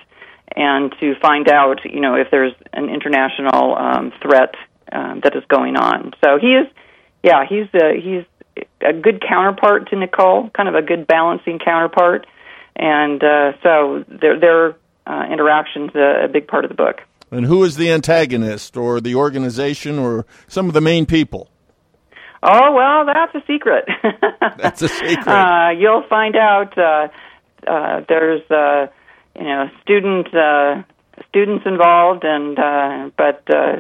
and 0.56 0.94
to 1.00 1.16
find 1.20 1.50
out, 1.50 1.80
you 1.86 2.00
know, 2.00 2.16
if 2.16 2.28
there's 2.32 2.54
an 2.72 2.90
international 2.90 3.76
um, 3.76 4.14
threat 4.22 4.56
um, 4.92 5.22
that 5.24 5.36
is 5.36 5.44
going 5.48 5.76
on. 5.76 6.14
So 6.24 6.38
he 6.40 6.54
is, 6.54 6.68
yeah, 7.24 7.46
he's 7.48 7.68
a, 7.74 8.00
he's 8.00 8.26
a 8.82 8.94
good 8.94 9.24
counterpart 9.28 9.90
to 9.90 9.96
Nicole, 9.96 10.50
kind 10.50 10.70
of 10.70 10.76
a 10.76 10.82
good 10.82 11.08
balancing 11.08 11.60
counterpart, 11.60 12.28
and 12.76 13.24
uh, 13.24 13.54
so 13.64 14.06
their 14.08 14.40
their 14.40 14.76
uh, 15.06 15.26
interactions 15.32 15.92
a, 15.96 16.26
a 16.26 16.28
big 16.28 16.48
part 16.48 16.66
of 16.66 16.70
the 16.70 16.76
book. 16.76 17.02
And 17.34 17.46
who 17.46 17.64
is 17.64 17.78
the 17.78 17.92
antagonist 17.92 18.78
or 18.78 19.02
the 19.02 19.16
organization 19.16 19.98
or 19.98 20.26
some 20.48 20.68
of 20.68 20.74
the 20.74 20.82
main 20.82 21.06
people? 21.06 21.50
Oh, 22.44 22.74
well, 22.74 23.06
that's 23.06 23.34
a 23.36 23.42
secret. 23.48 23.86
that's 24.58 24.82
a 24.82 24.88
secret. 24.88 25.28
Uh, 25.28 25.70
you'll 25.78 26.04
find 26.10 26.36
out. 26.36 26.78
Uh, 26.78 27.08
uh, 27.66 28.02
there's, 28.10 28.42
uh, 28.52 28.88
you 29.38 29.46
know, 29.46 29.70
student 29.82 30.28
uh, 30.36 30.84
students 31.30 31.66
involved, 31.66 32.24
and 32.24 32.58
uh, 32.60 33.10
but 33.18 33.44
uh, 33.54 33.78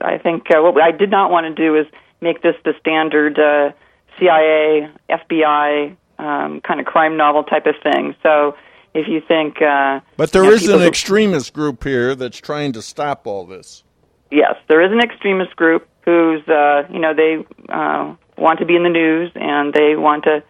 I 0.00 0.18
think 0.18 0.44
uh, 0.50 0.62
what 0.62 0.82
I 0.82 0.92
did 0.92 1.10
not 1.10 1.30
want 1.30 1.46
to 1.46 1.54
do 1.54 1.76
is 1.76 1.86
make 2.20 2.42
this 2.42 2.54
the 2.64 2.72
standard 2.80 3.38
uh, 3.38 3.72
CIA, 4.18 4.90
FBI 5.10 5.96
um, 6.18 6.60
kind 6.60 6.80
of 6.80 6.86
crime 6.86 7.16
novel 7.16 7.44
type 7.44 7.66
of 7.66 7.74
thing. 7.82 8.14
So 8.22 8.56
if 8.96 9.06
you 9.08 9.20
think. 9.20 9.60
Uh, 9.60 10.00
but 10.16 10.32
there 10.32 10.44
you 10.44 10.50
know, 10.50 10.56
is 10.56 10.68
an 10.68 10.82
extremist 10.82 11.52
group 11.52 11.84
here 11.84 12.14
that's 12.14 12.38
trying 12.38 12.72
to 12.72 12.82
stop 12.82 13.26
all 13.26 13.44
this. 13.44 13.84
Yes, 14.30 14.54
there 14.68 14.84
is 14.84 14.90
an 14.90 15.00
extremist 15.00 15.54
group 15.54 15.88
who's, 16.04 16.46
uh, 16.48 16.82
you 16.90 16.98
know, 16.98 17.14
they 17.14 17.44
uh, 17.68 18.14
want 18.38 18.58
to 18.58 18.66
be 18.66 18.74
in 18.74 18.82
the 18.82 18.90
news 18.90 19.30
and 19.34 19.72
they 19.72 19.96
want 19.96 20.24
to 20.24 20.42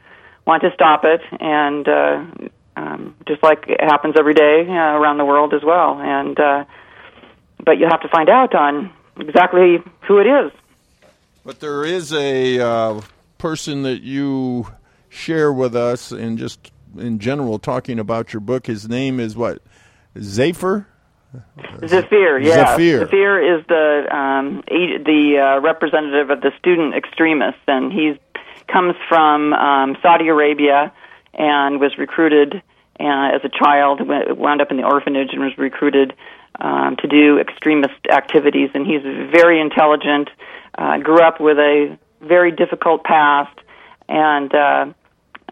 want 0.47 0.63
to 0.63 0.71
stop 0.75 1.03
it, 1.05 1.21
and 1.41 1.89
uh, 1.89 2.25
um, 2.77 3.17
just 3.27 3.43
like 3.43 3.65
it 3.67 3.81
happens 3.81 4.15
every 4.17 4.35
day 4.35 4.65
uh, 4.69 4.73
around 4.73 5.19
the 5.19 5.25
world 5.25 5.53
as 5.53 5.63
well. 5.65 5.99
And 6.01 6.39
uh, 6.39 6.65
but 7.65 7.79
you 7.79 7.87
have 7.91 8.01
to 8.03 8.09
find 8.09 8.29
out 8.29 8.55
on 8.55 8.93
exactly 9.19 9.79
who 10.07 10.19
it 10.19 10.27
is. 10.27 10.53
But 11.45 11.59
there 11.59 11.85
is 11.85 12.13
a 12.13 12.61
uh, 12.61 13.01
person 13.39 13.83
that 13.83 14.03
you 14.03 14.69
share 15.09 15.53
with 15.53 15.75
us, 15.75 16.13
and 16.13 16.39
just 16.39 16.71
in 16.99 17.19
general 17.19 17.59
talking 17.59 17.99
about 17.99 18.33
your 18.33 18.41
book. 18.41 18.67
His 18.67 18.89
name 18.89 19.21
is 19.21 19.37
what? 19.37 19.63
Zephyr? 20.19 20.87
Zafir, 21.87 22.39
yeah. 22.39 22.55
Zafir. 22.55 23.01
Zafir 23.01 23.59
is 23.59 23.67
the 23.67 24.07
um, 24.17 24.63
the 24.69 25.39
uh, 25.39 25.61
representative 25.61 26.31
of 26.31 26.41
the 26.41 26.53
student 26.59 26.95
extremists, 26.95 27.61
and 27.67 27.93
he 27.93 28.19
comes 28.69 28.95
from 29.09 29.53
um, 29.53 29.97
Saudi 30.03 30.29
Arabia 30.29 30.93
and 31.35 31.81
was 31.81 31.99
recruited 31.99 32.63
uh, 32.99 33.35
as 33.35 33.43
a 33.45 33.49
child, 33.49 34.01
wound 34.07 34.61
up 34.63 34.71
in 34.71 34.77
the 34.77 34.85
orphanage 34.85 35.31
and 35.33 35.43
was 35.43 35.57
recruited 35.59 36.15
um, 36.61 36.97
to 36.97 37.09
do 37.09 37.39
extremist 37.39 37.95
activities. 38.11 38.71
And 38.73 38.87
he's 38.87 39.03
very 39.03 39.61
intelligent, 39.61 40.31
uh, 40.77 40.99
grew 40.99 41.21
up 41.21 41.41
with 41.41 41.59
a 41.59 41.99
very 42.23 42.53
difficult 42.53 43.05
past, 43.05 43.59
and 44.09 44.55
uh, 44.55 44.87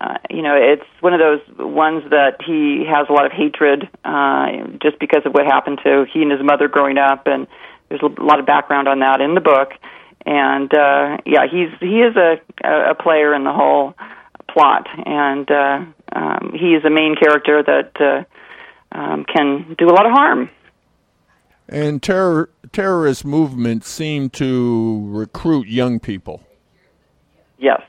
uh, 0.00 0.18
you 0.28 0.42
know, 0.42 0.56
it's 0.56 0.84
one 1.00 1.14
of 1.14 1.20
those 1.20 1.40
ones 1.58 2.02
that 2.10 2.38
he 2.44 2.84
has 2.88 3.06
a 3.08 3.12
lot 3.12 3.26
of 3.26 3.32
hatred 3.32 3.88
uh, 4.04 4.46
just 4.82 4.98
because 4.98 5.22
of 5.24 5.32
what 5.32 5.46
happened 5.46 5.78
to 5.84 6.04
he 6.12 6.22
and 6.22 6.32
his 6.32 6.40
mother 6.42 6.68
growing 6.68 6.98
up, 6.98 7.26
and 7.26 7.46
there's 7.88 8.02
a 8.02 8.22
lot 8.22 8.40
of 8.40 8.46
background 8.46 8.88
on 8.88 9.00
that 9.00 9.20
in 9.20 9.34
the 9.34 9.40
book. 9.40 9.70
And 10.26 10.72
uh, 10.74 11.18
yeah, 11.26 11.46
he's 11.50 11.68
he 11.80 12.00
is 12.00 12.16
a 12.16 12.40
a 12.64 12.94
player 12.94 13.34
in 13.34 13.44
the 13.44 13.52
whole 13.52 13.94
plot, 14.48 14.86
and 15.06 15.48
uh, 15.50 15.84
um, 16.12 16.52
he 16.54 16.74
is 16.74 16.84
a 16.84 16.90
main 16.90 17.14
character 17.14 17.62
that 17.62 17.92
uh, 18.00 18.98
um, 18.98 19.24
can 19.24 19.74
do 19.78 19.88
a 19.88 19.92
lot 19.92 20.06
of 20.06 20.12
harm. 20.12 20.50
And 21.68 22.02
terror 22.02 22.50
terrorist 22.72 23.24
movements 23.24 23.88
seem 23.88 24.30
to 24.30 25.06
recruit 25.08 25.68
young 25.68 26.00
people. 26.00 26.42
Yes, 27.58 27.80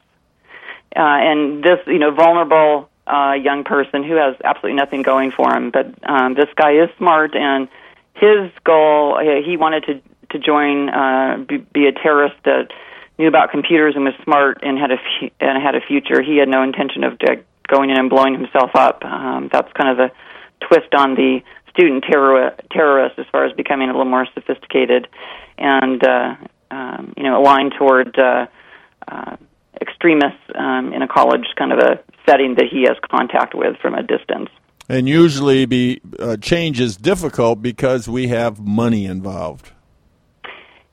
uh, 0.96 1.00
and 1.02 1.64
this 1.64 1.80
you 1.88 2.00
know 2.00 2.12
vulnerable 2.12 2.90
uh, 3.08 3.34
young 3.34 3.64
person 3.64 4.04
who 4.04 4.16
has 4.16 4.36
absolutely 4.44 4.78
nothing 4.78 5.02
going 5.02 5.32
for 5.32 5.56
him, 5.56 5.72
but 5.72 5.88
um, 6.10 6.34
this 6.34 6.50
guy 6.56 6.72
is 6.72 6.90
smart, 6.98 7.36
and 7.36 7.68
his 8.14 8.52
goal 8.64 9.20
he 9.46 9.58
wanted 9.58 9.84
to 9.86 10.02
to 10.32 10.40
join 10.40 10.90
uh, 10.90 11.38
be, 11.48 11.58
be 11.58 11.88
a 11.88 11.92
terrorist 11.92 12.36
that 12.46 12.72
knew 13.18 13.28
about 13.28 13.52
computers 13.52 13.96
and 13.96 14.04
was 14.04 14.14
smart 14.24 14.60
and 14.64 14.78
had 14.78 14.92
a 14.92 14.96
f- 14.96 15.32
and 15.40 15.62
had 15.62 15.76
a 15.76 15.82
future. 15.82 16.22
He 16.22 16.38
had 16.38 16.50
no 16.50 16.64
intention 16.64 17.04
of 17.04 17.14
uh, 17.14 17.36
going 17.68 17.90
in 17.90 17.98
and 17.98 18.10
blowing 18.10 18.34
himself 18.34 18.72
up. 18.76 19.04
Um, 19.04 19.50
that's 19.52 19.72
kind 19.74 19.90
of 19.90 19.98
the 19.98 20.12
twist 20.68 20.94
on 20.96 21.16
the 21.16 21.42
student 21.70 22.04
terror- 22.10 22.56
terrorist 22.72 23.20
as 23.20 23.26
far 23.32 23.46
as 23.46 23.54
becoming 23.54 23.90
a 23.90 23.92
little 23.92 24.10
more 24.10 24.28
sophisticated 24.34 25.08
and 25.58 26.04
uh, 26.04 26.36
um, 26.72 27.14
you 27.18 27.24
know 27.24 27.42
aligned 27.42 27.74
toward 27.78 28.18
uh, 28.18 28.48
uh, 29.08 29.36
extremists 29.82 30.40
um, 30.56 30.94
in 30.94 31.02
a 31.02 31.08
college 31.08 31.46
kind 31.56 31.72
of 31.72 31.80
a 31.80 32.00
setting 32.26 32.56
that 32.56 32.66
he 32.72 32.84
has 32.88 32.98
contact 33.10 33.54
with 33.54 33.78
from 33.78 33.94
a 33.94 34.04
distance. 34.04 34.50
And 34.88 35.10
usually, 35.10 35.66
be 35.66 36.00
uh, 36.20 36.38
change 36.38 36.80
is 36.80 36.96
difficult 36.96 37.62
because 37.62 38.08
we 38.08 38.28
have 38.28 38.60
money 38.60 39.06
involved. 39.06 39.72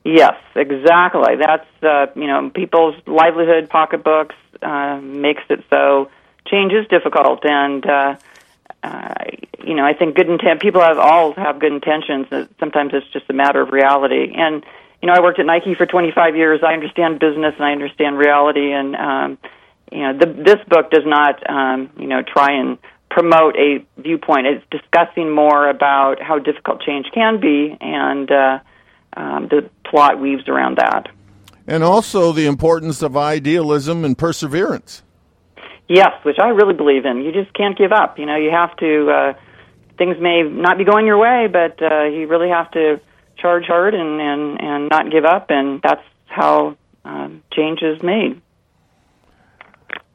Yes, 0.03 0.35
exactly. 0.55 1.35
That's 1.39 1.67
uh, 1.83 2.07
you 2.15 2.27
know 2.27 2.49
people's 2.49 2.95
livelihood, 3.05 3.69
pocketbooks 3.69 4.35
uh, 4.61 4.99
makes 5.01 5.43
it 5.49 5.63
so 5.69 6.09
change 6.47 6.73
is 6.73 6.87
difficult, 6.87 7.45
and 7.45 7.85
uh, 7.85 8.15
uh, 8.81 9.13
you 9.63 9.75
know 9.75 9.85
I 9.85 9.93
think 9.93 10.15
good 10.15 10.29
intent. 10.29 10.61
People 10.61 10.81
have 10.81 10.97
all 10.97 11.33
have 11.33 11.59
good 11.59 11.71
intentions. 11.71 12.27
Sometimes 12.59 12.91
it's 12.93 13.07
just 13.13 13.29
a 13.29 13.33
matter 13.33 13.61
of 13.61 13.69
reality. 13.69 14.33
And 14.35 14.65
you 15.03 15.07
know 15.07 15.13
I 15.13 15.19
worked 15.21 15.37
at 15.37 15.45
Nike 15.45 15.75
for 15.75 15.85
25 15.85 16.35
years. 16.35 16.61
I 16.65 16.71
understand 16.73 17.19
business 17.19 17.53
and 17.57 17.65
I 17.65 17.73
understand 17.73 18.17
reality. 18.17 18.71
And 18.71 18.95
um, 18.95 19.37
you 19.91 19.99
know 19.99 20.17
the, 20.17 20.25
this 20.25 20.63
book 20.67 20.89
does 20.89 21.05
not 21.05 21.47
um, 21.47 21.91
you 21.99 22.07
know 22.07 22.23
try 22.23 22.53
and 22.53 22.79
promote 23.11 23.55
a 23.57 23.85
viewpoint. 24.01 24.47
It's 24.47 24.65
discussing 24.71 25.29
more 25.29 25.69
about 25.69 26.21
how 26.21 26.39
difficult 26.39 26.81
change 26.81 27.05
can 27.13 27.39
be 27.39 27.77
and. 27.79 28.31
Uh, 28.31 28.59
um, 29.15 29.47
the 29.49 29.69
plot 29.89 30.19
weaves 30.19 30.47
around 30.47 30.77
that. 30.77 31.07
And 31.67 31.83
also 31.83 32.31
the 32.31 32.45
importance 32.45 33.01
of 33.01 33.15
idealism 33.15 34.03
and 34.03 34.17
perseverance. 34.17 35.03
Yes, 35.87 36.11
which 36.23 36.37
I 36.41 36.49
really 36.49 36.73
believe 36.73 37.05
in. 37.05 37.21
You 37.21 37.31
just 37.31 37.53
can't 37.53 37.77
give 37.77 37.91
up. 37.91 38.17
You 38.17 38.25
know, 38.25 38.35
you 38.35 38.51
have 38.51 38.75
to. 38.77 39.09
Uh, 39.09 39.33
things 39.97 40.17
may 40.19 40.43
not 40.43 40.77
be 40.77 40.85
going 40.85 41.05
your 41.05 41.17
way, 41.17 41.47
but 41.51 41.81
uh, 41.81 42.05
you 42.05 42.27
really 42.27 42.49
have 42.49 42.71
to 42.71 42.99
charge 43.43 43.65
hard 43.65 43.93
and 43.93 44.19
and 44.19 44.61
and 44.61 44.89
not 44.89 45.11
give 45.11 45.25
up, 45.25 45.47
and 45.49 45.81
that's 45.83 46.01
how 46.25 46.77
um, 47.05 47.43
change 47.53 47.81
is 47.83 48.01
made. 48.01 48.41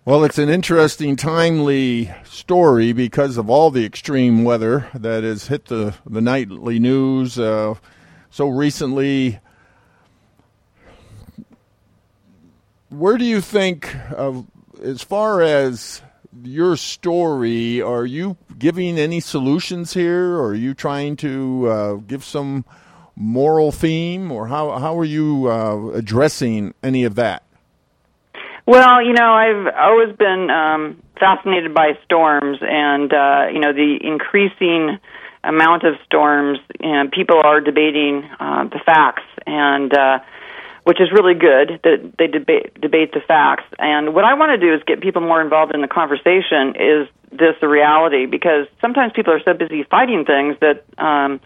Well, 0.05 0.25
it's 0.25 0.39
an 0.39 0.49
interesting, 0.49 1.17
timely 1.17 2.11
story 2.25 2.93
because 2.93 3.37
of 3.37 3.51
all 3.51 3.71
the 3.71 3.85
extreme 3.85 4.43
weather 4.43 4.89
that 4.95 5.23
has 5.23 5.49
hit 5.49 5.67
the 5.67 5.95
the 6.07 6.23
nightly 6.23 6.79
news. 6.79 7.39
Uh, 7.39 7.75
so 8.31 8.49
recently. 8.49 9.39
Where 12.91 13.19
do 13.19 13.25
you 13.27 13.43
think, 13.43 13.95
of, 14.13 14.47
as 14.83 15.03
far 15.03 15.43
as 15.43 16.01
your 16.43 16.75
story, 16.79 17.83
are 17.83 18.07
you 18.07 18.39
giving 18.59 18.99
any 18.99 19.21
solutions 19.21 19.93
here? 19.93 20.37
Or 20.37 20.49
are 20.49 20.55
you 20.55 20.73
trying 20.73 21.17
to 21.17 21.69
uh, 21.69 21.95
give 21.97 22.25
some 22.25 22.65
moral 23.19 23.73
theme, 23.73 24.31
or 24.31 24.47
how 24.47 24.79
how 24.79 24.99
are 24.99 25.05
you 25.05 25.51
uh, 25.51 25.91
addressing 25.95 26.75
any 26.83 27.05
of 27.05 27.17
that? 27.17 27.43
Well, 28.67 29.03
you 29.03 29.15
know, 29.15 29.33
I've 29.33 29.75
always 29.75 30.15
been 30.17 30.51
um, 30.51 31.03
fascinated 31.19 31.75
by 31.75 31.99
storms, 32.05 32.59
and 32.61 33.13
uh, 33.13 33.47
you 33.53 33.61
know 33.61 33.73
the 33.73 33.99
increasing 34.01 34.99
amount 35.43 35.85
of 35.85 35.95
storms, 36.05 36.59
and 36.81 37.11
people 37.11 37.41
are 37.43 37.61
debating 37.61 38.29
uh, 38.39 38.65
the 38.65 38.79
facts, 38.85 39.25
and 39.47 39.97
uh, 39.97 40.19
which 40.85 41.01
is 41.01 41.09
really 41.13 41.35
good 41.35 41.81
that 41.83 42.13
they 42.19 42.27
debate 42.27 42.81
debate 42.81 43.13
the 43.13 43.21
facts. 43.27 43.65
And 43.79 44.15
what 44.15 44.25
I 44.25 44.35
want 44.35 44.59
to 44.59 44.59
do 44.59 44.75
is 44.75 44.83
get 44.87 45.01
people 45.01 45.23
more 45.23 45.41
involved 45.41 45.75
in 45.75 45.81
the 45.81 45.89
conversation. 45.89 46.77
Is 46.77 47.09
this 47.31 47.57
a 47.63 47.69
reality? 47.69 48.27
Because 48.27 48.67
sometimes 48.81 49.13
people 49.15 49.33
are 49.33 49.43
so 49.45 49.55
busy 49.55 49.85
fighting 49.85 50.25
things 50.25 50.57
that 50.61 50.85
um, 51.03 51.41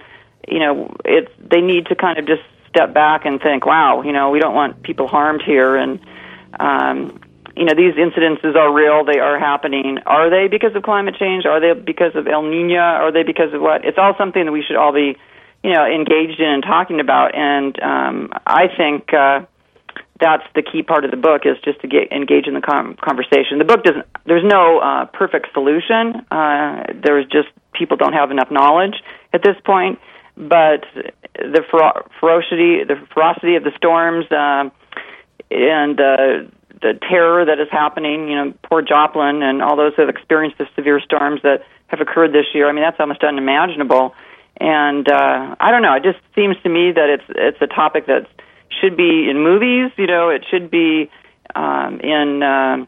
you 0.49 0.59
know 0.59 0.95
it's 1.05 1.31
they 1.39 1.61
need 1.61 1.87
to 1.87 1.95
kind 1.95 2.19
of 2.19 2.27
just 2.27 2.43
step 2.69 2.95
back 2.95 3.27
and 3.27 3.41
think, 3.41 3.67
wow, 3.67 4.03
you 4.03 4.13
know, 4.13 4.31
we 4.31 4.41
don't 4.41 4.55
want 4.55 4.83
people 4.83 5.07
harmed 5.07 5.43
here, 5.43 5.77
and 5.77 6.01
um, 6.59 7.21
you 7.55 7.65
know 7.65 7.75
these 7.75 7.95
incidences 7.95 8.57
are 8.57 8.73
real. 8.73 9.05
They 9.05 9.19
are 9.19 9.39
happening. 9.39 9.99
Are 10.07 10.31
they 10.31 10.49
because 10.49 10.75
of 10.75 10.83
climate 10.83 11.17
change? 11.19 11.45
Are 11.47 11.61
they 11.61 11.79
because 11.79 12.15
of 12.15 12.27
el 12.27 12.43
nino? 12.43 12.79
Are 12.79 13.13
they 13.13 13.23
because 13.23 13.53
of 13.53 13.61
what? 13.61 13.85
It's 13.85 13.99
all 13.99 14.15
something 14.17 14.45
that 14.45 14.53
we 14.53 14.63
should 14.63 14.77
all 14.77 14.93
be 14.93 15.17
you 15.63 15.73
know 15.73 15.87
engaged 15.87 16.41
in 16.41 16.49
and 16.49 16.63
talking 16.63 17.01
about. 17.01 17.35
And 17.35 17.81
um 17.83 18.33
i 18.47 18.67
think 18.77 19.13
uh 19.15 19.47
that's 20.21 20.45
the 20.55 20.63
key 20.63 20.83
part 20.83 21.05
of 21.05 21.11
the 21.11 21.17
book 21.17 21.43
is 21.45 21.57
just 21.65 21.81
to 21.81 21.89
get 21.89 22.13
engaged 22.13 22.47
in 22.47 22.55
the 22.55 22.61
com- 22.61 22.95
conversation. 22.95 23.59
The 23.59 23.65
book 23.65 23.83
doesn't 23.83 24.07
there's 24.25 24.45
no 24.45 24.79
uh 24.79 25.07
perfect 25.07 25.49
solution. 25.53 26.27
Uh 26.31 26.85
there's 27.03 27.27
just 27.27 27.49
people 27.73 27.97
don't 27.97 28.13
have 28.13 28.31
enough 28.31 28.51
knowledge 28.51 28.95
at 29.33 29.43
this 29.43 29.57
point 29.65 29.99
but 30.37 30.85
the 31.35 31.63
fer- 31.71 32.05
ferocity 32.21 32.85
the 32.85 32.97
ferocity 33.13 33.57
of 33.57 33.65
the 33.65 33.73
storms 33.77 34.27
uh 34.31 34.69
and 35.51 36.01
uh 36.01 36.49
the 36.83 36.99
terror 37.09 37.45
that 37.45 37.61
is 37.61 37.69
happening. 37.71 38.29
You 38.29 38.37
know, 38.37 38.55
poor 38.65 38.83
Joplin 38.83 39.43
and 39.43 39.63
all 39.63 39.77
those 39.77 39.95
who 39.95 40.03
have 40.03 40.09
experienced 40.09 40.59
the 40.59 40.67
severe 40.75 41.01
storms 41.01 41.41
that 41.43 41.63
have 41.87 42.01
occurred 42.01 42.33
this 42.33 42.47
year. 42.53 42.69
I 42.69 42.73
mean, 42.73 42.83
that's 42.83 42.99
almost 43.01 43.23
unimaginable. 43.23 44.15
And 44.61 45.09
uh, 45.11 45.57
I 45.59 45.71
don't 45.71 45.83
know. 45.83 45.95
It 45.95 46.03
just 46.03 46.19
seems 46.35 46.57
to 46.63 46.69
me 46.69 46.93
that 46.93 47.09
it's 47.09 47.25
it's 47.29 47.59
a 47.63 47.67
topic 47.67 48.07
that 48.07 48.27
should 48.81 48.97
be 48.97 49.29
in 49.31 49.39
movies. 49.39 49.93
You 49.97 50.07
know, 50.07 50.29
it 50.29 50.45
should 50.51 50.71
be 50.71 51.11
um, 51.55 52.01
in 52.01 52.43
uh, 52.43 52.85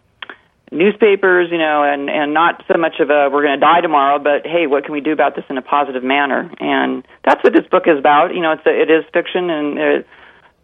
newspapers. 0.71 1.51
You 1.51 1.59
know, 1.59 1.83
and 1.85 2.11
and 2.11 2.35
not 2.35 2.65
so 2.71 2.79
much 2.79 3.01
of 3.01 3.11
a 3.11 3.29
we're 3.31 3.43
going 3.43 3.59
to 3.59 3.65
die 3.65 3.81
tomorrow, 3.81 4.19
but 4.19 4.47
hey, 4.47 4.67
what 4.67 4.85
can 4.85 4.93
we 4.93 5.01
do 5.01 5.13
about 5.13 5.37
this 5.37 5.45
in 5.49 5.59
a 5.59 5.63
positive 5.63 6.05
manner? 6.05 6.51
And 6.61 7.07
that's 7.25 7.43
what 7.45 7.53
this 7.53 7.67
book 7.67 7.85
is 7.87 7.99
about. 7.99 8.35
You 8.35 8.41
know, 8.41 8.53
it's 8.53 8.67
a, 8.67 8.71
it 8.71 8.91
is 8.91 9.05
fiction 9.13 9.51
and. 9.51 9.79
It, 9.79 10.07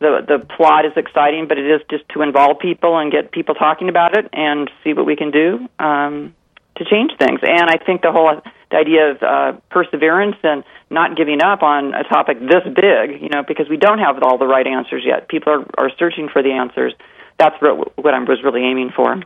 the 0.00 0.24
the 0.26 0.38
plot 0.56 0.86
is 0.86 0.92
exciting, 0.96 1.46
but 1.46 1.58
it 1.58 1.70
is 1.70 1.82
just 1.90 2.08
to 2.10 2.22
involve 2.22 2.58
people 2.58 2.98
and 2.98 3.12
get 3.12 3.30
people 3.30 3.54
talking 3.54 3.88
about 3.88 4.16
it 4.16 4.28
and 4.32 4.70
see 4.82 4.94
what 4.94 5.06
we 5.06 5.14
can 5.14 5.30
do 5.30 5.68
um, 5.78 6.34
to 6.76 6.84
change 6.84 7.12
things. 7.18 7.40
And 7.42 7.68
I 7.68 7.76
think 7.76 8.00
the 8.00 8.10
whole 8.10 8.40
the 8.70 8.76
idea 8.76 9.10
of 9.10 9.22
uh, 9.22 9.60
perseverance 9.70 10.36
and 10.42 10.64
not 10.88 11.16
giving 11.16 11.42
up 11.42 11.62
on 11.62 11.94
a 11.94 12.04
topic 12.04 12.40
this 12.40 12.64
big, 12.64 13.20
you 13.20 13.28
know, 13.28 13.42
because 13.46 13.68
we 13.68 13.76
don't 13.76 13.98
have 13.98 14.22
all 14.22 14.38
the 14.38 14.46
right 14.46 14.66
answers 14.66 15.02
yet. 15.04 15.28
People 15.28 15.52
are 15.52 15.66
are 15.76 15.90
searching 15.98 16.28
for 16.28 16.42
the 16.42 16.52
answers. 16.52 16.94
That's 17.38 17.60
what, 17.60 17.96
what 17.98 18.14
I 18.14 18.18
was 18.20 18.42
really 18.42 18.64
aiming 18.64 18.90
for. 18.96 19.22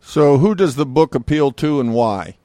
So, 0.00 0.38
who 0.38 0.54
does 0.54 0.76
the 0.76 0.86
book 0.86 1.14
appeal 1.14 1.52
to, 1.52 1.80
and 1.80 1.94
why? 1.94 2.36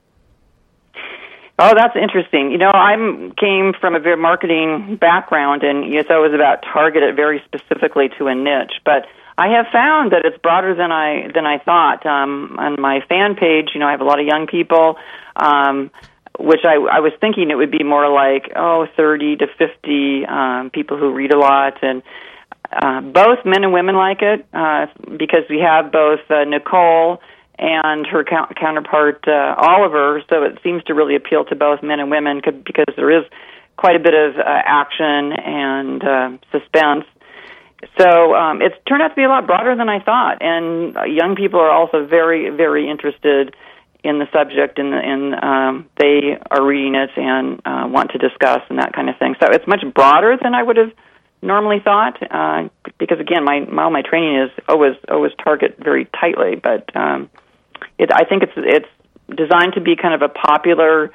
Oh, 1.57 1.71
that's 1.73 1.95
interesting. 1.95 2.51
You 2.51 2.57
know, 2.57 2.71
I 2.73 2.95
came 3.37 3.73
from 3.79 3.95
a 3.95 3.99
very 3.99 4.17
marketing 4.17 4.97
background, 4.99 5.63
and 5.63 5.85
so 6.05 6.23
it 6.23 6.29
was 6.29 6.33
about 6.33 6.63
targeted 6.63 7.15
very 7.15 7.41
specifically 7.45 8.09
to 8.17 8.27
a 8.27 8.35
niche. 8.35 8.73
But 8.83 9.05
I 9.37 9.47
have 9.55 9.67
found 9.71 10.11
that 10.11 10.25
it's 10.25 10.37
broader 10.41 10.75
than 10.75 10.91
I 10.91 11.31
than 11.33 11.45
I 11.45 11.59
thought. 11.59 12.05
Um, 12.05 12.57
on 12.59 12.75
my 12.79 12.99
fan 13.07 13.35
page, 13.35 13.69
you 13.73 13.79
know, 13.79 13.87
I 13.87 13.91
have 13.91 14.01
a 14.01 14.05
lot 14.05 14.19
of 14.19 14.25
young 14.25 14.47
people, 14.47 14.97
um, 15.37 15.91
which 16.37 16.61
I, 16.65 16.75
I 16.75 16.99
was 16.99 17.13
thinking 17.21 17.51
it 17.51 17.55
would 17.55 17.71
be 17.71 17.85
more 17.85 18.09
like 18.11 18.51
oh, 18.55 18.87
thirty 18.97 19.37
to 19.37 19.47
fifty 19.57 20.25
um, 20.25 20.71
people 20.71 20.97
who 20.97 21.13
read 21.13 21.33
a 21.33 21.37
lot, 21.37 21.81
and 21.81 22.03
uh, 22.69 22.99
both 22.99 23.45
men 23.45 23.63
and 23.63 23.71
women 23.71 23.95
like 23.95 24.21
it 24.21 24.45
uh, 24.53 24.87
because 25.17 25.43
we 25.49 25.59
have 25.59 25.89
both 25.89 26.19
uh, 26.29 26.43
Nicole 26.43 27.21
and 27.57 28.05
her 28.05 28.23
counterpart 28.23 29.27
uh, 29.27 29.55
Oliver. 29.57 30.21
So 30.29 30.43
it 30.43 30.59
seems 30.63 30.83
to 30.85 30.93
really 30.93 31.15
appeal 31.15 31.45
to 31.45 31.55
both 31.55 31.81
men 31.83 31.99
and 31.99 32.11
women 32.11 32.41
because 32.43 32.93
there 32.95 33.11
is 33.11 33.25
quite 33.77 33.95
a 33.95 33.99
bit 33.99 34.13
of 34.13 34.37
uh, 34.37 34.41
action 34.45 35.31
and 35.33 36.03
uh, 36.03 36.29
suspense. 36.51 37.05
So 37.99 38.33
um, 38.33 38.61
it's 38.61 38.75
turned 38.87 39.01
out 39.01 39.09
to 39.09 39.15
be 39.15 39.23
a 39.23 39.29
lot 39.29 39.45
broader 39.45 39.75
than 39.75 39.89
I 39.89 39.99
thought, 39.99 40.41
and 40.41 40.95
young 41.13 41.35
people 41.35 41.59
are 41.59 41.71
also 41.71 42.05
very, 42.05 42.49
very 42.49 42.89
interested 42.89 43.55
in 44.03 44.19
the 44.19 44.27
subject, 44.31 44.79
and, 44.79 44.93
and 44.93 45.35
um, 45.43 45.89
they 45.97 46.37
are 46.51 46.63
reading 46.63 46.95
it 46.95 47.09
and 47.15 47.59
uh, 47.65 47.87
want 47.87 48.11
to 48.11 48.17
discuss 48.17 48.61
and 48.69 48.79
that 48.79 48.93
kind 48.93 49.09
of 49.09 49.17
thing. 49.17 49.35
So 49.41 49.49
it's 49.51 49.67
much 49.67 49.83
broader 49.93 50.37
than 50.41 50.53
I 50.53 50.63
would 50.63 50.77
have 50.77 50.91
normally 51.41 51.79
thought, 51.83 52.17
uh, 52.21 52.69
because 52.97 53.19
again, 53.19 53.43
my 53.43 53.59
my, 53.61 53.89
my 53.89 54.01
training 54.01 54.43
is 54.43 54.51
always 54.67 54.95
always 55.09 55.31
target 55.43 55.77
very 55.79 56.05
tightly, 56.05 56.55
but 56.55 56.95
um, 56.95 57.29
it, 57.97 58.09
I 58.13 58.25
think 58.25 58.43
it's 58.43 58.53
it's 58.55 58.87
designed 59.29 59.73
to 59.73 59.81
be 59.81 59.95
kind 59.95 60.13
of 60.13 60.21
a 60.21 60.29
popular 60.29 61.11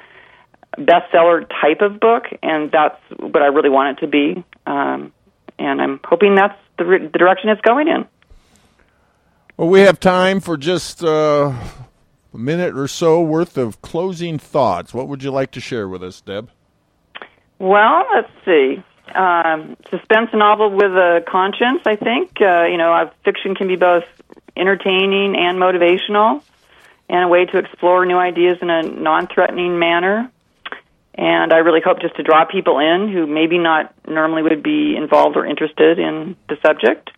bestseller 0.77 1.47
type 1.61 1.81
of 1.81 1.99
book, 1.99 2.25
and 2.41 2.71
that's 2.71 2.99
what 3.17 3.41
I 3.41 3.47
really 3.47 3.69
want 3.69 3.97
it 3.97 4.01
to 4.01 4.07
be. 4.07 4.43
Um, 4.65 5.11
and 5.59 5.81
I'm 5.81 5.99
hoping 6.03 6.35
that's 6.35 6.57
the, 6.77 6.85
re- 6.85 7.07
the 7.07 7.17
direction 7.17 7.49
it's 7.49 7.61
going 7.61 7.87
in. 7.87 8.07
Well, 9.57 9.69
we 9.69 9.81
have 9.81 9.99
time 9.99 10.39
for 10.39 10.57
just 10.57 11.03
uh, 11.03 11.53
a 12.33 12.37
minute 12.37 12.77
or 12.77 12.87
so 12.87 13.21
worth 13.21 13.57
of 13.57 13.81
closing 13.81 14.39
thoughts. 14.39 14.93
What 14.93 15.07
would 15.07 15.23
you 15.23 15.31
like 15.31 15.51
to 15.51 15.59
share 15.59 15.87
with 15.87 16.03
us, 16.03 16.21
Deb? 16.21 16.49
Well, 17.59 18.05
let's 18.13 18.31
see. 18.45 18.83
Um, 19.13 19.77
suspense 19.89 20.29
novel 20.33 20.71
with 20.71 20.91
a 20.91 21.23
conscience. 21.27 21.81
I 21.85 21.95
think 21.95 22.41
uh, 22.41 22.63
you 22.63 22.77
know, 22.77 23.11
fiction 23.23 23.55
can 23.55 23.67
be 23.67 23.75
both 23.75 24.03
entertaining 24.55 25.35
and 25.35 25.59
motivational, 25.59 26.41
and 27.11 27.25
a 27.25 27.27
way 27.27 27.45
to 27.45 27.57
explore 27.57 28.05
new 28.05 28.17
ideas 28.17 28.57
in 28.61 28.69
a 28.69 28.83
non-threatening 28.83 29.77
manner. 29.77 30.31
And 31.13 31.51
I 31.51 31.57
really 31.57 31.81
hope 31.83 31.99
just 31.99 32.15
to 32.15 32.23
draw 32.23 32.45
people 32.45 32.79
in 32.79 33.11
who 33.11 33.27
maybe 33.27 33.57
not 33.57 33.93
normally 34.07 34.43
would 34.43 34.63
be 34.63 34.95
involved 34.95 35.35
or 35.35 35.45
interested 35.45 35.99
in 35.99 36.37
the 36.47 36.55
subject. 36.65 37.11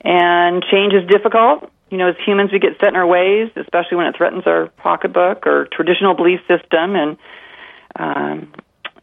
And 0.00 0.64
change 0.70 0.94
is 0.94 1.06
difficult. 1.06 1.70
You 1.90 1.98
know, 1.98 2.08
as 2.08 2.16
humans, 2.24 2.50
we 2.50 2.58
get 2.58 2.80
set 2.80 2.88
in 2.88 2.96
our 2.96 3.06
ways, 3.06 3.50
especially 3.56 3.98
when 3.98 4.06
it 4.06 4.16
threatens 4.16 4.44
our 4.46 4.68
pocketbook 4.78 5.46
or 5.46 5.68
traditional 5.70 6.14
belief 6.14 6.40
system. 6.48 6.96
And, 6.96 7.18
um, 7.96 8.54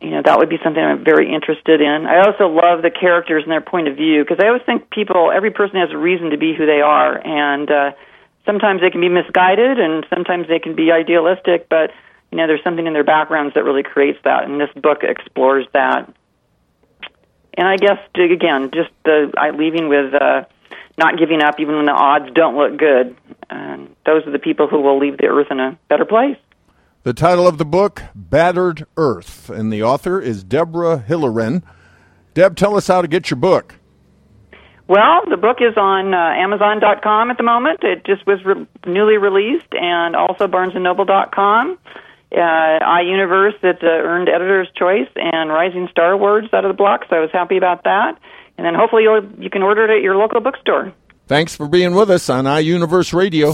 you 0.02 0.10
know, 0.10 0.24
that 0.26 0.40
would 0.40 0.50
be 0.50 0.58
something 0.64 0.84
I'm 0.84 1.04
very 1.04 1.32
interested 1.32 1.80
in. 1.80 2.08
I 2.08 2.26
also 2.26 2.48
love 2.48 2.82
the 2.82 2.90
characters 2.90 3.44
and 3.44 3.52
their 3.52 3.62
point 3.62 3.88
of 3.88 3.96
view 3.96 4.24
because 4.24 4.40
I 4.44 4.48
always 4.48 4.64
think 4.64 4.90
people, 4.90 5.32
every 5.32 5.52
person 5.52 5.76
has 5.76 5.92
a 5.92 5.98
reason 5.98 6.32
to 6.32 6.38
be 6.38 6.56
who 6.56 6.66
they 6.66 6.82
are. 6.82 7.22
And, 7.24 7.70
uh, 7.70 7.92
sometimes 8.48 8.82
they 8.82 8.90
can 8.90 9.02
be 9.02 9.10
misguided 9.10 9.80
and 9.80 10.04
sometimes 10.10 10.48
they 10.48 10.58
can 10.58 10.76
be 10.76 10.92
idealistic, 10.92 11.70
but 11.70 11.92
you 12.32 12.38
know, 12.38 12.48
there's 12.48 12.64
something 12.64 12.88
in 12.88 12.94
their 12.94 13.04
backgrounds 13.04 13.54
that 13.54 13.64
really 13.64 13.84
creates 13.84 14.20
that, 14.24 14.44
and 14.44 14.60
this 14.60 14.70
book 14.82 15.04
explores 15.04 15.66
that. 15.74 16.12
And 17.54 17.68
I 17.68 17.78
guess 17.78 18.00
again, 18.16 18.72
just 18.74 18.90
the 19.06 19.32
I, 19.38 19.52
leaving 19.52 19.88
with 19.88 20.14
uh, 20.14 20.44
not 20.98 21.18
giving 21.18 21.42
up 21.42 21.60
even 21.60 21.76
when 21.76 21.86
the 21.86 21.92
odds 21.92 22.30
don't 22.34 22.58
look 22.58 22.78
good. 22.78 23.16
And 23.50 23.96
those 24.06 24.26
are 24.26 24.32
the 24.32 24.40
people 24.40 24.68
who 24.68 24.82
will 24.82 25.00
leave 25.00 25.18
the 25.18 25.28
earth 25.28 25.48
in 25.52 25.60
a 25.60 25.78
better 25.90 26.06
place. 26.06 26.38
The 27.04 27.14
title 27.14 27.48
of 27.48 27.58
the 27.58 27.66
book, 27.66 28.04
Battered 28.14 28.86
Earth, 28.98 29.50
and 29.50 29.72
the 29.72 29.82
author 29.84 30.20
is 30.20 30.44
Deborah 30.44 31.06
Hilleren. 31.08 31.64
Deb, 32.34 32.58
tell 32.58 32.76
us 32.76 32.88
how 32.88 33.02
to 33.02 33.08
get 33.08 33.30
your 33.30 33.38
book. 33.38 33.76
Well, 34.88 35.22
the 35.30 35.38
book 35.38 35.58
is 35.60 35.76
on 35.76 36.14
uh, 36.14 36.18
Amazon.com 36.18 37.30
at 37.30 37.38
the 37.38 37.44
moment. 37.44 37.84
It 37.84 38.06
just 38.06 38.26
was 38.26 38.40
re- 38.46 38.66
newly 38.86 39.18
released, 39.18 39.74
and 39.74 40.16
also 40.16 40.48
BarnesandNoble.com 40.48 41.78
uh, 42.32 42.36
iUniverse 42.36 43.60
that 43.62 43.84
uh, 43.84 43.88
earned 43.88 44.30
Editor's 44.30 44.70
Choice 44.76 45.10
and 45.16 45.50
Rising 45.50 45.88
Star 45.92 46.12
Awards 46.12 46.48
out 46.54 46.66
of 46.66 46.70
the 46.70 46.78
block, 46.78 47.06
so 47.10 47.16
I 47.16 47.20
was 47.20 47.32
happy 47.32 47.58
about 47.58 47.84
that. 47.84 48.18
And 48.58 48.66
then 48.66 48.76
hopefully 48.76 49.04
you'll, 49.04 49.26
you 49.40 49.50
can 49.50 49.64
order 49.64 49.86
it 49.86 49.96
at 49.96 50.02
your 50.02 50.16
local 50.16 50.42
bookstore. 50.42 50.94
Thanks 51.28 51.56
for 51.56 51.68
being 51.68 51.94
with 51.94 52.10
us 52.10 52.30
on 52.30 52.46
iUniverse 52.46 53.14
Radio. 53.14 53.54